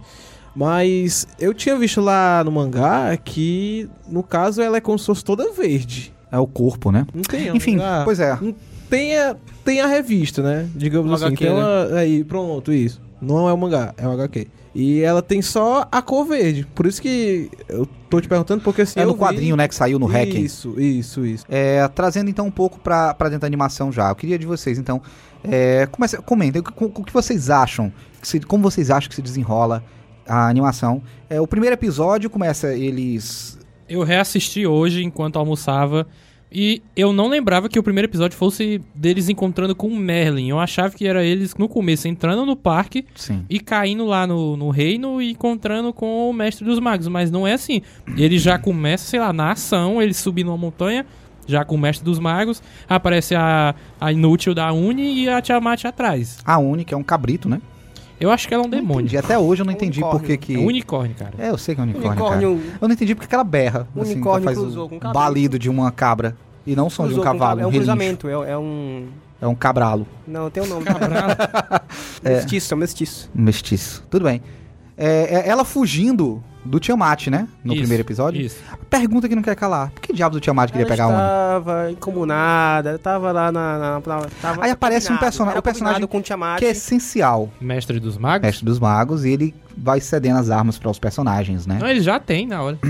Mas 0.55 1.27
eu 1.39 1.53
tinha 1.53 1.75
visto 1.77 1.99
lá 1.99 2.43
no 2.43 2.51
mangá 2.51 3.15
que, 3.17 3.89
no 4.07 4.21
caso, 4.21 4.61
ela 4.61 4.77
é 4.77 4.81
como 4.81 4.97
se 4.99 5.05
fosse 5.05 5.23
toda 5.23 5.51
verde. 5.51 6.13
É 6.31 6.37
o 6.37 6.47
corpo, 6.47 6.91
né? 6.91 7.05
Não 7.13 7.21
tem 7.23 7.55
Enfim, 7.55 7.73
lugar- 7.75 8.03
pois 8.05 8.19
é. 8.19 8.37
tem 8.89 9.17
a, 9.17 9.35
tem 9.63 9.81
a 9.81 9.87
revista, 9.87 10.41
né? 10.41 10.67
Digamos 10.75 11.11
O 11.11 11.15
assim. 11.15 11.25
HQ, 11.25 11.43
tem 11.45 11.53
uma, 11.53 11.85
aí, 11.97 12.23
pronto, 12.23 12.71
isso. 12.71 13.01
Não 13.23 13.47
é 13.49 13.53
o 13.53 13.57
mangá, 13.57 13.93
é 13.97 14.07
o 14.07 14.11
HQ. 14.11 14.47
E 14.75 15.01
ela 15.01 15.21
tem 15.21 15.41
só 15.41 15.87
a 15.91 16.01
cor 16.01 16.25
verde. 16.25 16.65
Por 16.73 16.87
isso 16.87 17.01
que 17.01 17.49
eu 17.69 17.87
tô 18.09 18.19
te 18.19 18.27
perguntando, 18.27 18.63
porque 18.63 18.81
assim. 18.81 18.99
É 18.99 19.05
no 19.05 19.13
vi- 19.13 19.19
quadrinho, 19.19 19.55
né, 19.55 19.67
que 19.67 19.75
saiu 19.75 19.99
no 19.99 20.07
Hacking. 20.07 20.41
Isso, 20.41 20.79
isso, 20.79 21.25
isso. 21.25 21.45
É, 21.47 21.87
trazendo 21.89 22.29
então 22.29 22.47
um 22.47 22.51
pouco 22.51 22.79
pra, 22.79 23.13
pra 23.13 23.29
dentro 23.29 23.41
da 23.41 23.47
animação 23.47 23.91
já. 23.91 24.09
Eu 24.09 24.15
queria 24.15 24.37
de 24.39 24.45
vocês, 24.47 24.77
então. 24.79 25.01
É, 25.43 25.85
comece, 25.91 26.17
comentem 26.23 26.59
o, 26.61 26.63
que- 26.63 26.83
o 26.83 27.03
que 27.03 27.13
vocês 27.13 27.49
acham. 27.49 27.91
que 28.21 28.27
se- 28.27 28.39
como 28.39 28.63
vocês 28.63 28.89
acham 28.89 29.09
que 29.09 29.15
se 29.15 29.21
desenrola 29.21 29.83
a 30.27 30.47
animação. 30.47 31.01
É, 31.29 31.39
o 31.39 31.45
primeiro 31.45 31.73
episódio 31.75 32.29
começa 32.29 32.73
eles. 32.73 33.59
Eu 33.87 34.01
reassisti 34.03 34.65
hoje 34.65 35.03
enquanto 35.03 35.37
almoçava 35.37 36.07
e 36.53 36.83
eu 36.95 37.11
não 37.11 37.27
lembrava 37.27 37.67
que 37.67 37.79
o 37.79 37.83
primeiro 37.83 38.07
episódio 38.07 38.37
fosse 38.37 38.79
deles 38.93 39.27
encontrando 39.27 39.75
com 39.75 39.87
o 39.87 39.97
Merlin. 39.97 40.49
Eu 40.49 40.59
achava 40.59 40.93
que 40.93 41.07
era 41.07 41.23
eles 41.23 41.55
no 41.55 41.67
começo 41.67 42.07
entrando 42.07 42.45
no 42.45 42.55
parque 42.55 43.05
Sim. 43.15 43.43
e 43.49 43.59
caindo 43.59 44.05
lá 44.05 44.27
no, 44.27 44.55
no 44.55 44.69
reino 44.69 45.19
e 45.19 45.31
encontrando 45.31 45.91
com 45.91 46.29
o 46.29 46.33
mestre 46.33 46.63
dos 46.63 46.79
magos. 46.79 47.07
Mas 47.07 47.31
não 47.31 47.47
é 47.47 47.53
assim. 47.53 47.81
Ele 48.15 48.37
já 48.37 48.59
começa, 48.59 49.07
sei 49.07 49.19
lá, 49.19 49.33
na 49.33 49.51
ação, 49.51 49.99
ele 49.99 50.13
subindo 50.13 50.49
uma 50.49 50.57
montanha, 50.57 51.05
já 51.47 51.65
com 51.65 51.73
o 51.73 51.77
mestre 51.77 52.05
dos 52.05 52.19
magos, 52.19 52.61
aparece 52.87 53.33
a, 53.33 53.73
a 53.99 54.11
inútil 54.11 54.53
da 54.53 54.71
Uni 54.71 55.23
e 55.23 55.29
a 55.29 55.41
Tiamat 55.41 55.85
atrás. 55.85 56.37
A 56.45 56.59
Uni, 56.59 56.85
que 56.85 56.93
é 56.93 56.97
um 56.97 57.03
cabrito, 57.03 57.49
né? 57.49 57.59
Eu 58.19 58.31
acho 58.31 58.47
que 58.47 58.53
ela 58.53 58.63
é 58.63 58.65
um 58.65 58.69
Não 58.69 58.77
demônio. 58.79 59.01
entendi. 59.01 59.17
Até 59.17 59.37
hoje 59.37 59.61
eu 59.61 59.65
não 59.65 59.73
entendi 59.73 59.99
por 59.99 60.21
que 60.21 60.33
Unicórnio. 60.33 60.37
que. 60.39 60.55
É 60.55 60.59
um 60.59 60.65
unicórnio, 60.67 61.15
cara. 61.15 61.33
É, 61.37 61.49
eu 61.49 61.57
sei 61.57 61.75
que 61.75 61.81
é 61.81 61.83
unicórnio. 61.83 62.09
cara. 62.11 62.21
Unicórnio 62.37 62.73
Eu 62.81 62.87
não 62.87 62.93
entendi 62.93 63.15
porque 63.15 63.27
que 63.27 63.35
ela 63.35 63.43
berra. 63.43 63.87
assim, 63.99 64.13
Unicórnio 64.13 64.43
faz 64.45 64.57
cruzou 64.57 64.89
o 64.91 65.13
balido 65.13 65.59
de 65.59 65.69
uma 65.69 65.91
cabra. 65.91 66.35
E 66.65 66.75
não 66.75 66.87
o 66.87 66.89
som 66.89 67.07
de 67.07 67.19
um 67.19 67.21
cavalo. 67.21 67.59
É 67.59 67.63
um 67.65 67.67
um 67.67 67.71
relincho. 67.71 67.91
cruzamento, 67.91 68.27
é, 68.29 68.51
é 68.51 68.57
um... 68.57 69.07
É 69.41 69.47
um 69.47 69.55
cabralo. 69.55 70.07
Não, 70.25 70.49
tem 70.49 70.63
um 70.63 70.67
nome. 70.67 70.85
Cabral. 70.85 71.27
Mestiço, 72.23 72.73
é 72.73 72.77
um 72.77 72.79
mestiço. 72.79 73.29
Um 73.35 73.41
mestiço. 73.41 74.03
Tudo 74.09 74.23
bem. 74.23 74.41
É, 74.95 75.41
é 75.45 75.49
ela 75.49 75.65
fugindo 75.65 76.41
do 76.65 76.79
Tiamat, 76.79 77.27
né? 77.27 77.47
No 77.63 77.73
Isso, 77.73 77.81
primeiro 77.81 78.03
episódio. 78.03 78.41
Isso. 78.41 78.57
Pergunta 78.89 79.27
que 79.27 79.35
não 79.35 79.41
quer 79.41 79.55
calar. 79.55 79.91
Por 79.91 80.01
que 80.01 80.13
diabos 80.13 80.37
o 80.37 80.41
Tiamat 80.41 80.71
queria 80.71 80.87
pegar 80.87 81.05
a 81.05 81.07
Uni? 81.07 81.17
estava 81.17 81.91
incomunada, 81.91 82.89
ela 82.89 82.95
estava 82.97 83.31
lá 83.31 83.51
na... 83.51 83.77
na, 83.79 83.93
na 83.99 84.01
tava 84.41 84.63
Aí 84.63 84.71
aparece 84.71 85.11
um 85.11 85.17
personagem- 85.17 85.59
o 85.59 85.61
personagem 85.63 86.07
com 86.07 86.17
o 86.17 86.21
Tiamat. 86.21 86.59
Que 86.59 86.65
é 86.65 86.71
essencial. 86.71 87.49
Mestre 87.59 87.99
dos 87.99 88.17
magos? 88.17 88.45
Mestre 88.45 88.65
dos 88.65 88.79
Magos, 88.79 89.25
e 89.25 89.29
ele 89.29 89.55
vai 89.77 89.99
cedendo 89.99 90.37
as 90.39 90.49
armas 90.49 90.77
para 90.77 90.89
os 90.89 90.99
personagens, 90.99 91.65
né? 91.65 91.77
Não, 91.79 91.87
ele 91.87 92.01
já 92.01 92.19
tem 92.19 92.47
na 92.47 92.61
hora. 92.61 92.77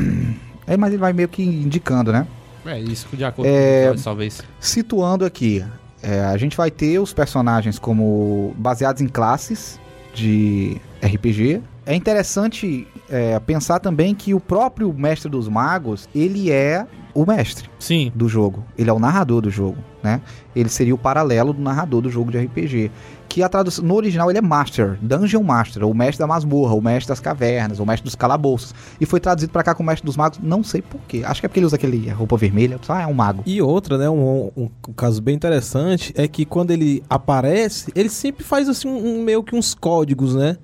É, 0.66 0.78
mas 0.78 0.94
ele 0.94 0.98
vai 1.02 1.12
meio 1.12 1.28
que 1.28 1.44
indicando, 1.44 2.14
né? 2.14 2.26
É 2.66 2.80
isso, 2.80 3.06
de 3.12 3.26
acordo 3.26 3.50
É, 3.50 3.52
com 3.52 3.58
o 3.58 3.80
episódio, 3.90 4.04
talvez. 4.06 4.42
Situando 4.62 5.26
aqui, 5.26 5.62
é, 6.02 6.22
a 6.22 6.38
gente 6.38 6.56
vai 6.56 6.72
ter 6.72 7.00
os 7.00 7.12
personagens 7.14 7.78
como 7.78 8.56
baseados 8.58 9.02
em 9.02 9.08
classes 9.10 9.78
de 10.14 10.78
RPG. 11.04 11.62
É 11.86 11.94
interessante 11.94 12.88
é, 13.14 13.40
pensar 13.40 13.80
também 13.80 14.14
que 14.16 14.34
o 14.34 14.40
próprio 14.40 14.92
Mestre 14.94 15.30
dos 15.30 15.48
Magos, 15.48 16.10
ele 16.16 16.52
é 16.52 16.86
o 17.14 17.26
mestre 17.28 17.70
Sim. 17.78 18.12
do 18.16 18.28
jogo. 18.28 18.66
Ele 18.76 18.90
é 18.90 18.94
o 18.94 18.98
narrador 18.98 19.40
do 19.42 19.50
jogo, 19.52 19.78
né? 20.02 20.20
Ele 20.56 20.68
seria 20.68 20.96
o 20.96 20.98
paralelo 20.98 21.54
do 21.54 21.62
narrador 21.62 22.02
do 22.02 22.10
jogo 22.10 22.32
de 22.32 22.40
RPG. 22.40 22.90
Que 23.30 23.42
a 23.44 23.50
tradução, 23.50 23.86
no 23.86 23.94
original 23.96 24.30
ele 24.32 24.40
é 24.40 24.42
Master, 24.42 24.98
Dungeon 25.02 25.44
Master, 25.44 25.84
ou 25.86 25.94
Mestre 25.94 26.20
da 26.20 26.28
Masmorra, 26.28 26.74
ou 26.74 26.82
Mestre 26.82 27.10
das 27.10 27.20
Cavernas, 27.20 27.80
ou 27.80 27.86
Mestre 27.86 28.06
dos 28.06 28.16
Calabouços. 28.16 28.74
E 29.00 29.06
foi 29.06 29.20
traduzido 29.20 29.52
pra 29.54 29.62
cá 29.64 29.76
como 29.76 29.90
Mestre 29.90 30.06
dos 30.06 30.18
Magos, 30.18 30.40
não 30.42 30.64
sei 30.64 30.82
porquê. 30.82 31.22
Acho 31.26 31.40
que 31.40 31.46
é 31.46 31.50
porque 31.50 31.60
ele 31.60 31.66
usa 31.68 31.76
aquele 31.76 32.10
roupa 32.10 32.36
vermelha. 32.36 32.80
Ah, 32.90 33.04
é 33.04 33.08
um 33.08 33.14
mago. 33.14 33.44
E 33.46 33.62
outra, 33.62 33.98
né, 33.98 34.10
um, 34.10 34.52
um- 34.58 34.70
um 34.88 34.94
caso 34.94 35.22
bem 35.22 35.36
interessante 35.36 36.12
é 36.18 36.28
que 36.28 36.46
quando 36.46 36.72
ele 36.72 37.04
aparece, 37.10 37.92
ele 37.96 38.10
sempre 38.10 38.44
faz 38.44 38.68
assim 38.68 38.88
um, 38.88 39.20
um- 39.20 39.24
meio 39.24 39.44
que 39.44 39.56
uns 39.56 39.74
códigos, 39.76 40.34
né? 40.36 40.58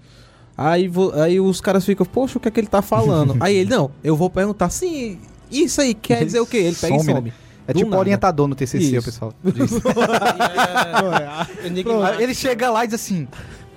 Aí, 0.62 0.92
aí 1.24 1.40
os 1.40 1.62
caras 1.62 1.86
ficam, 1.86 2.06
poxa, 2.06 2.38
o 2.38 2.42
que 2.42 2.50
é 2.50 2.52
que 2.52 2.60
ele 2.60 2.68
tá 2.68 2.82
falando? 2.82 3.38
aí 3.40 3.56
ele, 3.56 3.70
não, 3.70 3.90
eu 4.04 4.14
vou 4.16 4.30
perguntar, 4.30 4.70
sim, 4.70 5.18
isso 5.50 5.80
aí 5.80 5.94
quer 5.94 6.26
dizer 6.26 6.42
o 6.42 6.46
quê? 6.46 6.58
Ele 6.58 6.76
pega 6.76 6.98
Some, 7.00 7.04
e 7.04 7.08
né? 7.08 7.14
some. 7.14 7.34
É 7.66 7.72
Do 7.74 7.78
tipo 7.78 7.90
nada. 7.92 8.00
orientador 8.02 8.48
no 8.48 8.56
TCC, 8.56 8.78
o 8.78 8.82
Isso. 8.98 9.06
pessoal. 9.06 9.34
diz. 9.44 9.72
Enigmático. 11.64 12.18
Aí 12.18 12.24
ele 12.24 12.34
chega 12.34 12.70
lá 12.70 12.84
e 12.84 12.88
diz 12.88 12.96
assim: 12.96 13.28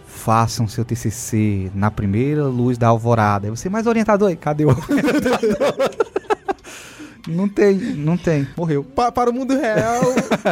façam 0.07 0.67
seu 0.67 0.85
TCC 0.85 1.71
na 1.75 1.91
primeira 1.91 2.45
luz 2.47 2.79
da 2.79 2.89
alvorada. 2.89 3.47
Aí 3.47 3.51
você, 3.51 3.69
mas 3.69 3.87
orientador, 3.87 4.29
aí, 4.31 4.37
cadê 4.37 4.65
o 4.65 4.69
orientador? 4.89 5.91
não 7.29 7.49
tem, 7.49 7.75
não 7.77 8.17
tem, 8.17 8.49
morreu. 8.57 8.83
Pa- 8.83 9.13
para 9.13 9.31
o 9.31 9.33
mundo 9.33 9.55
real, 9.57 10.01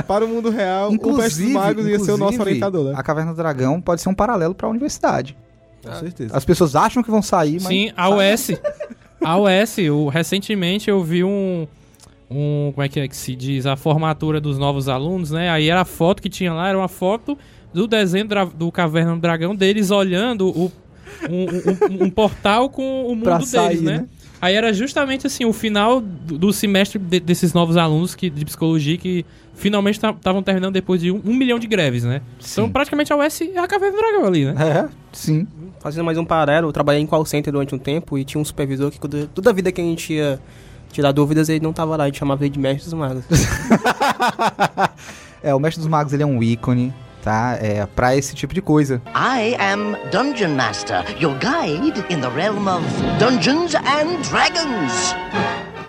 para 0.07 0.25
o 0.25 0.29
mundo 0.29 0.51
real, 0.51 0.91
o 0.91 1.17
mestre 1.17 1.45
dos 1.45 1.53
magos 1.55 1.87
ia 1.87 1.99
ser 1.99 2.13
o 2.13 2.17
nosso 2.17 2.35
inclusive, 2.35 2.43
orientador, 2.43 2.85
né? 2.93 2.93
A 2.97 3.03
Caverna 3.03 3.33
do 3.33 3.37
Dragão 3.37 3.81
pode 3.81 4.01
ser 4.01 4.09
um 4.09 4.15
paralelo 4.15 4.55
para 4.55 4.67
a 4.67 4.71
universidade. 4.71 5.37
Com 5.83 5.95
certeza. 5.95 6.37
As 6.37 6.45
pessoas 6.45 6.77
acham 6.77 7.03
que 7.03 7.11
vão 7.11 7.23
sair, 7.23 7.55
mas 7.55 7.67
Sim, 7.69 7.93
a 7.97 8.09
US. 8.11 8.51
A 9.23 9.37
OS, 9.39 9.79
eu, 9.79 10.07
recentemente 10.09 10.89
eu 10.89 11.03
vi 11.05 11.23
um, 11.23 11.67
um. 12.31 12.71
Como 12.75 12.83
é 12.85 12.89
que 12.89 12.99
é 13.01 13.07
que 13.09 13.15
se 13.17 13.35
diz? 13.37 13.67
A 13.67 13.77
formatura 13.77 14.41
dos 14.41 14.57
novos 14.59 14.89
alunos, 14.89 15.31
né? 15.31 15.51
Aí 15.51 15.69
era 15.69 15.83
a 15.83 15.85
foto 15.85 16.23
que 16.23 16.29
tinha 16.31 16.53
lá, 16.53 16.69
era 16.69 16.79
uma 16.79 16.89
foto 16.89 17.37
do 17.73 17.87
desenho 17.87 18.27
do 18.55 18.73
Caverna 18.73 19.15
do 19.15 19.21
Dragão 19.21 19.55
deles 19.55 19.91
olhando 19.91 20.49
o, 20.49 20.73
um, 21.29 21.45
um- 21.45 22.05
um 22.07 22.11
portal 22.11 22.71
com 22.71 23.05
o 23.05 23.11
mundo 23.15 23.25
Pra 23.25 23.35
deles, 23.37 23.51
sair, 23.51 23.81
né? 23.83 23.99
né? 23.99 24.09
Aí 24.41 24.55
era 24.55 24.73
justamente 24.73 25.27
assim, 25.27 25.45
o 25.45 25.53
final 25.53 26.01
do, 26.01 26.39
do 26.39 26.53
semestre 26.53 26.99
de- 26.99 27.21
desses 27.21 27.53
novos 27.53 27.77
alunos 27.77 28.15
que, 28.15 28.31
de 28.31 28.43
psicologia 28.45 28.97
que 28.97 29.25
finalmente 29.55 29.97
estavam 29.97 30.43
terminando 30.43 30.73
depois 30.73 30.99
de 31.03 31.11
um, 31.13 31.21
um 31.27 31.35
milhão 31.35 31.59
de 31.59 31.67
greves, 31.67 32.05
né? 32.05 32.23
Sim. 32.39 32.63
Então 32.63 32.71
praticamente 32.73 33.13
a 33.13 33.17
US 33.17 33.41
é 33.43 33.59
a 33.59 33.67
Caverna 33.69 33.97
do 33.97 34.01
Dragão 34.03 34.25
ali, 34.27 34.47
né? 34.47 34.55
É, 34.59 34.89
sim. 35.13 35.47
Fazendo 35.81 36.05
mais 36.05 36.19
um 36.19 36.25
paralelo, 36.25 36.69
eu 36.69 36.73
trabalhei 36.73 37.01
em 37.01 37.07
call 37.07 37.25
center 37.25 37.53
durante 37.53 37.75
um 37.75 37.79
tempo 37.79 38.19
e 38.19 38.25
tinha 38.25 38.41
um 38.41 38.45
supervisor 38.45 38.91
que 38.91 38.99
quando- 39.01 39.27
toda 39.29 39.51
a 39.51 39.53
vida 39.53 39.73
que 39.73 39.81
a 39.81 39.85
gente 39.85 40.13
ia 40.13 40.39
tirar 40.93 41.11
dúvidas, 41.13 41.49
ele 41.49 41.61
não 41.65 41.73
tava 41.73 41.97
lá, 41.97 42.05
a 42.05 42.07
gente 42.07 42.19
chamava 42.19 42.43
ele 42.45 42.51
de 42.51 42.59
mestre 42.59 42.85
dos 42.85 42.95
magos. 42.95 43.25
É, 45.43 45.55
o 45.55 45.59
Mestre 45.59 45.81
dos 45.81 45.89
Magos 45.89 46.13
ele 46.13 46.23
é 46.23 46.27
um 46.27 46.43
ícone, 46.43 46.93
tá? 47.23 47.57
É 47.59 47.87
pra 47.87 48.15
esse 48.15 48.35
tipo 48.35 48.53
de 48.53 48.61
coisa. 48.61 49.01
I 49.17 49.55
am 49.59 49.97
Dungeon 50.13 50.51
Master, 50.55 51.03
your 51.19 51.35
guide 51.39 52.05
in 52.11 52.21
the 52.21 52.29
realm 52.29 52.69
of 52.69 52.85
Dungeons 53.19 53.75
and 53.75 54.21
Dragons. 54.29 55.15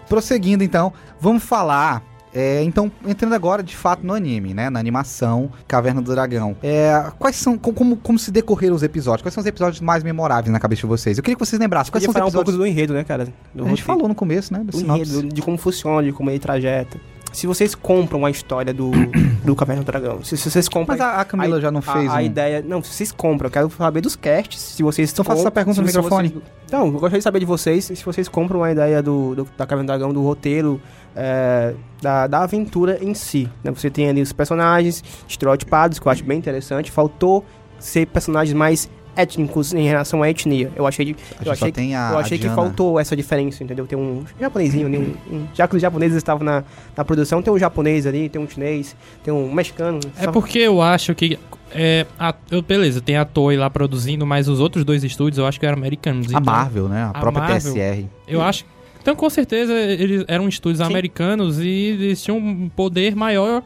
Prosseguindo 0.08 0.64
então, 0.64 0.94
vamos 1.20 1.44
falar. 1.44 2.02
É, 2.34 2.64
então, 2.64 2.92
entrando 3.06 3.34
agora 3.34 3.62
de 3.62 3.76
fato 3.76 4.06
no 4.06 4.14
anime, 4.14 4.54
né? 4.54 4.70
Na 4.70 4.80
animação 4.80 5.52
Caverna 5.68 6.02
do 6.02 6.12
Dragão. 6.12 6.56
É, 6.64 7.12
quais 7.20 7.36
são. 7.36 7.58
co- 7.58 7.74
Como, 7.74 7.98
como 7.98 8.18
se 8.20 8.32
decorreram 8.32 8.76
os 8.76 8.84
episódios? 8.84 9.22
Quais 9.22 9.34
são 9.34 9.42
os 9.42 9.48
episódios 9.48 9.82
mais 9.82 10.04
memoráveis 10.04 10.52
na 10.52 10.60
cabeça 10.60 10.82
de 10.82 10.88
vocês? 10.88 11.18
Eu 11.18 11.24
queria 11.24 11.36
que 11.36 11.46
vocês 11.46 11.60
lembrassem. 11.60 11.92
Quais 11.92 12.04
são 12.04 12.12
os 12.12 12.14
falar 12.14 12.28
um 12.28 12.32
pouco 12.32 12.50
episódios. 12.50 12.58
do 12.58 12.68
enredo, 12.72 12.94
né, 12.94 13.04
cara? 13.04 13.26
Do 13.26 13.30
a 13.30 13.68
gente 13.70 13.82
roteiro. 13.82 13.82
falou 13.86 14.08
no 14.08 14.16
começo, 14.16 14.54
né? 14.54 14.62
Do 14.64 14.76
sinopse. 14.76 15.12
enredo, 15.14 15.34
de 15.34 15.42
como 15.42 15.58
funciona, 15.58 16.04
de 16.04 16.12
como 16.14 16.30
ele 16.30 16.40
trajeta. 16.40 16.98
Se 17.32 17.48
vocês 17.48 17.74
compram 17.74 18.26
a 18.26 18.30
história 18.30 18.74
do, 18.74 18.92
do 19.46 19.56
Caverna 19.56 19.84
do 19.84 19.86
Dragão, 19.86 20.24
se, 20.24 20.36
se 20.38 20.50
vocês 20.52 20.68
compram... 20.68 20.98
Mas 20.98 21.02
a, 21.06 21.22
a 21.22 21.26
Camila 21.26 21.62
já 21.62 21.72
não 21.72 21.80
a- 21.80 21.82
fez 21.82 22.10
a, 22.12 22.16
um... 22.16 22.22
ideia... 22.22 22.62
Não, 22.68 22.84
se 22.84 22.94
vocês 22.94 23.12
compram, 23.12 23.48
eu 23.48 23.52
quero 23.52 23.70
saber 23.72 24.02
dos 24.02 24.16
casts, 24.16 24.60
se 24.60 24.84
vocês... 24.84 25.12
Então 25.12 25.24
faça 25.24 25.42
essa 25.42 25.52
pergunta 25.52 25.80
no 25.82 25.88
microfone. 25.88 26.30
vocês- 26.30 26.44
Então, 26.66 26.86
eu 26.88 26.92
gostaria 26.94 27.20
de 27.20 27.24
saber 27.24 27.40
de 27.40 27.46
vocês, 27.46 27.86
se 27.86 28.04
vocês 28.06 28.28
compram 28.28 28.64
a 28.64 28.72
ideia 28.72 29.02
do, 29.02 29.34
do- 29.36 29.48
da 29.58 29.66
Caverna 29.66 29.84
do 29.84 29.88
Dragão, 29.88 30.14
do 30.14 30.22
roteiro, 30.22 30.82
é, 31.16 31.74
da, 32.02 32.28
da 32.28 32.44
aventura 32.44 32.98
em 33.02 33.14
si. 33.14 33.50
Né? 33.64 33.72
Você 33.72 33.90
tem 33.90 34.10
ali 34.10 34.22
os 34.22 34.34
personagens 34.34 35.04
estereotipados, 35.28 36.00
que 36.00 36.08
eu 36.08 36.12
acho 36.12 36.24
bem 36.24 36.38
interessante. 36.38 36.92
Faltou 36.92 37.46
ser 37.80 38.06
personagens 38.08 38.54
mais 38.54 38.90
étnicos 39.16 39.74
em 39.74 39.88
relação 39.88 40.24
à 40.24 40.30
etnia. 40.30 40.72
Eu 40.76 40.88
achei, 40.88 41.16
A 41.38 41.42
eu 41.42 41.46
só 41.46 41.52
achei 41.52 41.72
tem 41.72 41.96
a, 41.96 42.12
eu 42.12 42.18
a 42.18 42.22
achei 42.22 42.38
que 42.38 42.50
faltou 42.50 43.00
essa 43.00 43.16
diferença, 43.16 43.64
entendeu? 43.64 43.86
Tem 43.86 43.98
um 43.98 44.24
japonesinho 44.40 44.88
ali, 44.88 44.98
um, 44.98 45.36
um- 45.36 45.48
já 45.54 45.68
que 45.68 45.76
os 45.76 45.82
japoneses 45.82 46.18
estavam 46.18 46.44
na, 46.46 46.64
na 46.96 47.04
produção, 47.06 47.42
tem 47.42 47.52
um 47.54 47.58
japonês 47.60 48.06
ali, 48.08 48.30
tem 48.30 48.42
um 48.42 48.48
chinês, 48.48 48.96
tem 49.24 49.34
um 49.34 49.52
mexicano. 49.52 50.00
É 50.18 50.24
só- 50.26 50.32
porque 50.32 50.60
eu 50.60 50.82
acho 50.82 51.14
que. 51.16 51.38
É, 51.74 52.06
a- 52.20 52.36
eu- 52.50 52.62
beleza, 52.62 53.00
tem 53.00 53.16
a 53.16 53.24
Toei 53.24 53.58
lá 53.58 53.70
produzindo, 53.70 54.26
mas 54.26 54.48
os 54.50 54.60
outros 54.60 54.84
dois 54.84 55.04
estúdios 55.04 55.38
eu 55.38 55.46
acho 55.46 55.60
que 55.60 55.66
eram 55.66 55.78
americanos. 55.78 56.28
A 56.28 56.40
então, 56.40 56.42
Marvel, 56.54 56.88
né? 56.90 57.04
A, 57.04 57.10
a 57.10 57.20
própria 57.20 57.44
Marvel- 57.48 57.74
TSR. 57.74 58.06
Eu 58.28 58.42
acho. 58.42 58.66
Então, 59.02 59.16
com 59.16 59.30
certeza, 59.30 59.74
eles 59.74 60.24
eram 60.28 60.48
estúdios 60.48 60.78
Sim. 60.80 60.84
americanos 60.86 61.60
e 61.60 61.68
eles 61.68 62.22
tinham 62.22 62.38
um 62.38 62.70
poder 62.70 63.16
maior 63.16 63.64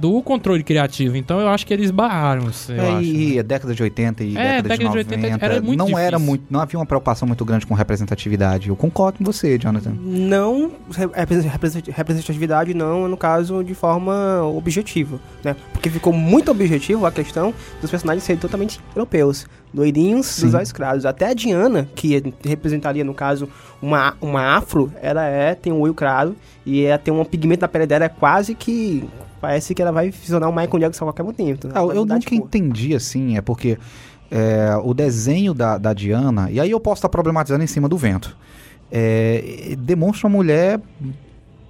do 0.00 0.22
controle 0.22 0.62
criativo. 0.62 1.16
Então, 1.16 1.40
eu 1.40 1.48
acho 1.48 1.66
que 1.66 1.72
eles 1.74 1.90
barraram, 1.90 2.44
eu 2.68 2.74
É, 2.74 2.90
acho. 2.92 3.02
e 3.04 3.38
a 3.38 3.42
década 3.42 3.74
de 3.74 3.82
80 3.82 4.24
e 4.24 4.36
É, 4.36 4.62
década, 4.62 4.62
década 4.62 4.72
de 4.74 4.78
de 4.78 4.84
90 4.84 5.14
80 5.16 5.44
era 5.44 5.60
muito 5.60 5.78
não 5.78 5.98
era 5.98 6.10
difícil. 6.16 6.26
muito, 6.26 6.44
não 6.50 6.60
havia 6.60 6.78
uma 6.78 6.86
preocupação 6.86 7.26
muito 7.28 7.44
grande 7.44 7.66
com 7.66 7.74
representatividade. 7.74 8.68
Eu 8.68 8.76
concordo 8.76 9.18
com 9.18 9.24
você, 9.24 9.58
Jonathan. 9.58 9.92
Não, 10.00 10.72
re- 10.90 11.08
represent- 11.14 11.50
represent- 11.52 11.88
representatividade 11.88 12.74
não, 12.74 13.08
no 13.08 13.16
caso, 13.16 13.62
de 13.64 13.74
forma 13.74 14.42
objetiva, 14.44 15.18
né? 15.44 15.56
Porque 15.72 15.90
ficou 15.90 16.12
muito 16.12 16.50
objetivo 16.50 17.04
a 17.06 17.12
questão 17.12 17.52
dos 17.80 17.90
personagens 17.90 18.24
serem 18.24 18.40
totalmente 18.40 18.80
europeus, 18.94 19.46
loirinhos 19.74 20.26
Sim. 20.26 20.46
dos 20.46 20.54
olhos 20.54 20.72
claros. 20.72 21.04
Até 21.04 21.26
a 21.30 21.34
Diana, 21.34 21.88
que 21.94 22.22
representaria, 22.44 23.04
no 23.04 23.14
caso, 23.14 23.48
uma, 23.82 24.14
uma 24.20 24.56
afro, 24.56 24.92
ela 25.02 25.24
é, 25.26 25.54
tem 25.54 25.72
um 25.72 25.80
olho 25.80 25.94
claro 25.94 26.34
e 26.64 26.82
ela 26.84 26.98
tem 26.98 27.12
um 27.12 27.24
pigmento 27.24 27.62
na 27.62 27.68
pele 27.68 27.86
dela, 27.86 28.04
é 28.04 28.08
quase 28.08 28.54
que... 28.54 29.04
Parece 29.40 29.74
que 29.74 29.80
ela 29.82 29.92
vai 29.92 30.10
fisionar 30.10 30.48
o 30.50 30.52
Michael 30.54 30.78
Jackson 30.80 31.04
a 31.08 31.12
qualquer 31.12 31.22
momento. 31.22 31.68
Ah, 31.72 31.78
Ela 31.78 31.86
vai 31.88 31.96
eu 31.96 32.04
nunca 32.04 32.34
entendi, 32.34 32.94
assim, 32.94 33.36
é 33.36 33.40
porque 33.40 33.78
é, 34.30 34.70
o 34.82 34.92
desenho 34.92 35.54
da, 35.54 35.78
da 35.78 35.92
Diana, 35.92 36.50
e 36.50 36.58
aí 36.60 36.70
eu 36.70 36.80
posso 36.80 36.98
estar 36.98 37.08
problematizando 37.08 37.62
em 37.62 37.66
cima 37.68 37.88
do 37.88 37.96
vento, 37.96 38.36
é, 38.90 39.76
demonstra 39.78 40.26
uma 40.26 40.36
mulher 40.36 40.80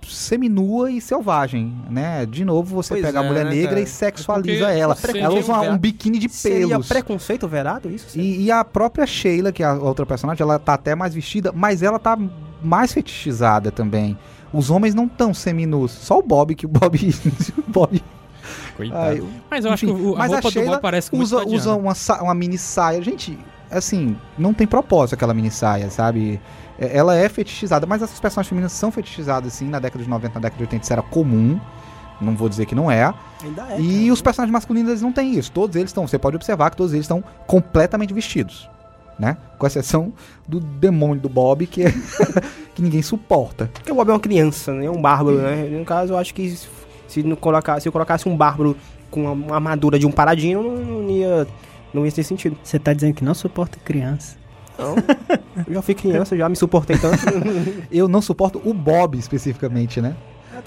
seminua 0.07 0.91
e 0.91 1.01
selvagem, 1.01 1.75
né? 1.91 2.25
De 2.25 2.45
novo, 2.45 2.75
você 2.77 2.95
Pois 2.95 3.03
pega 3.05 3.21
a 3.21 3.25
é, 3.25 3.29
mulher 3.29 3.45
né, 3.45 3.51
negra 3.51 3.69
cara? 3.71 3.81
e 3.81 3.87
sexualiza 3.87 4.67
porque 4.67 4.79
ela. 4.81 4.97
Ela 5.15 5.35
usa 5.35 5.53
tinha- 5.59 5.71
um 5.73 5.77
biquíni 5.79 6.19
de 6.19 6.29
Seria 6.31 6.67
pelos. 6.69 6.89
preconceito 6.89 7.47
verado 7.47 7.91
isso? 7.91 8.11
Sim. 8.11 8.21
E, 8.21 8.45
e 8.45 8.51
a 8.51 8.65
própria 8.65 9.07
Sheila, 9.07 9.53
que 9.53 9.63
é 9.63 9.67
a 9.67 9.75
outra 9.75 10.07
personagem, 10.07 10.43
ela 10.43 10.59
tá 10.59 10.75
até 10.75 10.95
mais 10.95 11.13
vestida, 11.15 11.53
mas 11.55 11.83
ela 11.83 11.99
tá 11.99 12.19
mais 12.63 12.93
fetichizada 12.93 13.71
também. 13.71 14.17
Os 14.53 14.71
homens 14.71 14.95
não 14.95 15.07
tão 15.09 15.33
seminus. 15.35 15.91
Só 15.93 16.19
o 16.19 16.23
Bob, 16.23 16.55
que 16.55 16.67
o 16.67 16.69
Bob. 16.69 16.97
o 17.59 17.71
Bob 17.71 18.03
Coitado. 18.77 19.01
ai, 19.01 19.23
Mas 19.51 19.65
eu 19.65 19.73
acho 19.73 19.85
enfim, 19.85 19.95
que 19.97 20.03
o- 20.03 20.15
a 20.15 20.19
mas 20.19 20.31
roupa 20.33 20.49
do 20.49 20.53
Sheila 20.53 20.71
Bob 20.73 20.83
parece 20.83 21.13
muito 21.15 21.25
usa, 21.25 21.41
a 21.43 21.47
usa 21.47 21.75
uma, 21.75 21.93
uma 22.23 22.35
mini 22.35 22.57
saia. 22.57 23.03
Gente, 23.03 23.39
assim, 23.71 24.17
não 24.39 24.55
tem 24.55 24.67
propósito 24.67 25.15
aquela 25.15 25.35
mini 25.35 25.51
saia, 25.51 25.91
sabe? 25.91 26.41
É- 26.79 26.97
Ela 26.97 27.15
é 27.17 27.29
fetichizada, 27.29 27.87
mas 27.87 28.03
essas 28.03 28.19
personagens 28.21 28.49
femininas 28.49 28.73
são 28.73 28.91
fetichizadas, 28.91 29.53
assim, 29.53 29.69
na 29.69 29.79
década 29.79 30.03
de 30.03 30.09
90, 30.09 30.35
na 30.35 30.41
década 30.41 30.57
de 30.57 30.63
80 30.63 30.83
isso 30.85 30.93
era 30.93 31.03
comum. 31.03 31.61
Não 32.21 32.35
vou 32.35 32.49
dizer 32.49 32.67
que 32.67 32.75
não 32.75 32.91
é. 32.91 33.13
Ainda 33.45 33.63
é, 33.71 33.81
E 33.81 34.01
cara. 34.03 34.13
os 34.13 34.23
personagens 34.23 34.53
masculinos 34.53 34.91
eles 34.91 35.03
não 35.03 35.13
têm 35.13 35.35
isso. 35.39 35.53
Todos 35.53 35.77
eles 35.77 35.91
estão. 35.91 36.07
Você 36.07 36.19
pode 36.19 36.35
observar 36.37 36.71
que 36.71 36.77
todos 36.77 36.93
eles 36.93 37.05
estão 37.05 37.23
completamente 37.47 38.13
vestidos. 38.15 38.69
Né? 39.19 39.37
Com 39.59 39.67
exceção 39.67 40.13
do 40.47 40.61
demônio 40.61 41.21
do 41.21 41.29
Bob, 41.29 41.67
que, 41.67 41.83
é 41.83 41.93
que 42.75 42.81
ninguém 42.81 43.03
suporta. 43.03 43.69
Porque 43.73 43.91
o 43.91 43.95
Bob 43.95 44.09
é 44.11 44.13
uma 44.13 44.21
criança, 44.21 44.73
né? 44.73 44.87
É 44.87 44.91
um 44.91 45.01
bárbaro, 45.01 45.39
né? 45.39 45.69
No 45.71 45.85
caso, 45.85 46.13
eu 46.13 46.19
acho 46.19 46.33
que 46.33 46.49
se, 46.51 46.69
se 47.09 47.23
não 47.23 47.35
colocar, 47.35 47.81
se 47.81 47.89
eu 47.89 47.93
colocasse 47.93 48.29
um 48.29 48.37
bárbaro 48.37 48.77
com 49.11 49.33
uma, 49.33 49.55
armadura 49.57 49.99
de 49.99 50.07
um 50.07 50.13
paradino, 50.13 50.63
não, 50.63 51.03
não 51.03 51.11
ia, 51.11 51.47
não 51.93 52.05
ia 52.05 52.13
ter 52.13 52.23
sentido. 52.23 52.57
Você 52.63 52.79
tá 52.79 52.93
dizendo 52.93 53.15
que 53.15 53.25
não 53.25 53.35
suporta 53.35 53.79
criança. 53.85 54.37
Então, 54.75 54.95
eu 55.67 55.75
já 55.75 55.83
fui 55.83 55.95
criança, 55.95 56.37
já 56.37 56.49
me 56.49 56.55
suportei 56.55 56.97
tanto. 56.97 57.19
Eu 57.91 58.07
não 58.07 58.23
suporto 58.23 58.63
o 58.65 58.73
Bob 58.73 59.19
especificamente, 59.19 60.01
né? 60.01 60.15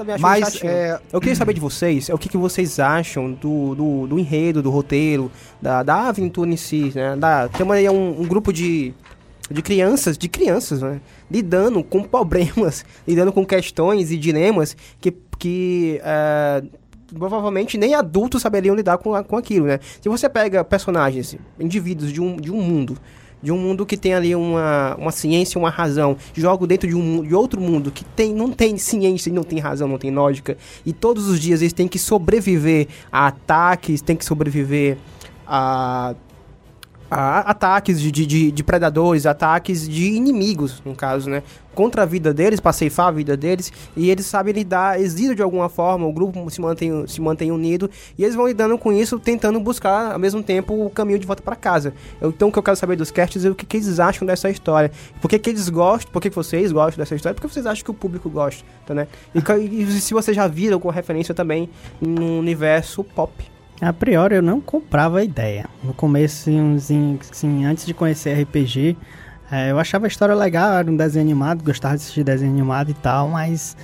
Também 0.02 0.16
acho 0.16 0.22
Mas 0.22 0.54
chatinho. 0.54 0.72
é, 0.72 1.00
Eu 1.14 1.20
queria 1.20 1.36
saber 1.36 1.54
de 1.54 1.62
vocês, 1.62 2.10
é 2.10 2.14
o 2.14 2.18
que, 2.18 2.28
que 2.28 2.38
vocês 2.38 2.80
acham 2.80 3.32
do, 3.32 3.76
do, 3.76 4.08
do 4.08 4.20
enredo, 4.20 4.62
do 4.62 4.70
roteiro, 4.70 5.32
da, 5.62 5.84
da 5.84 6.08
aventura 6.10 6.50
em 6.50 6.58
si, 6.58 6.92
né? 6.94 7.16
Da, 7.16 7.48
tem 7.48 7.64
uma, 7.64 7.80
é 7.80 7.90
um, 7.90 8.22
um 8.22 8.26
grupo 8.26 8.52
de, 8.52 8.94
de 9.50 9.62
crianças, 9.62 10.18
de 10.18 10.28
crianças, 10.28 10.82
né? 10.82 11.00
Lidando 11.30 11.84
com 11.84 12.04
problemas, 12.04 12.84
lidando 13.08 13.32
com 13.32 13.46
questões 13.46 14.12
e 14.12 14.18
dilemas 14.18 14.76
que, 15.00 15.14
que 15.38 16.02
é, 16.04 16.64
provavelmente 17.14 17.78
nem 17.78 17.94
adultos 17.94 18.42
saberiam 18.42 18.76
lidar 18.76 18.98
com, 18.98 19.24
com 19.24 19.38
aquilo, 19.38 19.68
né? 19.68 19.80
Se 20.02 20.10
você 20.10 20.28
pega 20.28 20.64
personagens, 20.64 21.38
indivíduos 21.60 22.12
de 22.12 22.20
um, 22.20 22.36
de 22.38 22.52
um 22.52 22.62
mundo, 22.62 22.98
de 23.42 23.52
um 23.52 23.58
mundo 23.58 23.86
que 23.86 23.98
tem 23.98 24.14
ali 24.14 24.36
uma, 24.36 24.96
uma 24.98 25.12
ciência, 25.12 25.58
uma 25.58 25.70
razão, 25.70 26.16
jogo 26.34 26.68
dentro 26.68 26.88
de, 26.88 26.96
um, 26.96 27.24
de 27.24 27.34
outro 27.34 27.60
mundo 27.60 27.92
que 27.92 28.04
tem, 28.04 28.34
não 28.34 28.52
tem 28.52 28.78
ciência, 28.78 29.30
e 29.30 29.34
não 29.34 29.44
tem 29.44 29.60
razão, 29.60 29.88
não 29.88 29.98
tem 29.98 30.12
lógica, 30.12 30.58
e 30.86 30.94
todos 30.94 31.28
os 31.28 31.40
dias 31.40 31.62
eles 31.62 31.74
têm 31.74 31.88
que 31.88 32.00
sobreviver 32.00 32.88
a 33.12 33.28
ataques, 33.28 34.02
têm 34.02 34.16
que 34.16 34.26
sobreviver 34.26 34.98
a, 35.48 36.16
a 37.12 37.40
ataques 37.40 38.00
de, 38.00 38.10
de, 38.10 38.52
de, 38.52 38.64
predadores, 38.64 39.26
ataques 39.26 39.88
de 39.88 40.14
inimigos, 40.14 40.82
no 40.86 40.96
caso, 40.96 41.30
né? 41.30 41.44
Contra 41.76 42.04
a 42.04 42.06
vida 42.06 42.34
deles, 42.34 42.62
para 42.62 42.72
ceifar 42.72 43.08
a 43.08 43.12
vida 43.12 43.36
deles, 43.36 43.72
e 43.98 44.10
eles 44.10 44.26
sabem 44.26 44.54
lidar, 44.54 44.98
lidam 44.98 45.36
de 45.36 45.42
alguma 45.42 45.68
forma, 45.68 46.08
o 46.08 46.14
grupo 46.14 46.50
se 46.50 46.62
mantém, 46.62 47.06
se 47.08 47.20
mantém 47.20 47.52
unido, 47.52 47.90
e 48.18 48.24
eles 48.24 48.34
vão 48.34 48.48
lidando 48.48 48.78
com 48.78 48.94
isso, 48.94 49.20
tentando 49.20 49.60
buscar, 49.60 50.14
ao 50.14 50.20
mesmo 50.20 50.42
tempo, 50.42 50.86
o 50.86 50.90
caminho 50.90 51.20
de 51.20 51.28
volta 51.28 51.44
para 51.44 51.56
casa. 51.56 51.94
Então, 52.22 52.48
o 52.48 52.52
que 52.52 52.60
eu 52.60 52.64
quero 52.64 52.78
saber 52.78 52.96
dos 52.96 53.12
casts 53.12 53.44
é 53.44 53.50
o 53.50 53.56
que, 53.56 53.66
que 53.66 53.76
eles 53.76 54.00
acham 54.00 54.26
dessa 54.26 54.50
história. 54.50 54.90
Por 55.20 55.28
que, 55.28 55.38
que 55.38 55.50
eles 55.50 55.68
gostam, 55.68 56.14
por 56.14 56.22
que, 56.22 56.30
que 56.30 56.36
vocês 56.36 56.72
gostam 56.72 56.98
dessa 56.98 57.16
história, 57.16 57.36
por 57.36 57.42
que 57.42 57.54
vocês 57.54 57.66
acham 57.66 57.84
que 57.84 57.92
o 57.92 57.94
público 57.94 58.30
gosta, 58.30 58.64
tá, 58.86 58.94
né? 58.94 59.08
E, 59.36 59.82
e 59.82 59.92
se 60.00 60.14
vocês 60.14 60.36
já 60.36 60.48
viram 60.48 60.80
com 60.80 60.90
referência 60.90 61.34
também 61.34 61.70
no 62.00 62.40
universo 62.40 63.04
pop. 63.04 63.51
A 63.82 63.92
priori 63.92 64.36
eu 64.36 64.44
não 64.44 64.62
comprava 64.62 65.20
a 65.20 65.24
ideia. 65.24 65.66
No 65.84 65.92
começo, 65.92 66.52
assim, 67.32 67.66
antes 67.66 67.84
de 67.84 67.96
conhecer 67.96 68.40
RPG, 68.44 68.96
eh, 69.52 69.72
eu 69.72 69.80
achava 69.80 70.06
a 70.06 70.08
história 70.08 70.36
legal, 70.36 70.74
era 70.76 70.92
um 70.92 70.96
desenho 70.96 71.26
animado, 71.26 71.64
gostava 71.64 71.96
de 71.96 72.04
assistir 72.04 72.24
desenho 72.24 72.52
animado 72.52 72.92
e 72.92 72.94
tal, 72.94 73.28
mas 73.30 73.76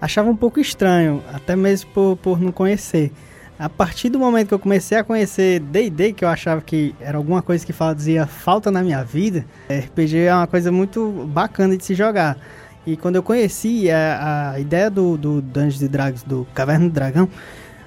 achava 0.00 0.28
um 0.28 0.34
pouco 0.36 0.58
estranho, 0.58 1.22
até 1.32 1.54
mesmo 1.54 1.88
por, 1.92 2.16
por 2.16 2.40
não 2.40 2.50
conhecer. 2.50 3.12
A 3.56 3.68
partir 3.68 4.08
do 4.08 4.18
momento 4.18 4.48
que 4.48 4.54
eu 4.54 4.58
comecei 4.58 4.98
a 4.98 5.04
conhecer 5.04 5.60
D&D, 5.60 6.14
que 6.14 6.24
eu 6.24 6.28
achava 6.28 6.60
que 6.60 6.92
era 7.00 7.16
alguma 7.16 7.40
coisa 7.40 7.64
que 7.64 7.72
fazia 7.72 8.26
falta 8.26 8.72
na 8.72 8.82
minha 8.82 9.04
vida, 9.04 9.46
RPG 9.70 10.18
é 10.18 10.34
uma 10.34 10.48
coisa 10.48 10.72
muito 10.72 11.28
bacana 11.28 11.76
de 11.76 11.84
se 11.84 11.94
jogar. 11.94 12.36
E 12.84 12.96
quando 12.96 13.14
eu 13.16 13.22
conheci 13.22 13.88
a, 13.88 14.50
a 14.54 14.60
ideia 14.60 14.90
do, 14.90 15.16
do 15.16 15.40
Dungeons 15.40 15.88
Dragons, 15.88 16.24
do 16.24 16.44
Caverna 16.52 16.88
do 16.88 16.92
Dragão, 16.92 17.28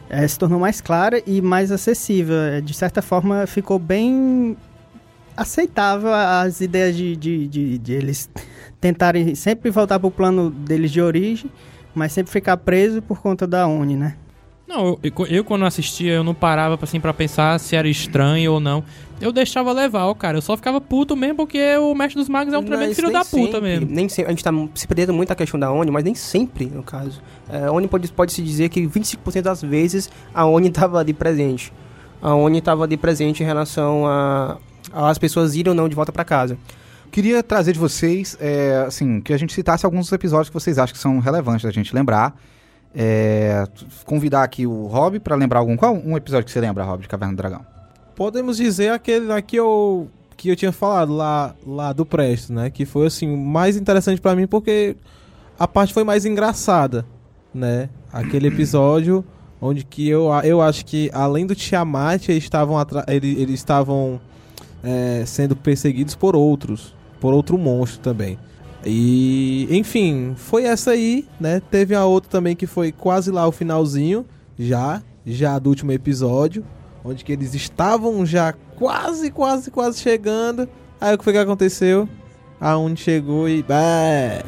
eh, 0.09 0.27
se 0.27 0.37
tornou 0.37 0.59
mais 0.59 0.81
clara 0.81 1.21
e 1.25 1.41
mais 1.41 1.71
acessível. 1.71 2.35
Eh, 2.35 2.61
De 2.61 2.73
certa 2.73 3.01
forma, 3.01 3.45
ficou 3.47 3.77
bem 3.79 4.57
aceitável 5.35 6.11
as 6.13 6.61
ideias 6.61 6.95
de, 6.95 7.15
de, 7.15 7.47
de, 7.47 7.77
de 7.77 7.93
eles 7.93 8.29
tentarem 8.81 9.35
sempre 9.35 9.69
voltar 9.69 9.99
para 9.99 10.07
o 10.07 10.11
plano 10.11 10.49
deles 10.49 10.91
de 10.91 11.01
origem, 11.01 11.49
mas 11.93 12.11
sempre 12.11 12.31
ficar 12.31 12.57
preso 12.57 13.01
por 13.01 13.21
conta 13.21 13.45
da 13.45 13.67
Uni, 13.67 13.95
né? 13.95 14.15
Não, 14.67 14.99
eu, 15.01 15.25
eu 15.29 15.43
quando 15.45 15.63
assistia, 15.65 16.13
eu 16.13 16.23
não 16.23 16.33
parava 16.33 16.77
assim 16.81 16.99
pra 16.99 17.13
pensar 17.13 17.57
se 17.59 17.75
era 17.75 17.87
estranho 17.87 18.51
ou 18.51 18.59
não. 18.59 18.83
Eu 19.21 19.31
deixava 19.31 19.71
levar, 19.71 20.05
ó, 20.05 20.13
cara. 20.13 20.37
Eu 20.37 20.41
só 20.41 20.57
ficava 20.57 20.81
puto 20.81 21.15
mesmo 21.15 21.37
porque 21.37 21.77
o 21.77 21.95
Mestre 21.95 22.19
dos 22.19 22.27
Magos 22.29 22.53
é 22.53 22.57
um 22.57 22.63
tremendo 22.63 22.89
Mas 22.89 22.95
filho 22.97 23.11
da 23.11 23.23
puta 23.23 23.37
sempre- 23.53 23.61
mesmo. 23.61 23.87
Nem 23.89 24.09
sempre, 24.09 24.29
a 24.29 24.35
gente 24.35 24.43
tá 24.43 24.51
se 24.75 24.85
perdendo 24.85 25.13
muito 25.13 25.31
a 25.31 25.35
questão 25.35 25.57
da 25.59 25.71
ONI, 25.71 25.89
mas 25.89 26.03
nem 26.03 26.13
sempre, 26.13 26.65
no 26.65 26.83
caso. 26.83 27.21
É, 27.49 27.63
a 27.63 27.71
ONI 27.71 27.87
pode, 27.87 28.11
pode 28.11 28.33
se 28.33 28.41
dizer 28.43 28.67
que 28.69 28.85
25% 28.85 29.41
das 29.41 29.61
vezes 29.61 30.09
a 30.33 30.45
ONI 30.45 30.67
estava 30.69 30.99
ali 30.99 31.13
presente. 31.13 31.71
A 32.21 32.35
ONI 32.35 32.59
estava 32.59 32.83
ali 32.83 32.97
presente 32.97 33.41
em 33.41 33.45
relação 33.45 34.05
a, 34.05 34.57
a 34.91 35.09
as 35.09 35.17
pessoas 35.17 35.55
irem 35.55 35.69
ou 35.69 35.75
não 35.75 35.87
de 35.87 35.95
volta 35.95 36.11
para 36.11 36.25
casa. 36.25 36.57
Queria 37.09 37.41
trazer 37.41 37.71
de 37.71 37.79
vocês, 37.79 38.37
é, 38.39 38.83
assim, 38.85 39.21
que 39.21 39.31
a 39.31 39.37
gente 39.37 39.53
citasse 39.53 39.85
alguns 39.85 40.07
dos 40.07 40.11
episódios 40.11 40.49
que 40.49 40.53
vocês 40.53 40.77
acham 40.77 40.93
que 40.93 40.99
são 40.99 41.19
relevantes 41.19 41.63
da 41.63 41.71
gente 41.71 41.95
lembrar. 41.95 42.37
É, 42.99 43.63
convidar 44.05 44.41
aqui 44.41 44.65
o 44.65 44.87
Rob 44.87 45.19
pra 45.19 45.35
lembrar 45.35 45.59
algum. 45.59 45.77
Qual 45.77 45.93
um 45.93 46.17
episódio 46.17 46.45
que 46.45 46.51
você 46.51 46.59
lembra, 46.59 46.83
Rob, 46.83 47.01
de 47.03 47.07
Caverna 47.07 47.33
do 47.35 47.37
Dragão? 47.37 47.61
Podemos 48.15 48.57
dizer 48.57 48.89
aquele 48.91 49.27
lá 49.27 49.39
que 49.39 49.55
eu, 49.55 50.07
que 50.35 50.49
eu 50.49 50.55
tinha 50.55 50.71
falado 50.71 51.13
lá, 51.15 51.53
lá 51.65 51.93
do 51.93 52.03
Presto, 52.03 52.51
né? 52.51 52.71
Que 52.71 52.85
foi, 52.85 53.05
assim, 53.05 53.31
o 53.31 53.37
mais 53.37 53.77
interessante 53.77 54.19
pra 54.19 54.35
mim 54.35 54.47
porque 54.47 54.95
a 55.59 55.67
parte 55.67 55.93
foi 55.93 56.03
mais 56.03 56.25
engraçada, 56.25 57.05
né? 57.53 57.87
Aquele 58.11 58.47
episódio 58.47 59.23
onde 59.61 59.83
que 59.83 60.07
eu, 60.09 60.29
eu 60.43 60.59
acho 60.59 60.83
que, 60.83 61.11
além 61.13 61.45
do 61.45 61.53
Tiamat, 61.53 62.29
eles 62.29 62.43
estavam, 62.43 62.77
atra- 62.79 63.05
ele- 63.07 63.39
eles 63.39 63.55
estavam 63.55 64.19
é, 64.83 65.23
sendo 65.25 65.55
perseguidos 65.55 66.15
por 66.15 66.35
outros, 66.35 66.95
por 67.19 67.31
outro 67.33 67.57
monstro 67.59 67.99
também. 67.99 68.39
E, 68.89 69.67
enfim, 69.69 70.33
foi 70.37 70.63
essa 70.63 70.91
aí, 70.91 71.27
né? 71.39 71.61
Teve 71.69 71.93
a 71.93 72.05
outra 72.05 72.29
também 72.29 72.55
que 72.55 72.65
foi 72.65 72.91
quase 72.91 73.29
lá 73.29 73.45
o 73.45 73.51
finalzinho, 73.51 74.25
já, 74.57 75.03
já 75.25 75.59
do 75.59 75.69
último 75.69 75.91
episódio, 75.91 76.65
onde 77.03 77.25
que 77.25 77.33
eles 77.33 77.53
estavam 77.53 78.25
já 78.25 78.53
quase, 78.77 79.29
quase, 79.29 79.69
quase 79.69 79.99
chegando. 79.99 80.69
Aí 81.01 81.13
o 81.13 81.17
que 81.17 81.23
foi 81.23 81.33
que 81.33 81.39
aconteceu? 81.39 82.07
A 82.59 82.77
Uni 82.77 82.95
chegou 82.95 83.47
e. 83.47 83.61
Bé! 83.61 84.41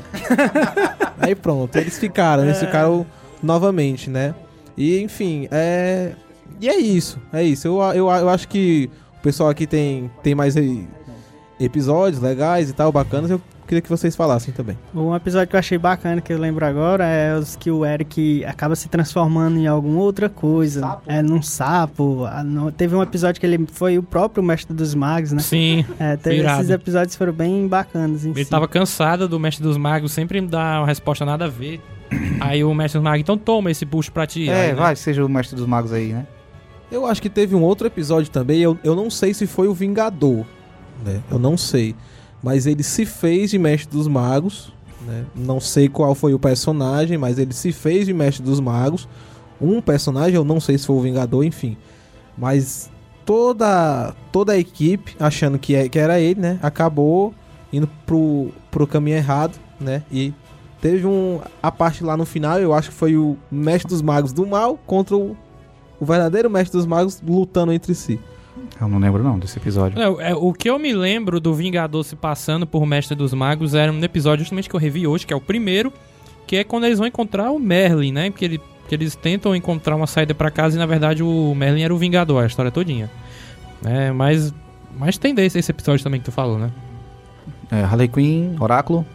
aí 1.20 1.36
pronto, 1.36 1.76
eles 1.76 2.00
ficaram, 2.00 2.44
eles 2.44 2.60
ficaram 2.60 3.06
novamente, 3.44 4.10
né? 4.10 4.34
E 4.78 5.00
enfim, 5.02 5.48
é. 5.52 6.14
E 6.62 6.70
é 6.70 6.78
isso, 6.78 7.20
é 7.32 7.44
isso. 7.44 7.68
Eu, 7.68 7.80
eu, 7.94 8.10
eu 8.10 8.30
acho 8.30 8.48
que 8.48 8.90
o 9.20 9.22
pessoal 9.22 9.50
aqui 9.50 9.68
tem, 9.68 10.10
tem 10.24 10.34
mais 10.34 10.56
aí 10.56 10.88
episódios 11.60 12.22
legais 12.22 12.70
e 12.70 12.74
tal, 12.74 12.92
bacanas. 12.92 13.30
Eu 13.32 13.42
queria 13.68 13.82
que 13.82 13.90
vocês 13.90 14.16
falassem 14.16 14.52
também. 14.54 14.78
Um 14.96 15.16
episódio 15.16 15.48
que 15.48 15.56
eu 15.56 15.60
achei 15.60 15.78
bacana, 15.78 16.20
que 16.22 16.34
eu 16.34 16.38
lembro 16.40 16.66
agora, 16.66 17.06
é 17.06 17.38
os 17.38 17.56
que 17.56 17.70
o 17.70 17.86
Eric 17.86 18.44
acaba 18.46 18.76
se 18.76 18.90
transformando 18.90 19.58
em 19.58 19.68
alguma 19.68 20.00
outra 20.02 20.28
coisa. 20.30 20.98
É, 21.06 21.22
num 21.22 21.42
sapo. 21.42 22.26
Ah, 22.26 22.44
não- 22.44 22.72
Teve 22.72 22.96
um 22.96 23.02
episódio 23.04 23.40
que 23.40 23.46
ele 23.46 23.68
foi 23.72 23.98
o 23.98 24.04
próprio 24.04 24.42
mestre 24.44 24.74
dos 24.76 24.96
magos, 24.96 25.32
né? 25.32 25.42
Sim. 25.42 25.86
É, 26.00 26.16
teve- 26.18 26.46
esses 26.48 26.70
episódios 26.70 27.16
foram 27.16 27.34
bem 27.34 27.68
bacanas 27.68 28.26
em 28.26 28.32
Ele 28.32 28.44
si. 28.46 28.50
tava 28.50 28.68
cansado 28.68 29.28
do 29.28 29.40
Mestre 29.40 29.64
dos 29.64 29.78
Magos 29.78 30.12
sempre 30.14 30.42
me 30.42 30.48
dar 30.48 30.80
uma 30.82 30.88
resposta 30.88 31.24
nada 31.26 31.46
a 31.46 31.50
ver. 31.50 31.80
Aí 32.42 32.64
o 32.64 32.74
Mestre 32.74 32.98
dos 33.00 33.04
Magos, 33.04 33.20
então 33.22 33.38
toma 33.38 33.70
esse 33.70 33.86
puxo 33.86 34.12
pra 34.12 34.26
ti. 34.26 34.50
É, 34.50 34.62
Aí, 34.62 34.68
né? 34.70 34.74
vai, 34.74 34.96
seja 34.96 35.24
o 35.24 35.30
Mestre 35.30 35.56
dos 35.56 35.68
Magos 35.68 35.94
aí, 35.94 36.12
né? 36.12 36.26
Eu 36.92 37.06
acho 37.06 37.22
que 37.22 37.30
teve 37.30 37.54
um 37.54 37.62
outro 37.62 37.86
episódio 37.86 38.32
também, 38.32 38.62
eu, 38.62 38.76
eu 38.84 38.96
não 38.96 39.12
sei 39.12 39.32
se 39.32 39.46
foi 39.46 39.68
o 39.68 39.76
Vingador, 39.76 40.44
né? 41.04 41.22
Eu 41.30 41.40
não 41.40 41.58
sei. 41.58 41.96
Mas 42.42 42.66
ele 42.66 42.84
se 42.84 43.06
fez 43.06 43.52
de 43.52 43.60
Mestre 43.60 43.90
dos 43.90 44.08
Magos, 44.08 44.72
né? 45.06 45.26
Não 45.36 45.60
sei 45.60 45.90
qual 45.90 46.16
foi 46.16 46.34
o 46.34 46.40
personagem, 46.40 47.18
mas 47.18 47.38
ele 47.38 47.54
se 47.54 47.72
fez 47.72 48.06
de 48.06 48.14
Mestre 48.14 48.44
dos 48.44 48.60
Magos. 48.60 49.08
Um 49.62 49.82
personagem, 49.82 50.36
eu 50.36 50.46
não 50.46 50.60
sei 50.60 50.78
se 50.78 50.86
foi 50.86 50.96
o 50.96 51.02
Vingador, 51.02 51.44
enfim. 51.44 51.78
Mas 52.38 52.90
toda, 53.26 54.16
toda 54.32 54.54
a 54.54 54.58
equipe, 54.58 55.16
achando 55.20 55.60
que, 55.60 55.76
é, 55.76 55.90
que 55.90 56.00
era 56.00 56.20
ele, 56.20 56.40
né? 56.40 56.60
Acabou 56.62 57.34
indo 57.72 57.88
pro, 58.06 58.52
pro 58.72 58.88
caminho 58.88 59.18
errado, 59.18 59.60
né? 59.80 60.04
E 60.12 60.34
teve 60.82 61.06
um, 61.06 61.40
a 61.62 61.72
parte 61.72 62.04
lá 62.04 62.16
no 62.16 62.26
final, 62.26 62.60
eu 62.60 62.74
acho 62.74 62.90
que 62.90 62.96
foi 62.96 63.18
o 63.18 63.38
Mestre 63.52 63.90
dos 63.90 64.02
Magos 64.02 64.32
do 64.32 64.48
Mal 64.48 64.80
contra 64.86 65.18
o 65.18 65.36
o 66.00 66.06
verdadeiro 66.06 66.50
mestre 66.50 66.78
dos 66.78 66.86
magos 66.86 67.22
lutando 67.22 67.74
entre 67.74 67.94
si. 67.94 68.20
Eu 68.80 68.88
não 68.88 69.00
lembro 69.00 69.24
não 69.24 69.38
desse 69.38 69.58
episódio. 69.58 70.00
É, 70.00 70.32
é, 70.32 70.36
o 70.36 70.54
que 70.54 70.70
eu 70.70 70.78
me 70.80 70.94
lembro 70.94 71.40
do 71.40 71.54
Vingador 71.54 72.04
se 72.04 72.16
passando 72.16 72.66
por 72.66 72.86
Mestre 72.86 73.16
dos 73.16 73.34
Magos 73.34 73.74
era 73.74 73.92
um 73.92 74.04
episódio 74.04 74.44
justamente 74.44 74.70
que 74.70 74.76
eu 74.76 74.80
revi 74.80 75.06
hoje, 75.06 75.26
que 75.26 75.34
é 75.34 75.36
o 75.36 75.42
primeiro, 75.42 75.92
que 76.48 76.56
é 76.56 76.64
quando 76.64 76.86
eles 76.86 76.98
vão 76.98 77.08
encontrar 77.08 77.52
o 77.52 77.60
Merlin, 77.60 78.12
né? 78.12 78.30
Porque 78.30 78.46
ele, 78.46 78.62
que 78.88 78.96
eles 78.96 79.16
tentam 79.16 79.56
encontrar 79.56 79.96
uma 79.96 80.08
saída 80.08 80.34
pra 80.34 80.50
casa 80.50 80.76
e 80.76 80.80
na 80.80 80.86
verdade 80.86 81.24
o 81.24 81.54
Merlin 81.56 81.84
era 81.84 81.94
o 81.94 81.98
Vingador, 81.98 82.44
a 82.44 82.48
história 82.48 82.72
todinha. 82.72 83.10
É, 83.86 84.12
mas, 84.12 84.54
mas 84.98 85.18
tem 85.18 85.34
desse 85.34 85.60
esse 85.60 85.72
episódio 85.72 86.04
também 86.04 86.20
que 86.20 86.26
tu 86.26 86.32
falou, 86.32 86.58
né? 86.58 86.72
É, 87.72 87.82
Harley 87.82 88.08
Quinn, 88.08 88.56
Oráculo. 88.60 89.06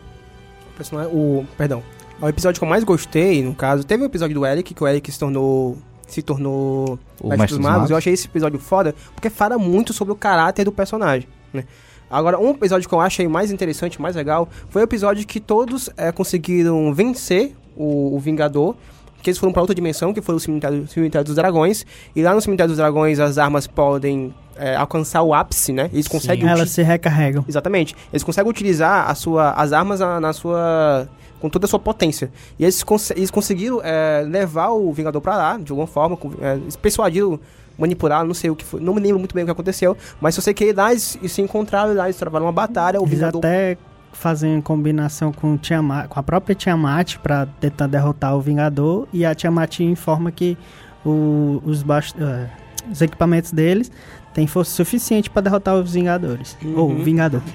O 0.78 1.40
o, 1.40 1.46
perdão. 1.56 1.82
O 2.20 2.28
episódio 2.28 2.58
que 2.58 2.64
eu 2.64 2.68
mais 2.68 2.84
gostei, 2.84 3.42
no 3.42 3.54
caso, 3.54 3.84
teve 3.84 4.02
um 4.02 4.06
episódio 4.06 4.34
do 4.34 4.46
Eric, 4.46 4.74
que 4.74 4.82
o 4.82 4.86
Eric 4.86 5.10
se 5.10 5.18
tornou. 5.18 5.76
Se 6.06 6.22
tornou 6.22 6.98
O 7.24 7.28
Mestre, 7.30 7.56
dos, 7.56 7.58
Magos. 7.58 7.90
Eu 7.90 7.96
achei 7.96 8.12
esse 8.12 8.26
episódio 8.26 8.58
foda, 8.58 8.94
porque 9.14 9.30
fala 9.30 9.58
muito 9.58 9.92
sobre 9.92 10.12
o 10.12 10.16
caráter 10.16 10.64
do 10.64 10.72
personagem, 10.72 11.28
né? 11.52 11.64
Agora, 12.10 12.38
um 12.38 12.50
episódio 12.50 12.88
que 12.88 12.94
eu 12.94 13.00
achei 13.00 13.26
mais 13.26 13.50
interessante, 13.50 14.00
mais 14.00 14.14
legal, 14.14 14.48
foi 14.68 14.82
o 14.82 14.84
episódio 14.84 15.26
que 15.26 15.40
todos 15.40 15.90
eh, 15.96 16.12
conseguiram 16.12 16.92
vencer 16.92 17.56
o, 17.76 18.14
o 18.14 18.20
Vingador, 18.20 18.76
que 19.22 19.30
eles 19.30 19.38
foram 19.38 19.52
para 19.52 19.62
outra 19.62 19.74
dimensão, 19.74 20.12
que 20.12 20.20
foi 20.20 20.34
o 20.34 20.38
cemitério, 20.38 20.86
cemitério 20.86 21.24
dos 21.24 21.34
Dragões, 21.34 21.84
e 22.14 22.22
lá 22.22 22.34
no 22.34 22.40
cemitério 22.40 22.68
dos 22.68 22.76
Dragões 22.76 23.18
as 23.18 23.38
armas 23.38 23.66
podem 23.66 24.34
eh, 24.56 24.76
alcançar 24.76 25.22
o 25.22 25.32
ápice, 25.32 25.72
né? 25.72 25.88
Eles 25.92 26.06
conseguem 26.06 26.46
Elas 26.46 26.70
se 26.70 26.82
recarregam. 26.82 27.44
Exatamente. 27.48 27.96
Eles 28.12 28.22
conseguem 28.22 28.50
utilizar 28.50 29.10
a 29.10 29.14
sua, 29.14 29.52
as 29.52 29.72
armas 29.72 30.00
na, 30.00 30.20
na 30.20 30.32
sua. 30.32 31.08
Com 31.44 31.50
toda 31.50 31.66
a 31.66 31.68
sua 31.68 31.78
potência. 31.78 32.30
E 32.58 32.62
eles, 32.64 32.82
cons- 32.82 33.10
eles 33.10 33.30
conseguiram 33.30 33.78
é, 33.84 34.24
levar 34.26 34.70
o 34.70 34.90
Vingador 34.94 35.20
pra 35.20 35.36
lá, 35.36 35.58
de 35.58 35.70
alguma 35.72 35.86
forma. 35.86 36.16
com- 36.16 36.32
é, 36.40 36.54
eles 36.54 36.74
persuadiram, 36.74 37.38
manipularam, 37.78 38.26
não 38.26 38.32
sei 38.32 38.48
o 38.48 38.56
que 38.56 38.64
foi. 38.64 38.80
Não 38.80 38.94
me 38.94 39.00
lembro 39.02 39.18
muito 39.18 39.34
bem 39.34 39.44
o 39.44 39.46
que 39.46 39.50
aconteceu. 39.52 39.94
Mas 40.22 40.34
eu 40.36 40.42
sei 40.42 40.54
que 40.54 40.72
lá 40.72 40.90
eles, 40.90 41.16
eles 41.16 41.32
se 41.32 41.42
encontraram, 41.42 41.92
lá 41.92 42.04
eles 42.06 42.16
travaram 42.16 42.46
uma 42.46 42.52
batalha. 42.52 42.98
O 42.98 43.02
Eles 43.04 43.10
Vingador. 43.18 43.40
até 43.40 43.76
fazem 44.10 44.58
combinação 44.62 45.32
com, 45.32 45.52
o 45.52 45.58
Tiamat, 45.58 46.08
com 46.08 46.18
a 46.18 46.22
própria 46.22 46.54
Tiamat 46.54 47.16
pra 47.18 47.44
tentar 47.60 47.88
derrotar 47.88 48.34
o 48.34 48.40
Vingador. 48.40 49.06
E 49.12 49.26
a 49.26 49.34
Tiamat 49.34 49.80
informa 49.80 50.32
que 50.32 50.56
o- 51.04 51.60
os, 51.62 51.82
eh, 51.82 52.48
os 52.90 53.02
equipamentos 53.02 53.52
deles 53.52 53.92
têm 54.32 54.46
força 54.46 54.70
suficiente 54.72 55.28
pra 55.28 55.42
derrotar 55.42 55.74
os 55.74 55.92
Vingadores. 55.92 56.56
Uhum. 56.64 56.78
Ou 56.78 56.90
o 56.92 57.02
Vingador. 57.04 57.42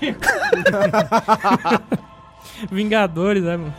Vingadores, 2.71 3.43
né, 3.43 3.57
mano? 3.57 3.73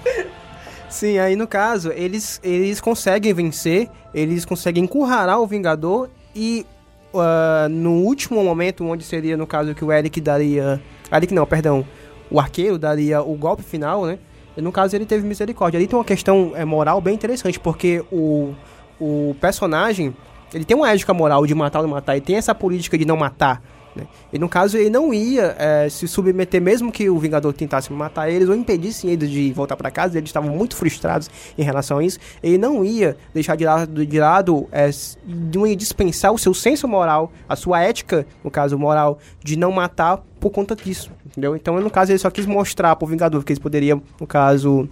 Sim, 0.89 1.18
aí 1.18 1.37
no 1.37 1.47
caso, 1.47 1.93
eles, 1.93 2.41
eles 2.43 2.81
conseguem 2.81 3.33
vencer, 3.33 3.89
eles 4.12 4.45
conseguem 4.45 4.85
encurralar 4.85 5.41
o 5.41 5.47
Vingador 5.47 6.09
e 6.35 6.66
ah, 7.14 7.68
no 7.70 7.93
último 8.03 8.43
momento, 8.43 8.85
onde 8.85 9.05
seria 9.05 9.37
no 9.37 9.47
caso 9.47 9.74
que 9.74 9.85
o 9.85 9.93
Eric 9.93 10.20
daria. 10.20 10.81
Eric 11.12 11.35
não, 11.35 11.47
perdão. 11.47 11.85
O 12.31 12.39
arqueiro 12.39 12.78
daria 12.78 13.20
o 13.22 13.35
golpe 13.35 13.62
final, 13.62 14.07
né? 14.07 14.18
E 14.57 14.62
no 14.62 14.70
caso 14.70 14.95
ele 14.95 15.07
teve 15.07 15.26
misericórdia. 15.26 15.78
Ali 15.78 15.87
tem 15.87 15.99
uma 15.99 16.05
questão 16.05 16.53
é, 16.55 16.64
moral 16.64 17.01
bem 17.01 17.14
interessante, 17.14 17.59
porque 17.59 18.05
o, 18.12 18.55
o 19.01 19.35
personagem 19.41 20.14
ele 20.55 20.64
tem 20.64 20.76
uma 20.76 20.91
ética 20.91 21.12
moral 21.12 21.47
de 21.47 21.55
matar 21.55 21.81
ou 21.81 21.87
não 21.87 21.95
matar, 21.95 22.16
e 22.16 22.20
tem 22.20 22.37
essa 22.37 22.55
política 22.55 22.97
de 22.97 23.05
não 23.05 23.16
matar. 23.16 23.62
Né? 23.95 24.07
E 24.32 24.38
no 24.38 24.49
caso 24.49 24.76
ele 24.76 24.91
não 24.91 25.12
ia 25.12 25.57
é, 25.59 25.88
se 25.88 26.07
submeter, 26.07 26.61
mesmo 26.61 26.93
que 26.93 27.09
o 27.11 27.18
Vingador 27.18 27.53
tentasse 27.53 27.93
matar 27.93 28.30
eles 28.30 28.49
ou 28.49 28.55
impedisse 28.55 29.07
eles 29.07 29.30
de 29.30 29.53
voltar 29.53 29.76
para 29.76 29.91
casa, 29.91 30.18
eles 30.18 30.28
estavam 30.28 30.51
muito 30.51 30.76
frustrados 30.76 31.30
em 31.59 31.62
relação 31.62 31.99
a 31.99 32.05
isso. 32.05 32.18
Ele 32.43 32.59
não 32.59 32.84
ia 32.84 33.16
deixar 33.34 33.57
de 33.57 33.64
lado, 33.64 34.07
de 34.07 34.20
lado 34.20 34.68
é, 34.70 34.91
não 35.26 35.66
ia 35.66 35.76
dispensar 35.76 36.32
o 36.32 36.38
seu 36.38 36.55
senso 36.55 36.86
moral, 36.86 37.32
a 37.49 37.57
sua 37.57 37.80
ética, 37.82 38.26
no 38.45 38.51
caso 38.51 38.78
moral, 38.78 39.18
de 39.43 39.57
não 39.57 39.72
matar 39.72 40.18
por 40.38 40.51
conta 40.51 40.74
disso. 40.74 41.11
Entendeu? 41.26 41.55
Então, 41.55 41.78
no 41.80 41.91
caso, 41.91 42.11
ele 42.11 42.18
só 42.18 42.30
quis 42.30 42.47
mostrar 42.47 42.97
pro 42.97 43.07
Vingador 43.07 43.45
que 43.45 43.53
eles 43.53 43.61
poderiam, 43.61 44.03
no 44.20 44.26
caso, 44.26 44.88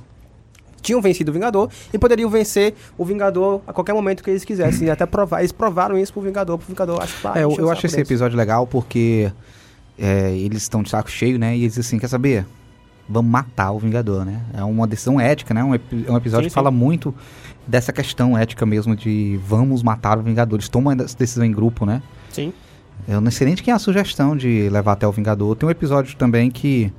tinham 0.81 1.01
vencido 1.01 1.31
o 1.31 1.35
Vingador 1.35 1.69
e 1.93 1.99
poderiam 1.99 2.29
vencer 2.31 2.75
o 2.97 3.05
Vingador 3.05 3.61
a 3.67 3.73
qualquer 3.73 3.93
momento 3.93 4.23
que 4.23 4.31
eles 4.31 4.45
quisessem. 4.45 4.89
E 4.89 4.91
até 4.91 5.05
provar, 5.07 5.41
eles 5.41 5.53
provaram 5.53 5.99
isso 5.99 6.13
pro 6.13 6.23
Vingador, 6.23 6.59
pro 6.59 6.67
Vingador, 6.67 7.03
acho 7.03 7.21
que 7.21 7.27
É, 7.39 7.45
eu, 7.45 7.55
eu 7.59 7.71
acho 7.71 7.87
esse 7.87 8.01
episódio 8.01 8.37
legal 8.37 8.67
porque 8.67 9.31
é, 9.99 10.31
eles 10.37 10.63
estão 10.63 10.83
de 10.83 10.91
saco 10.91 11.11
cheio, 11.11 11.39
né? 11.39 11.57
E 11.57 11.63
eles 11.65 11.79
assim, 11.79 11.99
quer 11.99 12.09
saber? 12.09 12.47
Vamos 13.09 13.31
matar 13.31 13.73
o 13.73 13.79
Vingador, 13.79 14.25
né? 14.25 14.43
É 14.55 14.63
uma 14.63 14.87
decisão 14.87 15.19
ética, 15.19 15.55
né? 15.55 15.65
Um, 15.65 15.75
epi- 15.75 16.05
é 16.07 16.13
um 16.13 16.17
episódio 16.17 16.45
Sim, 16.45 16.51
que 16.51 16.55
fala 16.55 16.71
muito 16.71 17.15
dessa 17.67 17.93
questão 17.93 18.37
ética 18.37 18.65
mesmo 18.67 18.95
de 18.95 19.41
vamos 19.47 19.83
matar 19.83 20.19
o 20.19 20.23
Vingador. 20.23 20.57
Eles 20.59 20.69
tomam 20.69 20.93
essa 20.93 21.17
decisão 21.17 21.45
em 21.45 21.53
grupo, 21.53 21.87
né? 21.87 22.03
Sim. 22.31 22.53
Eu 23.07 23.21
não 23.23 23.31
sei 23.31 23.47
nem 23.47 23.55
de 23.55 23.63
quem 23.63 23.73
é 23.73 23.75
a 23.75 23.79
sugestão 23.79 24.37
de 24.37 24.69
levar 24.69 24.93
até 24.93 25.07
o 25.09 25.13
Vingador. 25.13 25.57
Tem 25.57 25.67
um 25.67 25.71
episódio 25.71 26.15
também 26.17 26.51
que 26.51 26.93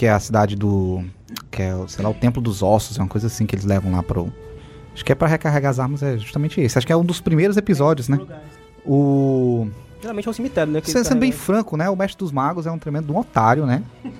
que 0.00 0.06
é 0.06 0.12
a 0.12 0.18
cidade 0.18 0.56
do 0.56 1.04
que 1.50 1.60
é, 1.60 1.74
sei 1.86 2.02
lá, 2.02 2.10
o 2.10 2.14
Templo 2.14 2.40
dos 2.40 2.62
Ossos, 2.62 2.98
é 2.98 3.02
uma 3.02 3.08
coisa 3.08 3.26
assim 3.26 3.44
que 3.44 3.54
eles 3.54 3.66
levam 3.66 3.92
lá 3.92 4.02
pro 4.02 4.32
Acho 4.94 5.04
que 5.04 5.12
é 5.12 5.14
pra 5.14 5.28
recarregar 5.28 5.70
as 5.70 5.78
armas, 5.78 6.02
é 6.02 6.16
justamente 6.16 6.58
esse. 6.58 6.78
Acho 6.78 6.86
que 6.86 6.92
é 6.92 6.96
um 6.96 7.04
dos 7.04 7.20
primeiros 7.20 7.58
episódios, 7.58 8.08
né? 8.08 8.18
O 8.82 9.68
Geralmente 10.00 10.26
é 10.26 10.30
um 10.30 10.32
cemitério, 10.32 10.72
né? 10.72 10.80
Sendo, 10.82 10.96
eles 10.96 11.06
sendo 11.06 11.20
bem 11.20 11.32
franco, 11.32 11.76
né? 11.76 11.90
O 11.90 11.94
mestre 11.94 12.18
dos 12.18 12.32
magos 12.32 12.66
é 12.66 12.70
um 12.70 12.78
tremendo 12.78 13.12
um 13.12 13.18
otário, 13.18 13.66
né? 13.66 13.82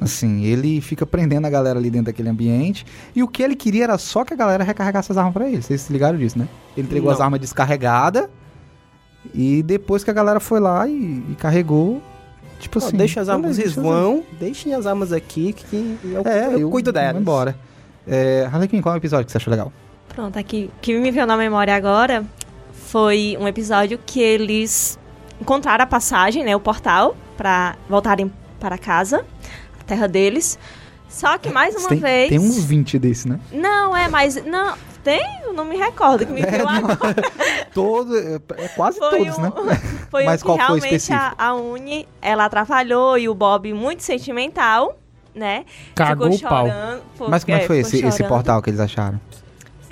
Assim, 0.00 0.42
ele 0.42 0.80
fica 0.80 1.06
prendendo 1.06 1.46
a 1.46 1.50
galera 1.50 1.78
ali 1.78 1.88
dentro 1.88 2.06
daquele 2.06 2.30
ambiente. 2.30 2.84
E 3.14 3.22
o 3.22 3.28
que 3.28 3.40
ele 3.40 3.54
queria 3.54 3.84
era 3.84 3.96
só 3.96 4.24
que 4.24 4.34
a 4.34 4.36
galera 4.36 4.64
recarregasse 4.64 5.12
as 5.12 5.18
armas 5.18 5.34
pra 5.34 5.46
ele. 5.48 5.62
Vocês 5.62 5.82
se 5.82 5.92
ligaram 5.92 6.18
disso, 6.18 6.36
né? 6.36 6.48
Ele 6.76 6.88
entregou 6.88 7.10
Não. 7.10 7.14
as 7.14 7.20
armas 7.20 7.38
descarregadas. 7.38 8.28
E 9.32 9.62
depois 9.62 10.02
que 10.02 10.10
a 10.10 10.14
galera 10.14 10.40
foi 10.40 10.58
lá 10.58 10.88
e, 10.88 11.22
e 11.30 11.36
carregou. 11.38 12.02
Tipo 12.58 12.78
assim. 12.78 12.96
deixa 12.96 13.20
as 13.20 13.28
armas, 13.28 13.56
vocês 13.56 13.74
vão, 13.74 14.24
deixem 14.38 14.74
as 14.74 14.86
armas 14.86 15.12
aqui 15.12 15.52
que 15.52 15.98
eu, 16.04 16.22
É, 16.24 16.54
eu, 16.54 16.70
cuido 16.70 16.92
delas. 16.92 17.08
Vamos 17.12 17.22
embora. 17.22 17.56
É, 18.06 18.48
Harlequin, 18.50 18.80
qual 18.80 18.94
é 18.94 18.98
o 18.98 19.00
episódio 19.00 19.26
que 19.26 19.32
você 19.32 19.38
achou 19.38 19.50
legal? 19.50 19.72
Pronto, 20.08 20.38
aqui. 20.38 20.70
O 20.76 20.80
que 20.80 20.98
me 20.98 21.10
veio 21.10 21.26
na 21.26 21.36
memória 21.36 21.74
agora 21.74 22.24
foi 22.72 23.36
um 23.38 23.46
episódio 23.46 23.98
que 24.04 24.20
eles 24.20 24.98
encontraram 25.40 25.84
a 25.84 25.86
passagem, 25.86 26.42
né? 26.44 26.56
O 26.56 26.60
portal, 26.60 27.16
pra 27.36 27.76
voltarem 27.88 28.32
para 28.58 28.76
casa, 28.76 29.24
a 29.80 29.84
terra 29.84 30.08
deles. 30.08 30.58
Só 31.08 31.38
que 31.38 31.50
mais 31.50 31.74
uma 31.76 31.88
tem, 31.90 31.98
vez. 32.00 32.28
tem 32.28 32.38
uns 32.38 32.62
20 32.64 32.98
desse, 32.98 33.28
né? 33.28 33.38
Não, 33.52 33.96
é, 33.96 34.08
mas. 34.08 34.34
Não, 34.44 34.74
tem? 35.04 35.22
Eu 35.44 35.52
não 35.52 35.64
me 35.64 35.76
recordo 35.76 36.26
que 36.26 36.32
me 36.32 36.40
É, 36.42 36.46
veio 36.50 36.64
não, 36.64 36.90
agora. 36.90 37.14
Todo, 37.72 38.18
é, 38.18 38.40
é 38.58 38.68
quase 38.68 38.98
Foi 38.98 39.18
todos, 39.24 39.38
um- 39.38 39.42
né? 39.42 39.50
Foi 40.10 40.24
Mas 40.24 40.40
o 40.40 40.44
que 40.44 40.46
qual 40.46 40.58
foi 40.58 40.66
realmente 40.66 40.92
a, 40.92 40.96
específico? 40.96 41.34
a 41.38 41.54
Uni, 41.54 42.08
ela 42.20 42.44
atrapalhou 42.46 43.18
e 43.18 43.28
o 43.28 43.34
Bob 43.34 43.72
muito 43.74 44.02
sentimental, 44.02 44.98
né? 45.34 45.64
Cagou 45.94 46.32
ficou 46.32 46.48
o 46.48 46.50
pau. 46.50 46.66
chorando. 46.66 47.02
Mas 47.28 47.44
como 47.44 47.56
é 47.56 47.60
que 47.60 47.66
foi 47.66 47.78
esse, 47.78 48.04
esse 48.04 48.24
portal 48.24 48.62
que 48.62 48.70
eles 48.70 48.80
acharam? 48.80 49.20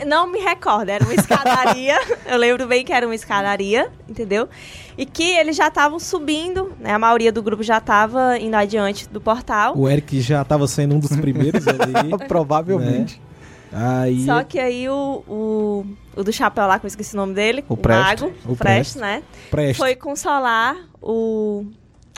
Não 0.04 0.30
me 0.30 0.38
recordo, 0.40 0.90
era 0.90 1.02
uma 1.02 1.14
escadaria. 1.14 1.98
eu 2.26 2.36
lembro 2.36 2.66
bem 2.66 2.84
que 2.84 2.92
era 2.92 3.06
uma 3.06 3.14
escadaria, 3.14 3.90
entendeu? 4.06 4.48
E 4.98 5.06
que 5.06 5.22
eles 5.22 5.56
já 5.56 5.68
estavam 5.68 5.98
subindo, 5.98 6.72
né? 6.78 6.92
A 6.92 6.98
maioria 6.98 7.32
do 7.32 7.42
grupo 7.42 7.62
já 7.62 7.78
estava 7.78 8.38
indo 8.38 8.54
adiante 8.54 9.08
do 9.08 9.20
portal. 9.20 9.76
O 9.76 9.88
Eric 9.88 10.20
já 10.20 10.44
tava 10.44 10.66
sendo 10.66 10.94
um 10.94 10.98
dos 10.98 11.16
primeiros 11.16 11.66
ali. 11.66 12.16
Provavelmente. 12.28 13.20
Aí. 13.72 14.24
Só 14.24 14.42
que 14.44 14.58
aí 14.58 14.88
o, 14.88 15.22
o, 15.28 15.86
o 16.16 16.24
do 16.24 16.32
chapéu 16.32 16.66
lá, 16.66 16.78
que 16.78 16.86
eu 16.86 16.88
esqueci 16.88 17.14
o 17.14 17.16
nome 17.16 17.34
dele, 17.34 17.64
O 17.68 17.74
o, 17.74 17.76
Presto. 17.76 18.24
mago, 18.26 18.34
O 18.46 18.52
o 18.52 18.56
Presto, 18.56 18.98
né? 19.00 19.22
Presta. 19.50 19.82
Foi 19.82 19.94
consolar 19.96 20.76
o, 21.02 21.66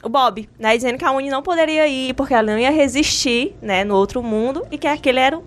o 0.02 0.08
Bob, 0.08 0.48
né? 0.58 0.76
Dizendo 0.76 0.98
que 0.98 1.04
a 1.04 1.10
Uni 1.10 1.30
não 1.30 1.42
poderia 1.42 1.86
ir 1.88 2.14
porque 2.14 2.34
ela 2.34 2.52
não 2.52 2.58
ia 2.58 2.70
resistir, 2.70 3.56
né? 3.62 3.84
No 3.84 3.94
outro 3.94 4.22
mundo 4.22 4.66
e 4.70 4.78
que 4.78 4.86
aquele 4.86 5.18
era 5.20 5.38
o, 5.38 5.44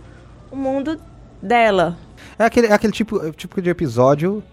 o 0.52 0.56
mundo 0.56 1.00
dela. 1.42 1.98
É 2.38 2.46
aquele, 2.46 2.68
é 2.68 2.74
aquele 2.74 2.94
tipo, 2.94 3.24
é 3.26 3.32
tipo 3.32 3.62
de 3.62 3.70
episódio 3.70 4.44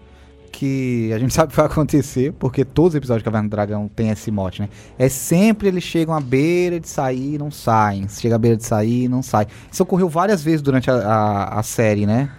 que 0.49 1.11
a 1.13 1.19
gente 1.19 1.33
sabe 1.35 1.51
que 1.51 1.57
vai 1.57 1.65
acontecer, 1.65 2.33
porque 2.33 2.65
todos 2.65 2.93
os 2.93 2.95
episódios 2.95 3.21
de 3.21 3.25
Caverna 3.25 3.47
do 3.47 3.51
Dragão 3.51 3.89
tem 3.95 4.09
esse 4.09 4.29
mote, 4.31 4.61
né? 4.61 4.69
É 4.97 5.07
sempre 5.07 5.67
eles 5.67 5.83
chegam 5.83 6.13
à 6.13 6.19
beira 6.19 6.79
de 6.79 6.87
sair 6.87 7.35
e 7.35 7.37
não 7.37 7.51
saem. 7.51 8.07
Chega 8.09 8.35
à 8.35 8.37
beira 8.37 8.57
de 8.57 8.65
sair 8.65 9.05
e 9.05 9.07
não 9.07 9.23
sai. 9.23 9.47
Isso 9.71 9.83
ocorreu 9.83 10.09
várias 10.09 10.43
vezes 10.43 10.61
durante 10.61 10.89
a, 10.89 10.95
a, 10.95 11.59
a 11.59 11.63
série, 11.63 12.05
né? 12.05 12.29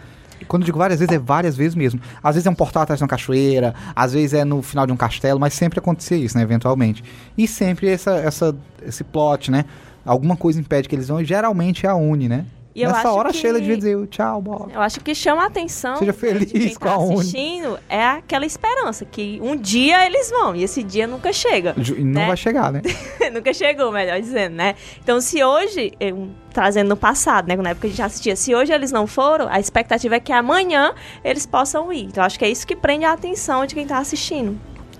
Quando 0.48 0.62
eu 0.62 0.66
digo 0.66 0.78
várias 0.78 0.98
vezes, 0.98 1.14
é 1.14 1.18
várias 1.18 1.56
vezes 1.56 1.74
mesmo. 1.74 2.00
Às 2.22 2.34
vezes 2.34 2.46
é 2.46 2.50
um 2.50 2.54
portal 2.54 2.82
atrás 2.82 2.98
de 2.98 3.04
uma 3.04 3.08
cachoeira, 3.08 3.74
às 3.94 4.12
vezes 4.12 4.34
é 4.34 4.44
no 4.44 4.62
final 4.62 4.86
de 4.86 4.92
um 4.92 4.96
castelo, 4.96 5.38
mas 5.38 5.54
sempre 5.54 5.78
acontecia 5.78 6.16
isso, 6.16 6.36
né? 6.36 6.42
Eventualmente. 6.42 7.04
E 7.36 7.46
sempre 7.46 7.88
essa, 7.88 8.12
essa, 8.12 8.56
esse 8.84 9.04
plot, 9.04 9.50
né? 9.50 9.64
Alguma 10.04 10.36
coisa 10.36 10.58
impede 10.58 10.88
que 10.88 10.94
eles 10.94 11.08
vão, 11.08 11.20
e 11.20 11.24
geralmente 11.24 11.86
é 11.86 11.88
a 11.88 11.94
Uni, 11.94 12.28
né? 12.28 12.46
E 12.72 12.86
Nessa 12.86 13.10
hora 13.10 13.30
que- 13.32 13.38
Sheila 13.38 13.58
devia 13.60 13.76
dizer 13.76 14.06
tchau, 14.06 14.40
Bob. 14.40 14.72
Eu 14.72 14.80
acho 14.80 15.00
que 15.00 15.12
chama 15.14 15.42
a 15.42 15.46
atenção 15.46 15.96
Seja 15.96 16.12
feliz 16.12 16.46
de 16.52 16.58
quem 16.58 16.74
com 16.74 16.84
tá 16.86 16.96
Uni. 16.98 17.14
assistindo 17.14 17.78
é 17.88 18.04
aquela 18.04 18.46
esperança 18.46 19.04
que 19.04 19.40
um 19.42 19.56
dia 19.56 20.06
eles 20.06 20.30
vão 20.30 20.54
e 20.54 20.62
esse 20.62 20.82
dia 20.84 21.06
nunca 21.06 21.32
chega. 21.32 21.74
Ju- 21.78 21.96
não 21.98 22.20
né? 22.20 22.26
vai 22.28 22.36
chegar, 22.36 22.72
né? 22.72 22.80
nunca 23.34 23.52
chegou, 23.52 23.90
melhor 23.90 24.20
dizendo, 24.20 24.54
né? 24.54 24.76
Então, 25.02 25.20
se 25.20 25.42
hoje, 25.42 25.92
eu- 25.98 26.30
trazendo 26.52 26.88
no 26.90 26.96
passado, 26.96 27.48
né? 27.48 27.56
Na 27.56 27.70
época 27.70 27.88
a 27.88 27.90
gente 27.90 28.02
assistia, 28.02 28.36
se 28.36 28.54
hoje 28.54 28.72
eles 28.72 28.92
não 28.92 29.06
foram, 29.06 29.48
a 29.48 29.58
expectativa 29.58 30.14
é 30.14 30.20
que 30.20 30.32
amanhã 30.32 30.94
eles 31.24 31.44
possam 31.46 31.92
ir. 31.92 32.04
Então, 32.04 32.22
acho 32.22 32.38
que 32.38 32.44
é 32.44 32.48
isso 32.50 32.64
que 32.66 32.76
prende 32.76 33.04
a 33.04 33.12
atenção 33.12 33.66
de 33.66 33.74
quem 33.74 33.84
tá 33.86 33.98
assistindo. 33.98 34.56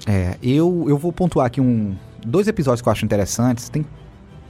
É, 0.09 0.37
eu, 0.43 0.87
eu 0.89 0.99
vou 0.99 1.13
pontuar 1.13 1.47
aqui 1.47 1.61
um, 1.61 1.95
dois 2.27 2.49
episódios 2.49 2.83
que 2.83 2.89
eu 2.89 2.93
acho 2.93 3.05
interessantes. 3.05 3.69
Tem, 3.69 3.85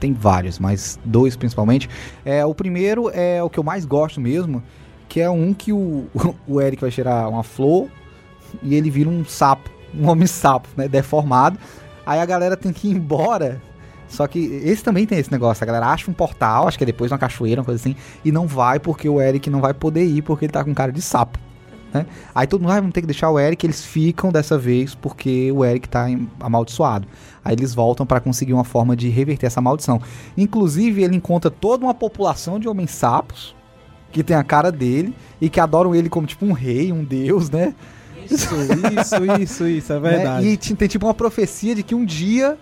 tem 0.00 0.12
vários, 0.12 0.58
mas 0.58 0.98
dois 1.04 1.36
principalmente. 1.36 1.88
É, 2.24 2.44
o 2.44 2.54
primeiro 2.54 3.10
é 3.10 3.42
o 3.42 3.50
que 3.50 3.58
eu 3.58 3.64
mais 3.64 3.84
gosto 3.84 4.20
mesmo, 4.20 4.62
que 5.08 5.20
é 5.20 5.28
um 5.30 5.52
que 5.52 5.72
o, 5.72 6.06
o 6.48 6.60
Eric 6.60 6.80
vai 6.80 6.90
cheirar 6.90 7.28
uma 7.28 7.42
flor 7.42 7.88
e 8.62 8.74
ele 8.74 8.90
vira 8.90 9.08
um 9.08 9.24
sapo, 9.24 9.70
um 9.94 10.08
homem 10.08 10.26
sapo, 10.26 10.68
né? 10.76 10.88
Deformado. 10.88 11.58
Aí 12.04 12.18
a 12.18 12.26
galera 12.26 12.56
tem 12.56 12.72
que 12.72 12.88
ir 12.88 12.92
embora. 12.92 13.60
Só 14.08 14.26
que 14.26 14.38
esse 14.64 14.82
também 14.82 15.06
tem 15.06 15.18
esse 15.18 15.30
negócio. 15.30 15.62
A 15.62 15.66
galera 15.66 15.86
acha 15.86 16.10
um 16.10 16.14
portal, 16.14 16.66
acho 16.66 16.76
que 16.76 16.82
é 16.82 16.86
depois 16.86 17.12
uma 17.12 17.18
cachoeira, 17.18 17.60
uma 17.60 17.64
coisa 17.64 17.80
assim, 17.80 17.94
e 18.24 18.32
não 18.32 18.46
vai 18.46 18.80
porque 18.80 19.08
o 19.08 19.20
Eric 19.20 19.48
não 19.48 19.60
vai 19.60 19.72
poder 19.72 20.04
ir 20.04 20.22
porque 20.22 20.46
ele 20.46 20.52
tá 20.52 20.64
com 20.64 20.74
cara 20.74 20.90
de 20.90 21.00
sapo. 21.00 21.38
né? 21.94 22.04
Aí 22.34 22.46
todo 22.46 22.60
mundo 22.60 22.70
vai 22.72 22.82
ter 22.90 23.02
que 23.02 23.06
deixar 23.06 23.30
o 23.30 23.38
Eric, 23.38 23.64
eles 23.64 23.84
ficam 23.84 24.32
dessa 24.32 24.58
vez 24.58 24.96
porque 24.96 25.52
o 25.52 25.64
Eric 25.64 25.88
tá 25.88 26.06
amaldiçoado. 26.40 27.06
Aí 27.44 27.54
eles 27.54 27.74
voltam 27.74 28.04
pra 28.04 28.20
conseguir 28.20 28.52
uma 28.52 28.64
forma 28.64 28.94
de 28.94 29.08
reverter 29.08 29.46
essa 29.46 29.60
maldição. 29.60 30.00
Inclusive, 30.36 31.02
ele 31.02 31.16
encontra 31.16 31.50
toda 31.50 31.84
uma 31.84 31.94
população 31.94 32.58
de 32.58 32.68
homens 32.68 32.90
sapos 32.90 33.54
que 34.12 34.22
tem 34.22 34.36
a 34.36 34.42
cara 34.42 34.70
dele 34.70 35.14
e 35.40 35.48
que 35.48 35.60
adoram 35.60 35.94
ele 35.94 36.08
como 36.08 36.26
tipo 36.26 36.44
um 36.44 36.52
rei, 36.52 36.92
um 36.92 37.04
deus, 37.04 37.48
né? 37.48 37.74
Isso, 38.30 38.54
isso, 39.00 39.40
isso, 39.40 39.66
isso, 39.66 39.92
é 39.92 39.98
verdade. 40.00 40.44
Né? 40.44 40.52
E 40.52 40.56
tem 40.56 40.88
tipo 40.88 41.06
uma 41.06 41.14
profecia 41.14 41.74
de 41.74 41.82
que 41.82 41.94
um 41.94 42.04
dia 42.04 42.58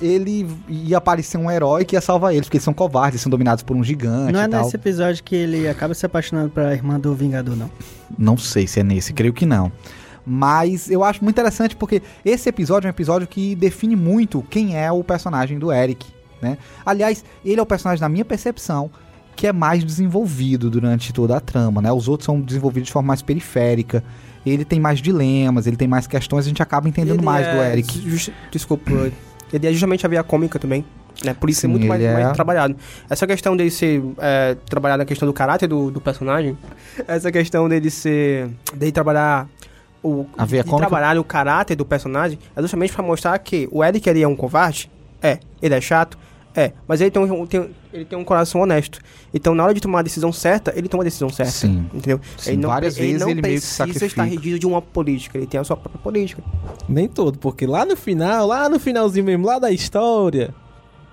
ele 0.00 0.48
ia 0.68 0.98
aparecer 0.98 1.38
um 1.38 1.50
herói 1.50 1.84
que 1.84 1.94
ia 1.94 2.00
salvar 2.00 2.32
eles, 2.32 2.46
porque 2.46 2.56
eles 2.56 2.64
são 2.64 2.74
covardes, 2.74 3.20
são 3.20 3.30
dominados 3.30 3.62
por 3.62 3.76
um 3.76 3.84
gigante 3.84 4.32
Não 4.32 4.40
é 4.40 4.48
nesse 4.48 4.74
episódio 4.74 5.22
que 5.22 5.34
ele 5.34 5.68
acaba 5.68 5.94
se 5.94 6.04
apaixonando 6.04 6.50
pela 6.50 6.72
irmã 6.72 6.98
do 6.98 7.14
Vingador, 7.14 7.54
não. 7.54 7.70
Não 8.18 8.36
sei 8.36 8.66
se 8.66 8.80
é 8.80 8.82
nesse, 8.82 9.12
creio 9.12 9.32
que 9.32 9.46
não. 9.46 9.70
Mas 10.24 10.90
eu 10.90 11.02
acho 11.02 11.22
muito 11.22 11.34
interessante 11.36 11.74
porque 11.76 12.02
esse 12.24 12.48
episódio 12.48 12.86
é 12.86 12.90
um 12.90 12.90
episódio 12.90 13.26
que 13.26 13.54
define 13.54 13.96
muito 13.96 14.42
quem 14.48 14.76
é 14.76 14.90
o 14.92 15.02
personagem 15.02 15.58
do 15.58 15.72
Eric, 15.72 16.06
né? 16.40 16.56
Aliás, 16.86 17.24
ele 17.44 17.58
é 17.58 17.62
o 17.62 17.66
personagem, 17.66 18.00
na 18.00 18.08
minha 18.08 18.24
percepção, 18.24 18.90
que 19.34 19.46
é 19.46 19.52
mais 19.52 19.82
desenvolvido 19.82 20.70
durante 20.70 21.12
toda 21.12 21.36
a 21.36 21.40
trama, 21.40 21.82
né? 21.82 21.90
Os 21.92 22.06
outros 22.08 22.26
são 22.26 22.40
desenvolvidos 22.40 22.86
de 22.86 22.92
forma 22.92 23.08
mais 23.08 23.22
periférica. 23.22 24.04
Ele 24.44 24.64
tem 24.64 24.78
mais 24.80 25.00
dilemas, 25.00 25.66
ele 25.66 25.76
tem 25.76 25.86
mais 25.88 26.06
questões, 26.06 26.44
a 26.44 26.48
gente 26.48 26.62
acaba 26.62 26.88
entendendo 26.88 27.16
Ele 27.18 27.24
mais 27.24 27.46
é 27.46 27.54
do 27.56 27.62
Eric. 27.62 28.10
just- 28.10 28.32
desculpa. 28.50 28.90
Ele 29.52 29.66
é 29.66 29.70
justamente 29.72 30.06
a 30.06 30.08
via 30.08 30.22
cômica 30.22 30.58
também. 30.58 30.82
Né? 31.22 31.34
Por 31.34 31.50
isso 31.50 31.60
Sim, 31.60 31.66
é 31.66 31.70
muito 31.70 31.86
mais, 31.86 32.02
é- 32.02 32.12
mais 32.14 32.32
trabalhado. 32.32 32.74
Essa 33.08 33.26
questão 33.26 33.54
dele 33.54 33.70
ser. 33.70 34.02
É, 34.18 34.56
trabalhar 34.68 34.96
na 34.96 35.04
questão 35.04 35.28
do 35.28 35.32
caráter 35.34 35.66
do, 35.68 35.90
do 35.90 36.00
personagem. 36.00 36.56
Essa 37.06 37.30
questão 37.30 37.68
dele 37.68 37.90
ser. 37.90 38.48
dele 38.74 38.90
trabalhar. 38.92 39.46
O, 40.02 40.26
A 40.36 40.44
veia 40.44 40.64
de 40.64 40.70
cômica? 40.70 40.88
trabalhar 40.88 41.18
o 41.18 41.24
caráter 41.24 41.76
do 41.76 41.84
personagem 41.84 42.38
é 42.56 42.60
justamente 42.60 42.92
pra 42.92 43.02
mostrar 43.02 43.38
que 43.38 43.68
o 43.70 43.84
Eric 43.84 44.08
ele 44.08 44.22
é 44.22 44.26
um 44.28 44.34
covarde. 44.34 44.90
É. 45.22 45.38
Ele 45.60 45.74
é 45.74 45.80
chato. 45.80 46.18
É. 46.54 46.72
Mas 46.86 47.00
ele 47.00 47.10
tem 47.10 47.22
um, 47.22 47.46
tem, 47.46 47.70
ele 47.92 48.04
tem 48.04 48.18
um 48.18 48.24
coração 48.24 48.60
honesto. 48.60 48.98
Então, 49.32 49.54
na 49.54 49.64
hora 49.64 49.72
de 49.72 49.80
tomar 49.80 50.00
a 50.00 50.02
decisão 50.02 50.32
certa, 50.32 50.72
ele 50.76 50.88
toma 50.88 51.02
a 51.02 51.04
decisão 51.04 51.30
certa. 51.30 51.52
Sim. 51.52 51.86
Entendeu? 51.94 52.20
Sim, 52.36 52.60
várias 52.60 52.98
ele 52.98 53.06
vezes 53.06 53.20
não 53.22 53.30
ele 53.30 53.40
meio 53.40 53.60
que 53.60 53.66
precisa 53.76 54.06
estar 54.06 54.24
regido 54.24 54.58
de 54.58 54.66
uma 54.66 54.82
política. 54.82 55.38
Ele 55.38 55.46
tem 55.46 55.60
a 55.60 55.64
sua 55.64 55.76
própria 55.76 56.02
política. 56.02 56.42
Nem 56.88 57.08
todo, 57.08 57.38
porque 57.38 57.66
lá 57.66 57.86
no 57.86 57.96
final, 57.96 58.46
lá 58.46 58.68
no 58.68 58.78
finalzinho 58.78 59.24
mesmo, 59.24 59.46
lá 59.46 59.58
da 59.58 59.70
história, 59.70 60.52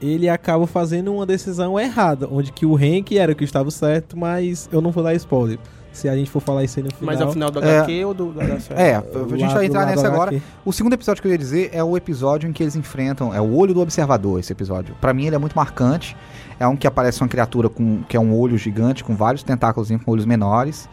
ele 0.02 0.28
acaba 0.28 0.66
fazendo 0.68 1.14
uma 1.14 1.26
decisão 1.26 1.80
errada, 1.80 2.28
onde 2.30 2.52
que 2.52 2.66
o 2.66 2.76
Hank 2.76 3.18
era 3.18 3.32
o 3.32 3.36
que 3.36 3.44
estava 3.44 3.70
certo, 3.72 4.18
mas 4.18 4.68
eu 4.72 4.82
não 4.82 4.92
vou 4.92 5.04
dar 5.04 5.14
spoiler. 5.16 5.60
Se 6.00 6.10
a 6.10 6.16
gente 6.16 6.30
for 6.30 6.40
falar 6.40 6.64
isso 6.64 6.80
aí 6.80 6.84
no 6.84 6.94
final. 6.94 7.06
Mas 7.14 7.22
é 7.22 7.26
o 7.26 7.32
final 7.32 7.52
do 7.52 7.64
É. 7.64 7.80
HQ 7.80 8.06
ou 8.06 8.14
do, 8.14 8.32
da 8.34 8.60
série? 8.60 8.82
É, 8.82 8.96
a 8.96 9.38
gente 9.38 9.54
vai 9.54 9.60
do 9.60 9.64
entrar 9.64 9.86
nessa 9.86 10.08
agora. 10.08 10.32
HQ. 10.32 10.42
O 10.66 10.72
segundo 10.72 10.94
episódio 10.94 11.22
que 11.22 11.28
eu 11.28 11.32
ia 11.32 11.38
dizer 11.38 11.70
é 11.74 11.84
o 11.84 11.96
episódio 11.98 12.50
em 12.50 12.54
que 12.54 12.64
eles 12.64 12.76
enfrentam. 12.76 13.34
É 13.34 13.42
o 13.42 13.56
olho 13.56 13.74
do 13.74 13.82
observador, 13.82 14.40
esse 14.40 14.52
episódio. 14.52 14.96
Pra 15.00 15.14
mim, 15.14 15.26
ele 15.26 15.36
é 15.36 15.40
muito 15.40 15.56
marcante. 15.56 16.16
É 16.60 16.68
um 16.68 16.76
que 16.76 16.88
aparece 16.88 17.22
uma 17.22 17.28
criatura 17.28 17.70
com 17.70 18.04
que 18.04 18.18
é 18.18 18.20
um 18.20 18.36
olho 18.38 18.58
gigante, 18.58 19.04
com 19.04 19.16
vários 19.16 19.44
tentáculos 19.44 19.90
com 19.90 20.12
olhos 20.12 20.26
menores. 20.26 20.90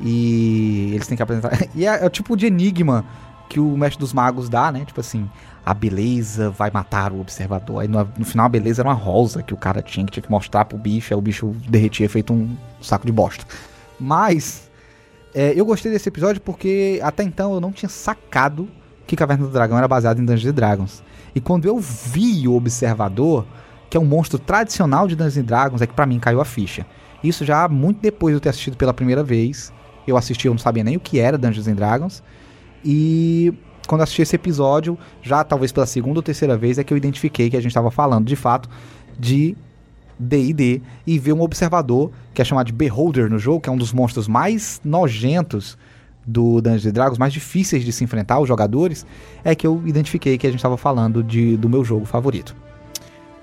E 0.00 0.90
eles 0.94 1.06
têm 1.06 1.16
que 1.16 1.22
apresentar. 1.22 1.58
E 1.74 1.86
é, 1.86 2.02
é 2.02 2.06
o 2.06 2.10
tipo 2.10 2.36
de 2.36 2.46
enigma 2.46 3.04
que 3.48 3.58
o 3.58 3.76
mestre 3.76 3.98
dos 3.98 4.12
magos 4.12 4.48
dá, 4.48 4.70
né? 4.70 4.84
Tipo 4.84 5.00
assim, 5.00 5.28
a 5.64 5.74
beleza 5.74 6.50
vai 6.50 6.70
matar 6.70 7.12
o 7.12 7.20
observador. 7.20 7.80
Aí 7.80 7.88
no, 7.88 8.06
no 8.16 8.24
final 8.24 8.46
a 8.46 8.48
beleza 8.48 8.82
era 8.82 8.88
uma 8.88 8.94
rosa 8.94 9.42
que 9.42 9.54
o 9.54 9.56
cara 9.56 9.82
tinha 9.82 10.04
que, 10.04 10.12
tinha 10.12 10.22
que 10.22 10.30
mostrar 10.30 10.64
pro 10.64 10.78
bicho. 10.78 11.12
Aí 11.12 11.18
o 11.18 11.20
bicho 11.20 11.54
derretia 11.68 12.08
feito 12.08 12.32
um 12.32 12.56
saco 12.80 13.06
de 13.06 13.12
bosta. 13.12 13.44
Mas 13.98 14.70
é, 15.34 15.52
eu 15.54 15.64
gostei 15.64 15.90
desse 15.92 16.08
episódio 16.08 16.40
porque 16.40 17.00
até 17.02 17.22
então 17.22 17.54
eu 17.54 17.60
não 17.60 17.72
tinha 17.72 17.88
sacado 17.88 18.68
que 19.06 19.16
Caverna 19.16 19.46
do 19.46 19.52
Dragão 19.52 19.78
era 19.78 19.88
baseado 19.88 20.20
em 20.20 20.24
Dungeons 20.24 20.54
Dragons. 20.54 21.02
E 21.34 21.40
quando 21.40 21.66
eu 21.66 21.78
vi 21.78 22.46
o 22.46 22.54
Observador, 22.54 23.46
que 23.88 23.96
é 23.96 24.00
um 24.00 24.04
monstro 24.04 24.38
tradicional 24.38 25.08
de 25.08 25.16
Dungeons 25.16 25.46
Dragons, 25.46 25.82
é 25.82 25.86
que 25.86 25.94
pra 25.94 26.06
mim 26.06 26.18
caiu 26.18 26.40
a 26.40 26.44
ficha. 26.44 26.86
Isso 27.22 27.44
já 27.44 27.68
muito 27.68 28.00
depois 28.00 28.32
de 28.32 28.36
eu 28.36 28.40
ter 28.40 28.50
assistido 28.50 28.76
pela 28.76 28.94
primeira 28.94 29.24
vez. 29.24 29.72
Eu 30.06 30.16
assisti, 30.16 30.46
eu 30.46 30.52
não 30.52 30.58
sabia 30.58 30.84
nem 30.84 30.96
o 30.96 31.00
que 31.00 31.18
era 31.18 31.38
Dungeons 31.38 31.66
Dragons. 31.66 32.22
E 32.84 33.52
quando 33.86 34.02
assisti 34.02 34.22
esse 34.22 34.36
episódio, 34.36 34.98
já 35.22 35.42
talvez 35.42 35.72
pela 35.72 35.86
segunda 35.86 36.18
ou 36.18 36.22
terceira 36.22 36.56
vez, 36.56 36.78
é 36.78 36.84
que 36.84 36.92
eu 36.92 36.96
identifiquei 36.96 37.50
que 37.50 37.56
a 37.56 37.60
gente 37.60 37.70
estava 37.70 37.90
falando, 37.90 38.26
de 38.26 38.36
fato, 38.36 38.68
de 39.18 39.56
D&D 40.18 40.80
e 41.06 41.18
ver 41.18 41.32
um 41.32 41.40
observador, 41.42 42.10
que 42.34 42.42
é 42.42 42.44
chamado 42.44 42.66
de 42.66 42.72
Beholder 42.72 43.30
no 43.30 43.38
jogo, 43.38 43.60
que 43.60 43.68
é 43.68 43.72
um 43.72 43.76
dos 43.76 43.92
monstros 43.92 44.26
mais 44.28 44.80
nojentos 44.84 45.76
do 46.26 46.60
Dungeons 46.60 46.86
and 46.86 46.90
Dragons, 46.92 47.18
mais 47.18 47.32
difíceis 47.32 47.84
de 47.84 47.92
se 47.92 48.04
enfrentar, 48.04 48.38
os 48.38 48.46
jogadores, 48.48 49.06
é 49.44 49.54
que 49.54 49.66
eu 49.66 49.82
identifiquei 49.86 50.36
que 50.36 50.46
a 50.46 50.50
gente 50.50 50.58
estava 50.58 50.76
falando 50.76 51.22
de, 51.22 51.56
do 51.56 51.68
meu 51.68 51.82
jogo 51.84 52.04
favorito. 52.04 52.54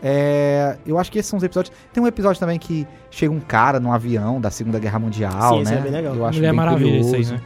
É, 0.03 0.77
eu 0.85 0.99
acho 0.99 1.11
que 1.11 1.17
esses 1.17 1.29
são 1.29 1.37
os 1.37 1.43
episódios. 1.43 1.75
Tem 1.91 2.03
um 2.03 2.05
episódio 2.05 2.39
também 2.39 2.59
que 2.59 2.85
chega 3.09 3.33
um 3.33 3.39
cara 3.39 3.79
num 3.79 3.91
avião 3.91 4.39
da 4.39 4.51
Segunda 4.51 4.77
Guerra 4.77 4.99
Mundial, 4.99 5.55
Sim, 5.55 5.61
esse 5.61 5.71
né? 5.71 5.77
é 5.79 5.81
bem 5.81 5.91
legal. 5.91 6.15
Eu 6.15 6.25
acho 6.25 6.37
Mulher 6.37 6.49
bem 6.49 6.55
Maravilha, 6.57 6.97
isso 6.99 7.15
aí, 7.15 7.23
curioso. 7.23 7.33
né? 7.33 7.41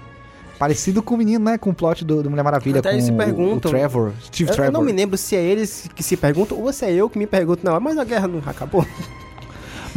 Parecido 0.58 1.02
com 1.02 1.16
o 1.16 1.18
menino, 1.18 1.46
né? 1.46 1.58
Com 1.58 1.70
o 1.70 1.74
plot 1.74 2.04
do, 2.04 2.22
do 2.22 2.30
Mulher 2.30 2.44
Maravilha, 2.44 2.80
Até 2.80 2.94
com 2.94 3.00
se 3.02 3.12
o- 3.12 3.16
perguntam- 3.16 3.72
o 3.72 3.74
Trevor, 3.74 4.12
Steve 4.26 4.50
Eu, 4.50 4.52
eu 4.52 4.56
Trevor. 4.58 4.74
não 4.74 4.82
me 4.82 4.92
lembro 4.92 5.18
se 5.18 5.38
é 5.38 5.42
eles 5.42 5.90
que 5.96 6.04
se 6.04 6.18
perguntam 6.18 6.60
ou 6.60 6.74
se 6.74 6.84
é 6.84 6.92
eu 6.92 7.10
que 7.10 7.18
me 7.18 7.26
pergunto. 7.26 7.62
Não, 7.64 7.80
mas 7.80 7.98
a 7.98 8.04
guerra 8.04 8.28
não 8.28 8.42
acabou. 8.46 8.86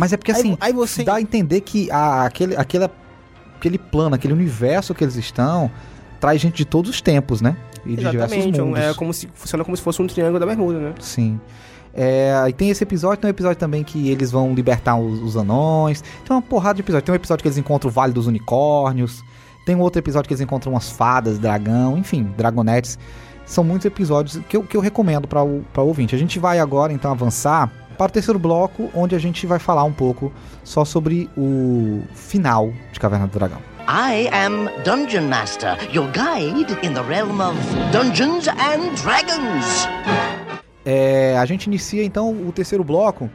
Mas 0.02 0.12
é 0.12 0.16
porque 0.16 0.32
Aí- 0.32 0.38
assim, 0.40 0.56
aí 0.60 0.72
você- 0.72 1.04
dá 1.04 1.14
a 1.14 1.20
entender 1.20 1.60
que 1.60 1.88
a- 1.92 2.24
aquele, 2.24 2.56
aquele, 2.56 2.88
aquele 3.56 3.78
plano, 3.78 4.16
aquele 4.16 4.32
universo 4.34 4.92
que 4.96 5.04
eles 5.04 5.14
estão, 5.14 5.70
traz 6.18 6.40
gente 6.40 6.56
de 6.56 6.64
todos 6.64 6.90
os 6.90 7.00
tempos, 7.00 7.40
né? 7.40 7.56
E 7.86 7.90
de 7.90 7.96
diversos 7.96 8.32
Exatamente. 8.36 8.60
mundos. 8.60 8.80
É 8.80 8.94
como 8.94 9.14
se, 9.14 9.28
funciona 9.32 9.64
como 9.64 9.76
se 9.76 9.82
fosse 9.82 10.02
um 10.02 10.06
triângulo 10.08 10.40
da 10.40 10.46
bermuda, 10.46 10.80
né? 10.80 10.92
Sim. 10.98 11.40
É, 11.94 12.34
e 12.48 12.52
tem 12.52 12.68
esse 12.68 12.82
episódio, 12.82 13.18
tem 13.20 13.28
um 13.28 13.30
episódio 13.30 13.56
também 13.58 13.84
que 13.84 14.08
eles 14.10 14.32
vão 14.32 14.52
libertar 14.54 14.96
os, 14.96 15.20
os 15.20 15.36
anões. 15.36 16.02
Tem 16.02 16.34
uma 16.34 16.42
porrada 16.42 16.74
de 16.74 16.80
episódio. 16.82 17.04
Tem 17.06 17.12
um 17.12 17.16
episódio 17.16 17.40
que 17.42 17.46
eles 17.48 17.58
encontram 17.58 17.88
o 17.88 17.92
Vale 17.92 18.12
dos 18.12 18.26
Unicórnios. 18.26 19.22
Tem 19.64 19.76
um 19.76 19.80
outro 19.80 20.00
episódio 20.00 20.26
que 20.26 20.34
eles 20.34 20.40
encontram 20.40 20.72
umas 20.72 20.90
fadas, 20.90 21.38
dragão, 21.38 21.96
enfim, 21.96 22.24
dragonetes. 22.36 22.98
São 23.46 23.62
muitos 23.62 23.84
episódios 23.84 24.40
que 24.48 24.56
eu, 24.56 24.62
que 24.64 24.76
eu 24.76 24.80
recomendo 24.80 25.28
para 25.28 25.42
o 25.44 25.62
ouvinte. 25.76 26.14
A 26.14 26.18
gente 26.18 26.38
vai 26.40 26.58
agora 26.58 26.92
então 26.92 27.10
avançar 27.10 27.70
para 28.02 28.10
o 28.10 28.12
terceiro 28.14 28.38
bloco, 28.38 28.90
onde 28.94 29.14
a 29.14 29.18
gente 29.18 29.46
vai 29.46 29.60
falar 29.60 29.84
um 29.84 29.92
pouco 29.92 30.32
só 30.64 30.84
sobre 30.84 31.30
o 31.36 32.02
final 32.14 32.72
de 32.92 32.98
Caverna 32.98 33.28
do 33.28 33.38
Dragão. 33.38 33.58
I 33.88 34.28
am 34.32 34.68
Dungeon 34.84 35.28
Master, 35.28 35.76
your 35.94 36.08
guide 36.10 36.76
in 36.84 36.94
the 36.94 37.02
realm 37.02 37.40
of 37.40 37.56
Dungeons 37.92 38.48
and 38.48 38.94
Dragons. 39.00 39.88
É, 40.84 41.38
a 41.38 41.44
gente 41.44 41.66
inicia 41.66 42.02
então 42.02 42.30
o 42.32 42.50
terceiro 42.50 42.82
bloco 42.82 43.30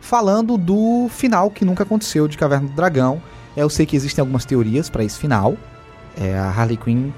falando 0.00 0.56
do 0.56 1.08
final 1.10 1.50
que 1.50 1.62
nunca 1.66 1.82
aconteceu 1.82 2.26
de 2.26 2.38
Caverna 2.38 2.68
do 2.68 2.74
Dragão. 2.74 3.20
É, 3.54 3.62
Eu 3.62 3.68
sei 3.68 3.84
que 3.84 3.94
existem 3.94 4.22
algumas 4.22 4.46
teorias 4.46 4.88
para 4.88 5.04
esse 5.04 5.18
final. 5.18 5.54
É, 6.18 6.34
a 6.38 6.48
Harley 6.48 6.78
Quinn 6.78 7.10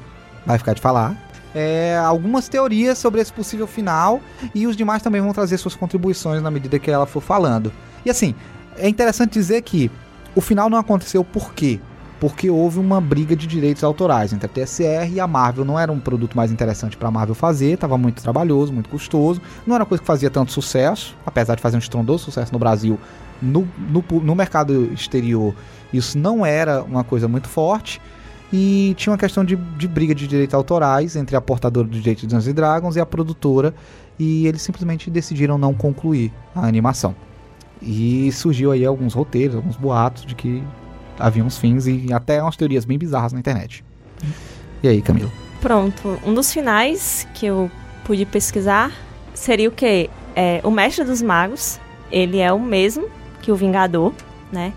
vai 0.45 0.59
ficar 0.59 0.75
de 0.75 0.81
falar. 0.81 1.30
É, 1.55 1.99
algumas 1.99 2.49
teorias 2.49 2.99
sobre 2.99 3.21
esse 3.21 3.33
possível 3.33 3.67
final 3.67 4.21
e 4.55 4.67
os 4.67 4.77
demais 4.77 5.03
também 5.03 5.21
vão 5.21 5.33
trazer 5.33 5.59
suas 5.59 5.75
contribuições 5.75 6.43
na 6.43 6.51
medida 6.51 6.79
que 6.79 6.91
ela 6.91 7.07
for 7.07 7.21
falando. 7.21 7.73
E 8.05 8.11
assim, 8.11 8.35
é 8.77 8.89
interessante 8.89 9.33
dizer 9.33 9.63
que 9.63 9.91
o 10.35 10.41
final 10.41 10.71
não 10.71 10.79
aconteceu 10.79 11.25
por 11.25 11.53
quê? 11.53 11.81
Porque 12.21 12.51
houve 12.51 12.79
uma 12.79 13.01
briga 13.01 13.35
de 13.35 13.47
direitos 13.47 13.83
autorais 13.83 14.33
entre 14.33 14.47
a 14.47 14.49
TSR 14.49 15.11
e 15.11 15.19
a 15.19 15.27
Marvel. 15.27 15.65
Não 15.65 15.79
era 15.79 15.91
um 15.91 15.99
produto 15.99 16.37
mais 16.37 16.53
interessante 16.53 16.97
para 16.97 17.09
a 17.09 17.11
Marvel 17.11 17.35
fazer, 17.35 17.73
estava 17.73 17.97
muito 17.97 18.23
trabalhoso, 18.23 18.73
muito 18.73 18.91
custoso. 18.91 19.41
Não 19.67 19.75
era 19.75 19.83
uma 19.83 19.89
coisa 19.89 20.03
que 20.03 20.07
fazia 20.07 20.31
tanto 20.31 20.53
sucesso, 20.53 21.17
apesar 21.25 21.55
de 21.55 21.63
fazer 21.63 21.77
um 21.77 21.81
estrondoso 21.81 22.25
sucesso 22.25 22.53
no 22.53 22.59
Brasil. 22.59 22.99
No, 23.41 23.67
no, 23.79 24.05
no 24.21 24.35
mercado 24.35 24.93
exterior, 24.93 25.55
isso 25.93 26.19
não 26.19 26.45
era 26.45 26.83
uma 26.83 27.03
coisa 27.03 27.27
muito 27.27 27.49
forte. 27.49 28.01
E 28.53 28.95
tinha 28.97 29.13
uma 29.13 29.19
questão 29.19 29.45
de, 29.45 29.55
de 29.55 29.87
briga 29.87 30.15
de 30.15 30.27
direitos 30.27 30.55
autorais 30.55 31.15
entre 31.15 31.37
a 31.37 31.41
portadora 31.41 31.87
do 31.87 31.97
direito 31.97 32.21
de 32.21 32.27
Dungeons 32.27 32.55
Dragons 32.55 32.97
e 32.97 33.01
a 33.01 33.07
produtora. 33.07 33.75
E 34.19 34.47
eles 34.47 34.61
simplesmente 34.63 35.09
decidiram 35.09 35.57
não 35.57 35.73
concluir 35.73 36.33
a 36.55 36.67
animação. 36.67 37.15
E 37.81 38.31
surgiu 38.33 38.73
aí 38.73 38.85
alguns 38.85 39.15
roteiros, 39.15 39.57
alguns 39.57 39.77
boatos 39.77 40.27
de 40.27 40.35
que 40.35 40.63
havia 41.19 41.45
uns 41.45 41.59
fins 41.59 41.87
e 41.87 42.13
até 42.13 42.43
umas 42.43 42.57
teorias 42.57 42.85
bem 42.85 42.99
bizarras 42.99 43.33
na 43.33 43.39
internet. 43.39 43.85
E 44.83 44.89
aí, 44.89 45.01
Camila? 45.01 45.31
Pronto, 45.61 46.19
um 46.25 46.35
dos 46.35 46.53
finais 46.53 47.29
que 47.35 47.47
eu 47.47 47.71
pude 48.05 48.25
pesquisar 48.25 48.91
seria 49.35 49.69
o 49.69 49.73
quê? 49.73 50.11
É, 50.35 50.61
o 50.65 50.71
Mestre 50.71 51.05
dos 51.05 51.21
Magos, 51.23 51.79
ele 52.11 52.39
é 52.39 52.53
o 52.53 52.59
mesmo 52.59 53.09
que 53.43 53.53
o 53.53 53.57
Vingador, 53.57 54.13
né? 54.51 54.73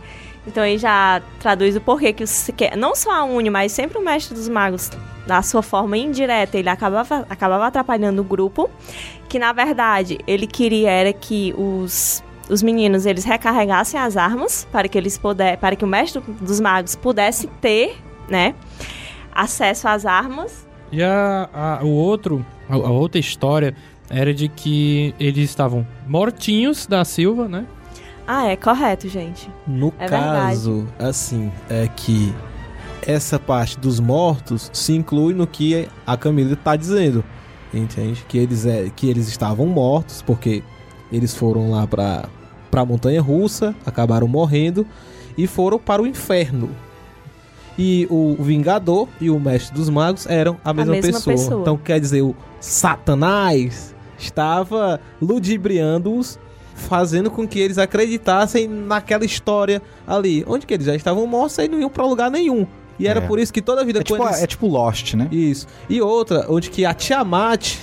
Então 0.46 0.62
aí 0.64 0.78
já 0.78 1.22
traduz 1.40 1.76
o 1.76 1.82
porquê 1.82 2.12
que, 2.14 2.24
os, 2.24 2.50
que 2.56 2.76
não 2.76 2.96
só 2.96 3.12
a 3.12 3.24
Uni, 3.24 3.50
mas 3.50 3.72
sempre 3.72 3.98
o 3.98 4.02
Mestre 4.04 4.36
dos 4.36 4.50
Magos, 4.50 4.90
da 5.26 5.42
sua 5.42 5.62
forma 5.62 5.98
indireta, 5.98 6.58
ele 6.58 6.68
acabava, 6.70 7.26
acabava 7.30 7.68
atrapalhando 7.68 8.22
o 8.22 8.26
grupo, 8.26 8.70
que 9.30 9.40
na 9.40 9.54
verdade 9.54 10.18
ele 10.28 10.46
queria 10.46 10.90
era 10.92 11.14
que 11.14 11.54
os 11.58 12.24
os 12.50 12.62
meninos 12.62 13.06
eles 13.06 13.24
recarregassem 13.24 13.98
as 13.98 14.18
armas 14.18 14.68
para 14.70 14.90
que 14.90 14.98
eles 14.98 15.18
puder, 15.18 15.56
para 15.58 15.78
que 15.78 15.86
o 15.86 15.88
mestre 15.88 16.22
dos 16.42 16.60
magos 16.60 16.94
pudesse 16.94 17.48
ter, 17.62 17.96
né, 18.28 18.54
acesso 19.34 19.88
às 19.88 20.06
armas 20.06 20.68
E 20.92 21.02
a, 21.02 21.50
a- 21.54 21.80
o 21.84 21.88
outro, 21.90 22.46
a, 22.70 22.74
a 22.76 22.90
outra 22.92 23.18
história 23.18 23.74
era 24.10 24.34
de 24.34 24.50
que 24.50 25.16
eles 25.18 25.50
estavam 25.50 25.88
mortinhos 26.06 26.86
da 26.86 27.06
Silva, 27.06 27.48
né? 27.48 27.66
Ah, 28.28 28.48
é 28.48 28.56
correto, 28.56 29.08
gente. 29.10 29.50
No 29.68 29.94
É 30.00 30.08
caso, 30.08 30.88
assim, 30.98 31.52
é 31.70 31.88
que 31.96 32.34
essa 33.06 33.38
parte 33.38 33.78
dos 33.78 34.00
mortos 34.00 34.70
se 34.74 34.94
inclui 34.94 35.34
no 35.34 35.46
que 35.46 35.88
a 36.08 36.16
Camila 36.16 36.56
tá 36.56 36.76
dizendo. 36.76 37.24
Entende? 37.74 38.24
Que 38.28 38.38
eles, 38.38 38.66
é, 38.66 38.90
que 38.96 39.10
eles 39.10 39.28
estavam 39.28 39.66
mortos 39.66 40.22
porque 40.22 40.64
eles 41.12 41.36
foram 41.36 41.72
lá 41.72 41.86
pra, 41.88 42.26
pra 42.70 42.86
montanha 42.86 43.22
russa, 43.22 43.76
acabaram 43.86 44.28
morrendo 44.28 44.86
e 45.38 45.48
foram 45.48 45.80
para 45.80 46.02
o 46.02 46.08
inferno. 46.08 46.70
E 47.78 48.08
o 48.12 48.36
Vingador 48.40 49.08
e 49.20 49.32
o 49.32 49.40
Mestre 49.40 49.74
dos 49.76 49.90
Magos 49.90 50.28
eram 50.28 50.58
a 50.64 50.72
mesma, 50.74 50.94
mesma 50.94 51.14
pessoa. 51.14 51.36
pessoa. 51.36 51.62
Então 51.62 51.76
quer 51.76 52.00
dizer, 52.00 52.22
o 52.22 52.36
Satanás 52.60 53.96
estava 54.18 55.00
ludibriando-os, 55.20 56.38
fazendo 56.76 57.30
com 57.32 57.48
que 57.48 57.60
eles 57.60 57.78
acreditassem 57.78 58.68
naquela 58.68 59.26
história 59.26 59.82
ali. 60.08 60.44
Onde 60.48 60.66
que 60.66 60.74
eles 60.74 60.86
já 60.86 60.96
estavam 60.96 61.26
mortos 61.28 61.58
e 61.58 61.68
não 61.68 61.80
iam 61.80 61.90
pra 61.90 62.06
lugar 62.06 62.30
nenhum. 62.32 62.66
E 63.00 63.08
era 63.08 63.20
É. 63.20 63.28
por 63.28 63.40
isso 63.40 63.52
que 63.52 63.62
toda 63.62 63.82
a 63.82 63.84
vida 63.84 64.00
É 64.00 64.04
tipo, 64.04 64.24
eles... 64.24 64.42
é 64.42 64.48
tipo 64.48 64.68
Lost, 64.68 65.14
né? 65.16 65.28
Isso. 65.32 65.68
E 65.90 66.00
outra, 66.02 66.46
onde 66.50 66.70
que 66.70 66.86
a 66.86 66.94
Tiamat, 66.94 67.76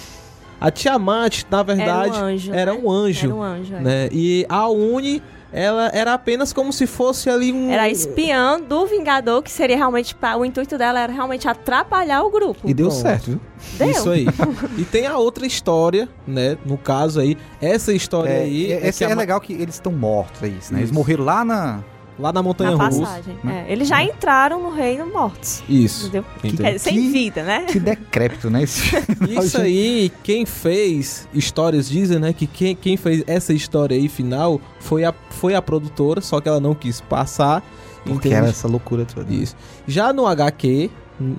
a 0.61 0.70
Tiamat, 0.70 1.43
na 1.51 1.62
verdade, 1.62 2.14
era 2.16 2.24
um 2.24 2.26
anjo. 2.28 2.53
era 2.55 2.72
né? 2.74 2.80
um 2.84 2.91
anjo, 2.91 3.26
Era 3.26 3.34
um 3.34 3.43
anjo. 3.43 3.74
é. 3.74 3.80
né? 3.80 4.09
E 4.12 4.47
a 4.49 4.68
Uni, 4.68 5.22
ela 5.53 5.91
era 5.93 6.15
apenas 6.15 6.53
como 6.53 6.73
se 6.73 6.87
fosse 6.87 7.29
ali 7.29 7.53
um 7.53 7.71
Era 7.71 7.83
a 7.85 7.89
espiã 7.91 8.61
do 8.61 8.87
Vingador, 8.87 9.43
que 9.43 9.51
seria 9.51 9.77
realmente. 9.77 10.17
O 10.39 10.45
intuito 10.45 10.79
dela 10.79 11.01
era 11.01 11.13
realmente 11.13 11.49
atrapalhar 11.49 12.23
o 12.23 12.31
grupo. 12.31 12.69
E 12.69 12.75
deu 12.75 12.89
Pronto. 12.89 13.01
certo, 13.03 13.25
viu? 13.31 13.41
Deu. 13.79 13.91
Isso 13.91 14.11
aí. 14.11 14.27
e 14.79 14.85
tem 14.85 15.07
a 15.07 15.17
outra 15.19 15.47
história, 15.47 16.09
né? 16.27 16.57
No 16.65 16.79
caso 16.79 17.21
aí, 17.21 17.37
essa 17.61 17.93
história 17.93 18.31
É, 18.31 18.41
aí 18.43 18.73
é, 18.73 18.89
é, 18.89 19.05
é 19.05 19.09
ma- 19.09 19.15
legal 19.15 19.41
que 19.41 19.53
eles 19.53 19.75
estão 19.75 19.93
mortos, 19.93 20.43
é 20.43 20.49
isso, 20.49 20.73
né? 20.73 20.81
Eles 20.81 20.91
Isso. 20.91 20.95
morreram 20.99 21.25
lá 21.25 21.45
na. 21.45 21.81
Lá 22.21 22.33
na 22.33 22.43
montanha 22.43 22.77
Na 22.77 22.85
russa. 22.87 23.01
passagem. 23.01 23.37
É, 23.47 23.73
eles 23.73 23.89
já 23.89 24.03
entraram 24.03 24.62
no 24.62 24.71
reino 24.71 25.07
mortos. 25.12 25.62
Isso. 25.68 26.07
Entendeu? 26.07 26.25
Entendeu? 26.45 26.66
É, 26.66 26.79
sem 26.79 26.95
Que- 26.95 27.09
vida, 27.09 27.43
né? 27.43 27.64
Que 27.64 27.81
decrépito, 27.81 28.49
né? 28.51 28.62
Esse... 28.62 28.91
Isso 29.29 29.61
aí, 29.61 30.12
quem 30.23 30.45
fez, 30.47 31.27
histórias 31.35 31.89
dizem, 31.89 32.18
né, 32.18 32.33
que 32.33 32.47
quem, 32.47 32.75
quem 32.77 32.97
fez 32.97 33.25
essa 33.27 33.53
história 33.53 33.97
aí 33.97 34.09
final 34.09 34.61
foi 34.79 35.05
a, 35.05 35.14
foi 35.31 35.55
a 35.55 35.62
produtora, 35.62 36.21
só 36.21 36.41
que 36.41 36.49
ela 36.49 36.61
não 36.61 36.75
quis 36.75 37.01
passar. 37.01 37.62
Porque 38.05 38.29
Entende? 38.29 38.35
era 38.35 38.47
essa 38.49 38.66
loucura 38.66 39.05
toda. 39.05 39.31
Isso. 39.33 39.55
Já 39.87 40.12
no 40.12 40.27
HQ, 40.27 40.91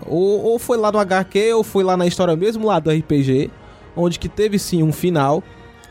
ou, 0.05 0.43
ou 0.43 0.59
foi 0.59 0.77
lá 0.77 0.91
no 0.91 0.99
HQ, 0.99 1.53
ou 1.53 1.63
foi 1.63 1.83
lá 1.83 1.97
na 1.97 2.05
história 2.05 2.35
mesmo 2.35 2.67
lá 2.67 2.77
do 2.79 2.91
RPG, 2.91 3.49
onde 3.95 4.19
que 4.19 4.29
teve 4.29 4.59
sim 4.59 4.83
um 4.83 4.91
final, 4.93 5.43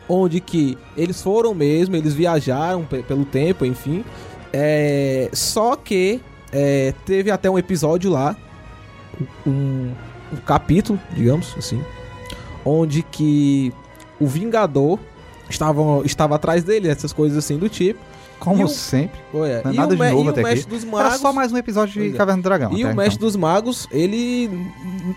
onde 0.09 0.41
que 0.41 0.79
eles 0.97 1.21
foram 1.21 1.53
mesmo, 1.55 1.97
eles 1.97 2.15
viajaram 2.15 2.85
pe- 2.85 3.03
pelo 3.03 3.25
tempo, 3.25 3.65
enfim. 3.65 4.05
É, 4.53 5.29
só 5.33 5.77
que 5.77 6.21
é, 6.53 6.93
teve 7.05 7.31
até 7.31 7.49
um 7.51 7.59
episódio 7.59 8.11
lá, 8.11 8.37
um, 9.47 9.93
um 10.33 10.37
capítulo, 10.47 10.99
digamos 11.13 11.55
assim, 11.57 11.83
onde 12.65 13.03
que 13.03 13.73
o 14.19 14.27
Vingador 14.27 14.99
estava, 15.49 15.83
estava 16.05 16.35
atrás 16.37 16.65
dele, 16.65 16.89
essas 16.89 17.13
coisas 17.13 17.39
assim 17.39 17.57
do 17.59 17.69
tipo. 17.69 17.99
Como 18.39 18.65
o- 18.65 18.69
sempre. 18.69 19.21
Ué, 19.35 19.61
Não 19.63 19.71
é 19.71 19.75
nada 19.75 19.93
o 19.93 19.97
de 19.97 20.03
novo 20.03 20.25
e 20.25 20.27
o 20.27 20.31
até 20.31 20.41
aqui. 20.41 20.51
Mestre 20.51 20.71
dos 20.75 20.85
Magos, 20.85 21.01
Era 21.07 21.19
só 21.19 21.33
mais 21.33 21.53
um 21.53 21.59
episódio 21.59 22.03
de 22.03 22.15
é. 22.15 22.17
Caverna 22.17 22.41
do 22.41 22.45
Dragão. 22.45 22.73
E 22.73 22.85
o 22.85 22.89
Mestre 22.97 23.17
Então, 23.17 23.27
dos 23.29 23.37
Magos, 23.37 23.87
ele 23.93 24.51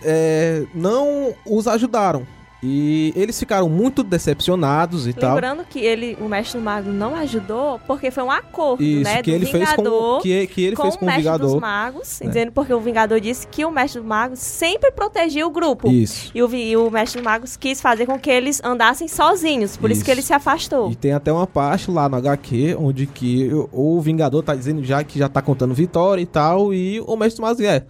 é, 0.03 0.63
não 0.75 1.33
os 1.45 1.65
ajudaram. 1.67 2.27
E 2.63 3.11
eles 3.15 3.37
ficaram 3.37 3.67
muito 3.67 4.03
decepcionados 4.03 5.05
e 5.05 5.11
tal. 5.13 5.33
Lembrando 5.35 5.65
que 5.65 5.79
ele, 5.79 6.17
o 6.21 6.29
mestre 6.29 6.57
do 6.59 6.63
mago 6.63 6.89
não 6.89 7.13
ajudou 7.15 7.79
porque 7.85 8.09
foi 8.09 8.23
um 8.23 8.31
acordo, 8.31 8.81
Isso, 8.81 9.03
né? 9.03 9.21
que 9.21 9.31
do 9.31 9.35
ele 9.35 9.45
fez 9.45 9.69
com 9.73 9.83
Vingador 9.83 10.21
que, 10.21 10.47
que 10.47 10.63
ele 10.63 10.75
com 10.75 10.83
fez 10.83 10.95
o 10.95 10.97
com 10.99 11.05
o 11.05 11.07
mestre 11.07 11.23
dos 11.23 11.39
Vingador. 11.39 11.61
magos, 11.61 12.19
né? 12.21 12.27
dizendo 12.27 12.51
porque 12.53 12.73
o 12.73 12.79
Vingador 12.79 13.19
disse 13.19 13.45
que 13.47 13.65
o 13.65 13.71
mestre 13.71 13.99
dos 13.99 14.07
magos 14.07 14.39
sempre 14.39 14.91
protegia 14.91 15.45
o 15.45 15.49
grupo. 15.49 15.89
Isso. 15.89 16.31
E 16.33 16.41
o, 16.41 16.53
e 16.55 16.77
o 16.77 16.89
mestre 16.89 17.19
dos 17.19 17.25
magos 17.25 17.57
quis 17.57 17.81
fazer 17.81 18.05
com 18.05 18.17
que 18.17 18.29
eles 18.29 18.61
andassem 18.63 19.07
sozinhos, 19.07 19.75
por 19.75 19.91
isso, 19.91 19.99
Isso. 19.99 20.05
que 20.05 20.11
ele 20.11 20.21
se 20.21 20.33
afastou. 20.33 20.89
E 20.89 20.95
tem 20.95 21.11
até 21.11 21.31
uma 21.33 21.45
parte 21.45 21.91
lá 21.91 22.07
no 22.07 22.15
HQ 22.15 22.77
onde 22.79 23.05
que 23.05 23.49
o, 23.53 23.97
o 23.97 24.01
Vingador 24.01 24.41
tá 24.41 24.55
dizendo 24.55 24.83
já 24.83 25.03
que 25.03 25.19
já 25.19 25.27
tá 25.27 25.41
contando 25.41 25.73
vitória 25.73 26.21
e 26.21 26.25
tal. 26.25 26.73
E 26.73 27.01
o 27.01 27.17
Mestre 27.17 27.41
dos 27.41 27.49
Magos 27.49 27.59
é. 27.59 27.85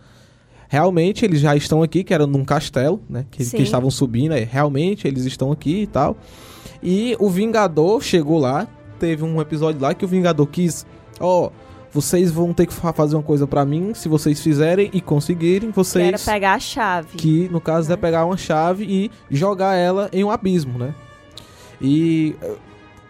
Realmente 0.74 1.24
eles 1.24 1.40
já 1.40 1.56
estão 1.56 1.84
aqui, 1.84 2.04
que 2.04 2.12
era 2.16 2.26
num 2.26 2.44
castelo, 2.44 3.00
né? 3.08 3.28
Que, 3.30 3.46
que 3.48 3.62
estavam 3.62 3.92
subindo. 3.92 4.34
é, 4.34 4.40
realmente 4.44 5.08
eles 5.08 5.24
estão 5.24 5.52
aqui 5.52 5.84
e 5.84 5.86
tal. 5.88 6.18
E 6.82 7.16
o 7.20 7.30
Vingador 7.30 8.02
chegou 8.02 8.40
lá. 8.40 8.68
Teve 8.98 9.24
um 9.24 9.40
episódio 9.40 9.80
lá 9.80 9.94
que 9.94 10.04
o 10.04 10.08
Vingador 10.08 10.48
quis. 10.48 10.84
Ó, 11.20 11.52
vocês 11.92 12.32
vão 12.32 12.52
ter 12.56 12.66
que 12.66 12.74
fa- 12.74 12.92
fazer 12.92 13.16
uma 13.16 13.22
coisa 13.22 13.46
pra 13.46 13.64
mim. 13.64 13.94
Se 13.94 14.10
vocês 14.10 14.42
fizerem 14.42 14.90
e 14.92 15.00
conseguirem, 15.00 15.70
Que 15.70 15.76
vocês. 15.76 16.08
era 16.08 16.18
pegar 16.18 16.54
a 16.56 16.60
chave. 16.60 17.18
Que 17.18 17.48
no 17.50 17.62
caso 17.62 17.94
é 17.94 17.96
pegar 17.96 18.26
uma 18.26 18.36
chave 18.36 18.84
e 18.84 19.12
jogar 19.30 19.76
ela 19.76 20.10
em 20.12 20.24
um 20.24 20.32
abismo, 20.32 20.80
né? 20.80 20.96
E 21.80 22.34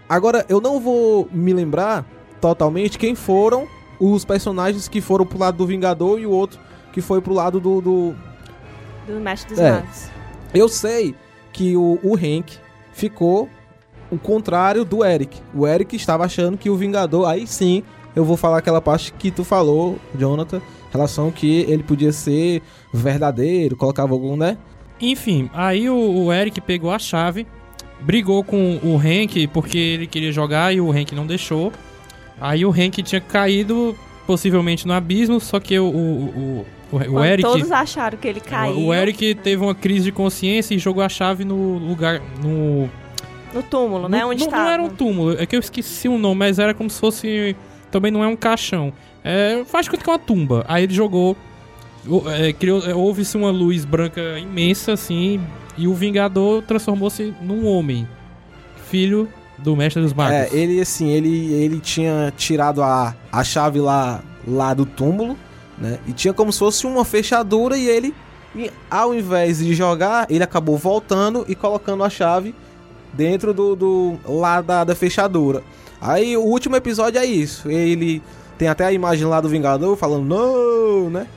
agora 0.10 0.46
eu 0.50 0.60
não 0.60 0.82
vou 0.82 1.30
me 1.32 1.54
lembrar 1.54 2.06
totalmente 2.42 3.00
quem 3.00 3.16
foram 3.16 3.66
os 4.02 4.26
personagens 4.26 4.90
que 4.90 5.00
foram 5.00 5.26
pro 5.26 5.40
lado 5.40 5.56
do 5.58 5.66
Vingador 5.66 6.20
e 6.20 6.26
o 6.26 6.32
outro 6.32 6.60
que 6.94 7.02
foi 7.02 7.20
pro 7.20 7.34
lado 7.34 7.60
do. 7.60 7.82
do... 7.82 8.16
Do 9.06 9.20
mestre 9.20 9.50
dos 9.50 9.60
É. 9.60 9.72
magos. 9.72 10.08
Eu 10.54 10.70
sei 10.70 11.14
que 11.52 11.76
o, 11.76 12.00
o 12.02 12.16
Hank 12.16 12.54
ficou 12.94 13.50
o 14.10 14.18
contrário 14.18 14.86
do 14.86 15.04
Eric. 15.04 15.38
O 15.54 15.68
Eric 15.68 15.96
estava 15.96 16.24
achando 16.24 16.58
que 16.58 16.70
o 16.70 16.76
Vingador, 16.78 17.28
aí 17.28 17.46
sim, 17.46 17.84
eu 18.16 18.24
vou 18.24 18.38
falar 18.38 18.60
aquela 18.60 18.80
parte 18.80 19.12
que 19.14 19.32
tu 19.32 19.44
falou, 19.44 20.00
Jonathan, 20.18 20.58
em 20.58 20.92
relação 20.94 21.32
que 21.32 21.62
ele 21.68 21.84
podia 21.84 22.12
ser 22.14 22.62
verdadeiro, 22.94 23.76
colocava 23.76 24.14
algum, 24.14 24.38
né? 24.38 24.58
Enfim, 25.02 25.50
aí 25.54 25.90
o, 25.90 25.96
o 26.26 26.32
Eric 26.32 26.62
pegou 26.62 26.92
a 26.92 27.00
chave, 27.00 27.48
brigou 28.00 28.44
com 28.44 28.80
o 28.84 28.96
Hank 28.98 29.48
porque 29.48 29.78
ele 29.78 30.08
queria 30.08 30.32
jogar 30.32 30.74
e 30.74 30.80
o 30.80 30.92
Hank 30.92 31.14
não 31.14 31.26
deixou. 31.26 31.74
Aí 32.40 32.66
o 32.66 32.72
Hank 32.72 33.02
tinha 33.02 33.20
caído 33.20 33.96
possivelmente 34.28 34.88
no 34.88 34.94
abismo, 34.94 35.40
só 35.40 35.60
que 35.60 35.78
o, 35.78 35.86
o, 35.86 35.90
o, 35.90 36.66
o, 37.10 37.14
o 37.16 37.24
Eric. 37.24 37.42
todos 37.44 37.72
acharam 37.72 38.18
que 38.18 38.28
ele 38.28 38.40
caiu 38.40 38.78
O 38.78 38.94
Eric 38.94 39.36
teve 39.36 39.62
uma 39.64 39.76
crise 39.76 40.06
de 40.06 40.12
consciência 40.12 40.74
e 40.76 40.80
jogou 40.80 41.04
a 41.04 41.10
chave 41.10 41.44
no 41.44 41.78
lugar. 41.78 42.22
No, 42.44 42.90
no 43.54 43.64
túmulo, 43.64 44.08
né? 44.08 44.22
no- 44.22 44.30
Onde 44.30 44.42
não, 44.42 44.48
estava. 44.48 44.64
não 44.64 44.72
era 44.72 44.84
um 44.84 44.90
túmulo, 44.90 45.36
é 45.40 45.46
que 45.46 45.56
eu 45.56 45.60
esqueci 45.60 46.08
o 46.08 46.18
nome, 46.18 46.40
mas 46.40 46.60
era 46.60 46.74
como 46.74 46.90
se 46.90 47.00
fosse. 47.00 47.56
Também 47.92 48.12
não 48.12 48.24
é 48.24 48.28
um 48.28 48.36
caixão. 48.36 48.92
É, 49.24 49.64
faz 49.66 49.88
conta 49.88 50.04
que 50.04 50.10
é 50.10 50.14
uma 50.14 50.20
tumba. 50.20 50.66
Aí 50.68 50.84
ele 50.84 50.94
jogou. 50.94 51.38
é, 52.38 52.52
criou, 52.54 52.84
é, 52.86 52.94
houve-se 52.94 53.38
uma 53.38 53.52
luz 53.52 53.86
branca 53.86 54.38
imensa, 54.40 54.94
assim, 54.94 55.40
e 55.78 55.88
o 55.88 55.94
Vingador 55.94 56.62
transformou-se 56.64 57.34
num 57.42 57.66
homem. 57.68 58.08
Filho 58.90 59.28
do 59.58 59.76
Mestre 59.76 60.02
dos 60.02 60.14
Magos. 60.14 60.34
É, 60.36 60.50
ele 60.52 60.80
assim, 60.82 61.10
ele, 61.10 61.54
ele 61.54 61.80
tinha 61.80 62.34
tirado 62.36 62.82
a, 62.84 63.16
a 63.32 63.44
chave 63.44 63.80
lá, 63.80 64.22
lá 64.48 64.74
do 64.74 64.86
túmulo, 64.86 65.38
né? 65.84 66.00
E 66.08 66.14
tinha 66.14 66.34
como 66.34 66.52
se 66.52 66.60
fosse 66.60 66.88
uma 66.88 67.04
fechadura 67.06 67.78
e 67.78 67.88
ele, 67.88 68.16
e 68.56 68.72
ao 68.90 69.14
invés 69.14 69.60
de 69.60 69.74
jogar, 69.76 70.26
ele 70.30 70.44
acabou 70.44 70.78
voltando 70.78 71.46
e 71.48 71.54
colocando 71.56 72.04
a 72.04 72.10
chave 72.10 72.56
dentro 73.14 73.54
do, 73.54 73.76
do 73.76 74.18
lá 74.26 74.62
da, 74.62 74.84
da 74.84 74.96
fechadura. 74.96 75.62
Aí 76.02 76.36
o 76.36 76.42
último 76.42 76.76
episódio 76.76 77.20
é 77.20 77.26
isso. 77.26 77.70
Ele 77.70 78.22
tem 78.58 78.68
até 78.68 78.86
a 78.86 78.92
imagem 78.92 79.26
lá 79.28 79.40
do 79.42 79.50
Vingador 79.50 79.96
falando 79.96 80.26
não, 80.26 81.10
né? 81.10 81.28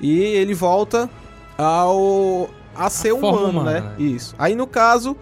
E 0.00 0.20
ele 0.20 0.54
volta 0.54 1.08
ao 1.56 2.48
a 2.74 2.90
ser 2.90 3.10
forma 3.10 3.28
humano, 3.28 3.48
humana, 3.60 3.72
né? 3.72 3.80
né? 3.80 3.94
Isso. 3.98 4.34
Aí 4.38 4.54
no 4.54 4.66
caso, 4.66 5.16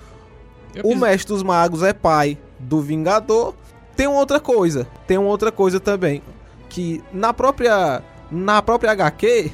Eu 0.75 0.85
o 0.87 0.91
fiz- 0.91 1.01
Mestre 1.01 1.33
dos 1.33 1.43
Magos 1.43 1.83
é 1.83 1.93
pai 1.93 2.37
do 2.59 2.81
Vingador. 2.81 3.55
Tem 3.97 4.07
uma 4.09 4.19
outra 4.19 4.41
coisa. 4.41 4.87
Tem 5.07 5.17
uma 5.19 5.29
outra 5.29 5.53
coisa 5.53 5.79
também. 5.79 6.21
Que 6.69 7.03
na 7.13 7.33
própria. 7.33 8.03
Na 8.35 8.61
própria 8.61 8.93
HQ 8.93 9.51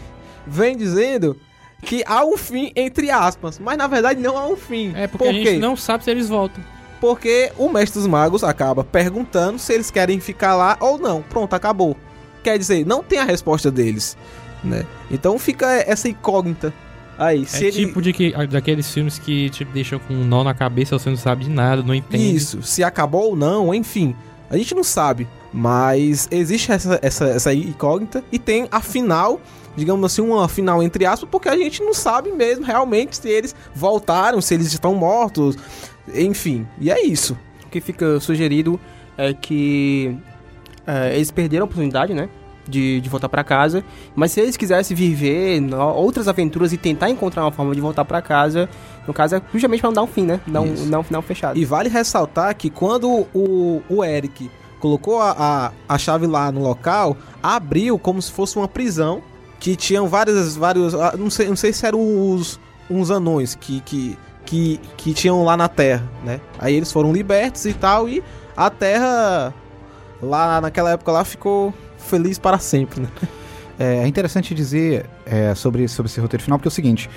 vem 0.47 0.77
dizendo 0.77 1.37
que 1.83 2.03
há 2.07 2.25
um 2.25 2.37
fim, 2.37 2.73
entre 2.75 3.11
aspas. 3.11 3.59
Mas 3.59 3.77
na 3.77 3.87
verdade 3.87 4.21
não 4.21 4.37
há 4.37 4.47
um 4.47 4.57
fim. 4.57 4.93
É, 4.95 5.07
porque 5.07 5.25
Por 5.25 5.31
a 5.31 5.33
gente 5.33 5.59
não 5.59 5.77
sabe 5.77 6.05
se 6.05 6.11
eles 6.11 6.29
voltam. 6.29 6.63
Porque 7.01 7.51
o 7.57 7.69
Mestre 7.71 8.01
dos 8.01 8.09
Magos 8.09 8.45
acaba 8.45 8.85
perguntando 8.85 9.59
se 9.59 9.73
eles 9.73 9.91
querem 9.91 10.21
ficar 10.21 10.55
lá 10.55 10.77
ou 10.81 10.99
não. 10.99 11.23
Pronto, 11.23 11.55
acabou. 11.55 11.97
Quer 12.43 12.59
dizer, 12.59 12.85
não 12.87 13.03
tem 13.03 13.19
a 13.19 13.25
resposta 13.25 13.71
deles. 13.71 14.17
Né? 14.63 14.85
Então 15.11 15.39
fica 15.39 15.67
essa 15.87 16.09
incógnita. 16.09 16.73
Aí, 17.19 17.47
é 17.53 17.59
ele... 17.59 17.73
tipo 17.73 18.01
de 18.01 18.13
que, 18.13 18.33
daqueles 18.47 18.91
filmes 18.91 19.19
que 19.19 19.51
te 19.51 19.63
deixam 19.65 19.99
com 19.99 20.15
um 20.15 20.25
nó 20.25 20.43
na 20.43 20.55
cabeça, 20.55 20.99
você 20.99 21.11
não 21.11 21.19
sabe 21.19 21.45
de 21.45 21.51
nada, 21.51 21.83
não 21.83 21.95
entende. 21.95 22.35
Isso, 22.35 22.63
se 22.63 22.83
acabou 22.83 23.31
ou 23.31 23.37
não, 23.37 23.75
enfim. 23.75 24.15
A 24.49 24.57
gente 24.57 24.75
não 24.75 24.83
sabe. 24.83 25.29
Mas 25.53 26.29
existe 26.31 26.71
essa, 26.71 26.99
essa, 27.03 27.25
essa 27.27 27.53
incógnita 27.53 28.23
e 28.31 28.39
tem 28.39 28.69
a 28.71 28.81
final, 28.81 29.41
digamos 29.77 30.05
assim, 30.13 30.23
uma 30.23 30.49
final 30.49 30.83
entre 30.83 31.05
aspas, 31.05 31.29
porque 31.29 31.49
a 31.49 31.57
gente 31.57 31.83
não 31.83 31.93
sabe 31.93 32.31
mesmo 32.31 32.65
realmente 32.65 33.17
se 33.17 33.29
eles 33.29 33.55
voltaram, 33.75 34.41
se 34.41 34.55
eles 34.55 34.73
estão 34.73 34.95
mortos, 34.95 35.57
enfim. 36.15 36.67
E 36.79 36.91
é 36.91 37.05
isso. 37.05 37.37
O 37.67 37.69
que 37.69 37.81
fica 37.81 38.21
sugerido 38.21 38.79
é 39.19 39.35
que 39.35 40.17
é, 40.87 41.15
eles 41.15 41.31
perderam 41.31 41.65
a 41.65 41.67
oportunidade, 41.67 42.15
né? 42.15 42.29
De, 42.69 43.01
de 43.01 43.09
voltar 43.09 43.29
pra 43.29 43.43
casa. 43.43 43.83
Mas 44.15 44.31
se 44.31 44.41
eles 44.41 44.57
quisessem 44.57 44.97
viver 44.97 45.61
outras 45.75 46.29
aventuras 46.29 46.73
e 46.73 46.77
tentar 46.77 47.11
encontrar 47.11 47.43
uma 47.43 47.51
forma 47.51 47.75
de 47.75 47.81
voltar 47.81 48.05
pra 48.05 48.23
casa, 48.23 48.69
no 49.09 49.13
caso 49.13 49.35
é 49.37 49.43
justamente 49.53 49.81
pra 49.81 49.89
não 49.89 49.95
dar 49.95 50.03
um 50.03 50.07
fim, 50.07 50.25
né? 50.25 50.41
Dar 50.47 50.61
um, 50.61 50.89
dar 50.89 51.01
um 51.01 51.03
final 51.03 51.23
fechado. 51.23 51.59
E 51.59 51.65
vale 51.65 51.89
ressaltar 51.89 52.55
que 52.55 52.71
quando 52.71 53.27
o, 53.35 53.83
o 53.89 54.05
Eric 54.05 54.49
colocou 54.81 55.21
a, 55.21 55.31
a, 55.89 55.95
a 55.95 55.99
chave 55.99 56.27
lá 56.27 56.51
no 56.51 56.63
local, 56.63 57.17
abriu 57.43 57.99
como 57.99 58.21
se 58.21 58.33
fosse 58.33 58.57
uma 58.57 58.67
prisão 58.67 59.23
que 59.61 59.77
tinham 59.77 60.09
várias, 60.09 60.57
vários, 60.57 60.95
ah, 60.95 61.15
não 61.17 61.31
sei, 61.31 61.49
não 61.49 61.57
sei 61.57 61.73
se 61.73 61.87
eram 61.87 62.33
os, 62.33 62.59
uns 62.89 63.11
anões 63.11 63.55
que, 63.55 63.81
que, 63.81 64.19
que, 64.45 64.81
que 64.97 65.15
tinham 65.15 65.45
lá 65.45 65.57
na 65.57 65.69
Terra, 65.69 66.03
né? 66.25 66.41
Aí 66.59 66.75
eles 66.75 66.91
foram 66.91 67.13
libertos 67.13 67.67
e 67.67 67.75
tal 67.75 68.09
e 68.09 68.25
a 68.57 68.71
Terra 68.71 69.55
lá 70.23 70.61
naquela 70.61 70.91
época 70.91 71.13
lá 71.13 71.25
ficou 71.25 71.73
feliz 71.99 72.39
para 72.39 72.59
sempre, 72.59 73.03
né? 73.03 73.09
É 73.79 74.07
interessante 74.07 74.55
dizer 74.55 75.09
é, 75.25 75.55
sobre, 75.55 75.89
sobre 75.89 76.11
esse 76.11 76.21
roteiro 76.21 76.45
final, 76.45 76.59
porque 76.59 76.69
é 76.69 76.73
o 76.73 76.73
seguinte: 76.73 77.09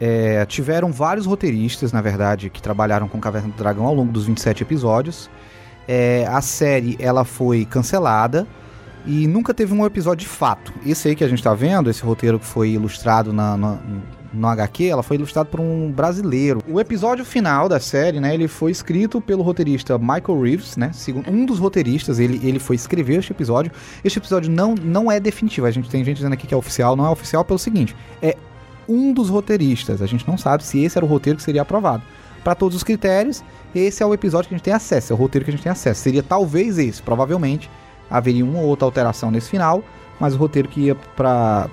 é, 0.00 0.46
tiveram 0.46 0.92
vários 0.92 1.26
roteiristas, 1.26 1.90
na 1.90 2.00
verdade, 2.00 2.48
que 2.48 2.62
trabalharam 2.62 3.08
com 3.08 3.18
Caverna 3.18 3.48
do 3.48 3.56
Dragão 3.56 3.86
ao 3.86 3.94
longo 3.94 4.12
dos 4.12 4.24
27 4.24 4.62
episódios. 4.62 5.28
É, 5.88 6.26
a 6.28 6.40
série 6.40 6.96
ela 6.98 7.24
foi 7.24 7.64
cancelada 7.64 8.46
e 9.06 9.26
nunca 9.26 9.54
teve 9.54 9.72
um 9.72 9.86
episódio 9.86 10.26
de 10.26 10.32
fato. 10.32 10.72
Esse 10.84 11.08
aí 11.08 11.14
que 11.14 11.22
a 11.22 11.28
gente 11.28 11.42
tá 11.42 11.54
vendo, 11.54 11.88
esse 11.88 12.02
roteiro 12.02 12.38
que 12.40 12.46
foi 12.46 12.70
ilustrado 12.70 13.32
na, 13.32 13.56
na- 13.56 13.78
no 14.32 14.48
HQ, 14.48 14.84
ela 14.88 15.02
foi 15.02 15.16
ilustrado 15.16 15.48
por 15.48 15.60
um 15.60 15.90
brasileiro. 15.90 16.60
O 16.68 16.78
episódio 16.80 17.24
final 17.24 17.68
da 17.68 17.78
série, 17.80 18.20
né, 18.20 18.34
ele 18.34 18.48
foi 18.48 18.70
escrito 18.72 19.20
pelo 19.20 19.42
roteirista 19.42 19.96
Michael 19.96 20.40
Reeves, 20.42 20.76
né, 20.76 20.90
segundo 20.92 21.30
um 21.30 21.46
dos 21.46 21.58
roteiristas, 21.58 22.18
ele, 22.18 22.40
ele 22.46 22.58
foi 22.58 22.76
escrever 22.76 23.20
este 23.20 23.32
episódio. 23.32 23.70
Este 24.04 24.18
episódio 24.18 24.50
não, 24.50 24.74
não 24.74 25.10
é 25.10 25.18
definitivo, 25.20 25.66
a 25.66 25.70
gente 25.70 25.88
tem 25.88 26.04
gente 26.04 26.16
dizendo 26.16 26.32
aqui 26.34 26.46
que 26.46 26.52
é 26.52 26.56
oficial, 26.56 26.96
não 26.96 27.06
é 27.06 27.08
oficial 27.10 27.44
pelo 27.44 27.58
seguinte, 27.58 27.96
é 28.20 28.36
um 28.88 29.12
dos 29.12 29.30
roteiristas, 29.30 30.02
a 30.02 30.06
gente 30.06 30.26
não 30.28 30.36
sabe 30.36 30.64
se 30.64 30.80
esse 30.84 30.98
era 30.98 31.04
o 31.04 31.08
roteiro 31.08 31.36
que 31.38 31.42
seria 31.42 31.62
aprovado. 31.62 32.02
Para 32.46 32.54
todos 32.54 32.76
os 32.76 32.84
critérios, 32.84 33.42
esse 33.74 34.04
é 34.04 34.06
o 34.06 34.14
episódio 34.14 34.48
que 34.48 34.54
a 34.54 34.56
gente 34.56 34.64
tem 34.64 34.72
acesso, 34.72 35.12
é 35.12 35.16
o 35.16 35.18
roteiro 35.18 35.44
que 35.44 35.50
a 35.50 35.52
gente 35.52 35.64
tem 35.64 35.72
acesso. 35.72 36.00
Seria 36.00 36.22
talvez 36.22 36.78
esse, 36.78 37.02
provavelmente 37.02 37.68
haveria 38.08 38.44
uma 38.44 38.60
ou 38.60 38.66
outra 38.66 38.86
alteração 38.86 39.32
nesse 39.32 39.50
final, 39.50 39.82
mas 40.20 40.36
o 40.36 40.38
roteiro 40.38 40.68
que 40.68 40.82
ia 40.82 40.94
pra, 40.94 41.68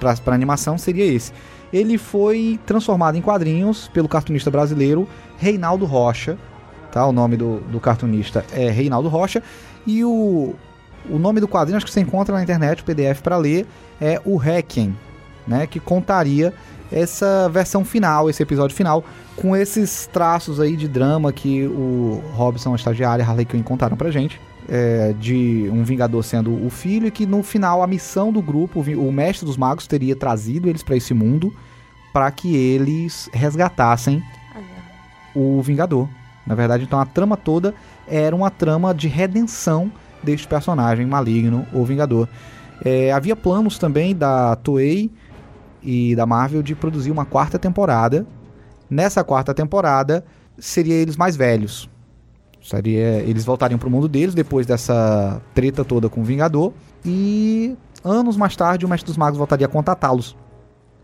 pra 0.00 0.34
animação 0.34 0.78
seria 0.78 1.04
esse. 1.04 1.34
Ele 1.70 1.98
foi 1.98 2.58
transformado 2.64 3.18
em 3.18 3.20
quadrinhos 3.20 3.88
pelo 3.88 4.08
cartunista 4.08 4.50
brasileiro 4.50 5.06
Reinaldo 5.36 5.84
Rocha, 5.84 6.38
tá? 6.90 7.06
O 7.06 7.12
nome 7.12 7.36
do, 7.36 7.60
do 7.70 7.78
cartunista 7.78 8.42
é 8.52 8.70
Reinaldo 8.70 9.10
Rocha, 9.10 9.42
e 9.86 10.02
o, 10.02 10.54
o 11.10 11.18
nome 11.18 11.40
do 11.40 11.46
quadrinho, 11.46 11.76
acho 11.76 11.84
que 11.84 11.92
você 11.92 12.00
encontra 12.00 12.34
na 12.34 12.42
internet, 12.42 12.80
o 12.80 12.84
PDF 12.86 13.20
para 13.22 13.36
ler, 13.36 13.66
é 14.00 14.18
o 14.24 14.38
Requiem, 14.38 14.96
né? 15.46 15.66
Que 15.66 15.78
contaria 15.78 16.54
essa 16.90 17.50
versão 17.50 17.84
final, 17.84 18.30
esse 18.30 18.42
episódio 18.42 18.74
final, 18.74 19.04
com 19.36 19.56
esses 19.56 20.06
traços 20.06 20.58
aí 20.60 20.76
de 20.76 20.88
drama 20.88 21.32
que 21.32 21.66
o 21.66 22.22
Robson, 22.34 22.72
a 22.72 22.76
estagiária 22.76 23.22
e 23.22 23.26
Harley 23.26 23.44
Quinn 23.44 23.62
contaram 23.62 23.96
pra 23.96 24.10
gente. 24.10 24.40
é, 24.68 25.14
de 25.18 25.68
um 25.72 25.84
Vingador 25.84 26.22
sendo 26.22 26.64
o 26.64 26.70
filho, 26.70 27.06
e 27.06 27.10
que 27.10 27.26
no 27.26 27.42
final 27.42 27.82
a 27.82 27.86
missão 27.86 28.32
do 28.32 28.42
grupo, 28.42 28.80
o 28.80 29.12
mestre 29.12 29.46
dos 29.46 29.56
magos, 29.56 29.86
teria 29.86 30.16
trazido 30.16 30.68
eles 30.68 30.82
pra 30.82 30.96
esse 30.96 31.14
mundo 31.14 31.54
para 32.12 32.30
que 32.30 32.56
eles 32.56 33.28
resgatassem 33.32 34.22
o 35.34 35.60
Vingador. 35.62 36.08
Na 36.46 36.54
verdade, 36.54 36.84
então 36.84 36.98
a 36.98 37.04
trama 37.04 37.36
toda 37.36 37.74
era 38.06 38.34
uma 38.34 38.50
trama 38.50 38.94
de 38.94 39.08
redenção 39.08 39.90
deste 40.22 40.46
personagem 40.46 41.04
maligno, 41.06 41.66
o 41.72 41.84
Vingador. 41.84 42.28
É, 42.84 43.12
havia 43.12 43.36
planos 43.36 43.78
também 43.78 44.14
da 44.14 44.56
Toei 44.56 45.10
e 45.82 46.14
da 46.16 46.26
Marvel 46.26 46.62
de 46.62 46.74
produzir 46.74 47.10
uma 47.10 47.24
quarta 47.24 47.58
temporada. 47.58 48.26
Nessa 48.88 49.24
quarta 49.24 49.52
temporada, 49.52 50.24
seria 50.58 50.94
eles 50.94 51.16
mais 51.16 51.36
velhos. 51.36 51.88
Seria, 52.62 53.20
eles 53.22 53.44
voltariam 53.44 53.78
pro 53.78 53.90
mundo 53.90 54.08
deles 54.08 54.34
depois 54.34 54.66
dessa 54.66 55.40
treta 55.54 55.84
toda 55.84 56.08
com 56.08 56.20
o 56.20 56.24
Vingador. 56.24 56.72
E 57.04 57.76
anos 58.04 58.36
mais 58.36 58.56
tarde, 58.56 58.84
o 58.84 58.88
Mestre 58.88 59.06
dos 59.06 59.16
Magos 59.16 59.38
voltaria 59.38 59.66
a 59.66 59.68
contatá-los 59.68 60.36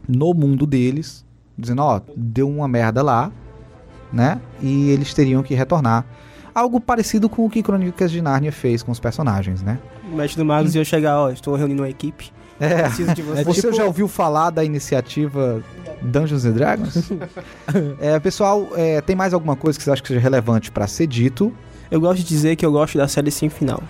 no 0.09 0.35
mundo 0.35 0.67
deles, 0.67 1.25
dizendo: 1.57 1.83
Ó, 1.83 2.01
deu 2.17 2.49
uma 2.49 2.67
merda 2.67 3.03
lá, 3.03 3.31
né? 4.13 4.41
E 4.61 4.91
eles 4.91 5.15
teriam 5.15 5.43
que 5.43 5.55
retornar. 5.55 6.05
Algo 6.55 6.81
parecido 6.81 7.29
com 7.29 7.47
o 7.47 7.51
que 7.51 7.63
Crônicas 7.63 8.11
de 8.11 8.21
Nárnia 8.21 8.53
fez 8.53 8.83
com 8.83 8.91
os 8.93 9.01
personagens, 9.01 9.63
né? 9.63 9.79
O 10.13 10.17
mestre 10.17 10.43
do 10.43 10.45
Magos 10.45 10.75
ia 10.75 10.85
chegar, 10.85 11.19
ó, 11.19 11.31
estou 11.31 11.55
reunindo 11.55 11.83
uma 11.83 11.89
equipe. 11.89 12.31
É. 12.61 12.83
Preciso 12.83 13.15
de 13.15 13.23
você. 13.23 13.45
Você 13.45 13.61
tipo- 13.63 13.73
já 13.75 13.85
ouviu 13.85 14.07
falar 14.07 14.51
da 14.51 14.63
iniciativa 14.63 15.63
Dungeons 16.05 16.45
and 16.45 16.53
Dragons? 16.53 17.11
é, 18.01 18.19
pessoal, 18.21 18.69
é, 18.75 19.01
tem 19.01 19.15
mais 19.17 19.33
alguma 19.33 19.57
coisa 19.57 19.79
que 19.79 19.85
você 19.85 19.91
acha 19.91 20.03
que 20.03 20.09
seja 20.09 20.21
relevante 20.21 20.71
pra 20.71 20.87
ser 20.87 21.07
dito? 21.07 21.53
Eu 21.91 22.01
gosto 22.01 22.19
de 22.19 22.25
dizer 22.25 22.57
que 22.57 22.65
eu 22.65 22.73
gosto 22.73 22.97
da 22.99 23.07
série 23.09 23.31
sem 23.31 23.49
final. 23.49 23.83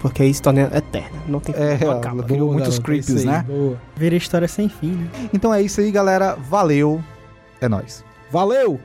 Porque 0.00 0.22
aí 0.22 0.32
se 0.32 0.40
torna 0.40 0.62
eterna. 0.74 1.18
Não 1.28 1.40
tem 1.40 1.54
É, 1.54 1.76
não 1.78 1.88
ela 1.90 1.96
acaba. 1.98 2.22
criou 2.22 2.46
Boa, 2.46 2.52
muitos 2.54 2.78
creeps, 2.78 3.24
né? 3.24 3.44
boa. 3.46 3.76
Vira 3.96 4.16
história 4.16 4.48
sem 4.48 4.68
fim, 4.68 4.92
né? 4.92 5.08
Então 5.34 5.52
é 5.52 5.60
isso 5.60 5.80
aí, 5.80 5.90
galera. 5.90 6.36
Valeu. 6.48 7.02
É 7.60 7.68
nóis. 7.68 8.02
Valeu! 8.30 8.80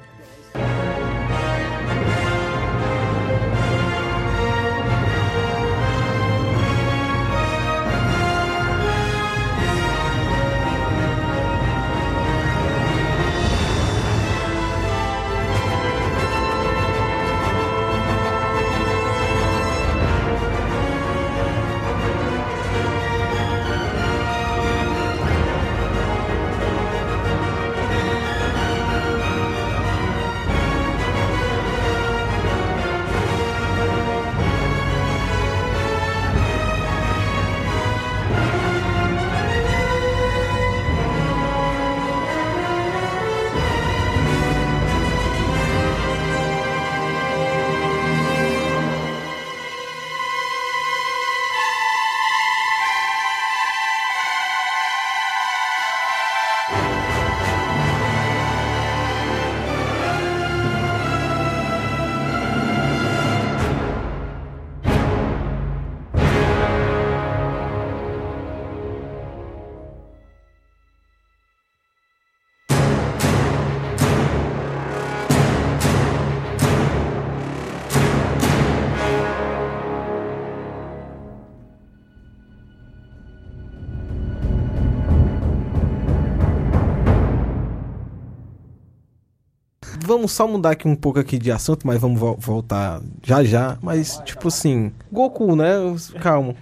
Vamos 90.16 90.32
só 90.32 90.48
mudar 90.48 90.72
aqui 90.72 90.88
um 90.88 90.96
pouco 90.96 91.20
aqui 91.20 91.38
de 91.38 91.52
assunto, 91.52 91.86
mas 91.86 92.00
vamos 92.00 92.18
vol- 92.20 92.38
voltar 92.40 93.02
já 93.22 93.44
já. 93.44 93.78
Mas, 93.82 94.18
tipo 94.24 94.48
assim, 94.48 94.92
Goku, 95.12 95.56
né? 95.58 95.74
Calma. 96.22 96.56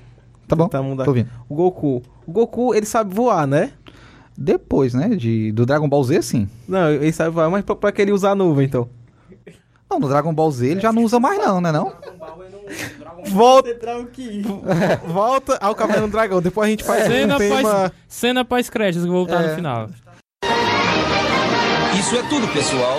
Tá 0.48 0.56
bom? 0.56 0.68
Mudar. 0.84 1.04
Tô 1.06 1.12
ouvindo. 1.12 1.30
O 1.48 1.54
Goku. 1.56 2.02
O 2.26 2.32
Goku, 2.32 2.74
ele 2.74 2.86
sabe 2.88 3.14
voar, 3.14 3.46
né? 3.46 3.72
Depois, 4.36 4.96
né? 4.96 5.10
De, 5.10 5.52
do 5.52 5.66
Dragon 5.68 5.88
Ball 5.88 6.04
Z, 6.04 6.22
sim. 6.24 6.50
Não, 6.68 6.90
ele 6.90 7.12
sabe 7.14 7.30
voar, 7.30 7.50
mas 7.52 7.64
pra, 7.64 7.76
pra 7.76 7.92
que 7.92 8.02
ele 8.02 8.12
usar 8.12 8.32
a 8.32 8.36
nuvem, 8.36 8.66
então? 8.66 8.90
Não, 9.90 10.00
no 10.00 10.08
Dragon 10.10 10.34
Ball 10.34 10.50
Z 10.52 10.66
ele 10.68 10.80
já 10.82 10.92
não 10.92 11.04
usa 11.04 11.20
mais, 11.20 11.38
não, 11.38 11.62
né? 11.62 11.72
Não? 11.72 11.94
Volta, 13.28 13.70
volta 15.08 15.58
ao 15.62 15.76
Caverna 15.76 16.08
do 16.08 16.12
Dragão. 16.12 16.42
Depois 16.42 16.68
a 16.68 16.70
gente 16.72 16.84
faz 16.84 17.04
Cena 17.06 17.36
um 17.36 17.38
tema... 17.38 17.62
pós, 17.62 17.92
cena 18.08 18.44
pós 18.46 18.70
créditos 18.70 19.04
que 19.06 19.12
vou 19.12 19.26
voltar 19.26 19.44
É. 19.44 19.50
no 19.50 19.56
final. 19.56 19.90
Isso 22.00 22.16
é 22.18 22.24
tudo, 22.24 22.48
pessoal. 22.50 22.98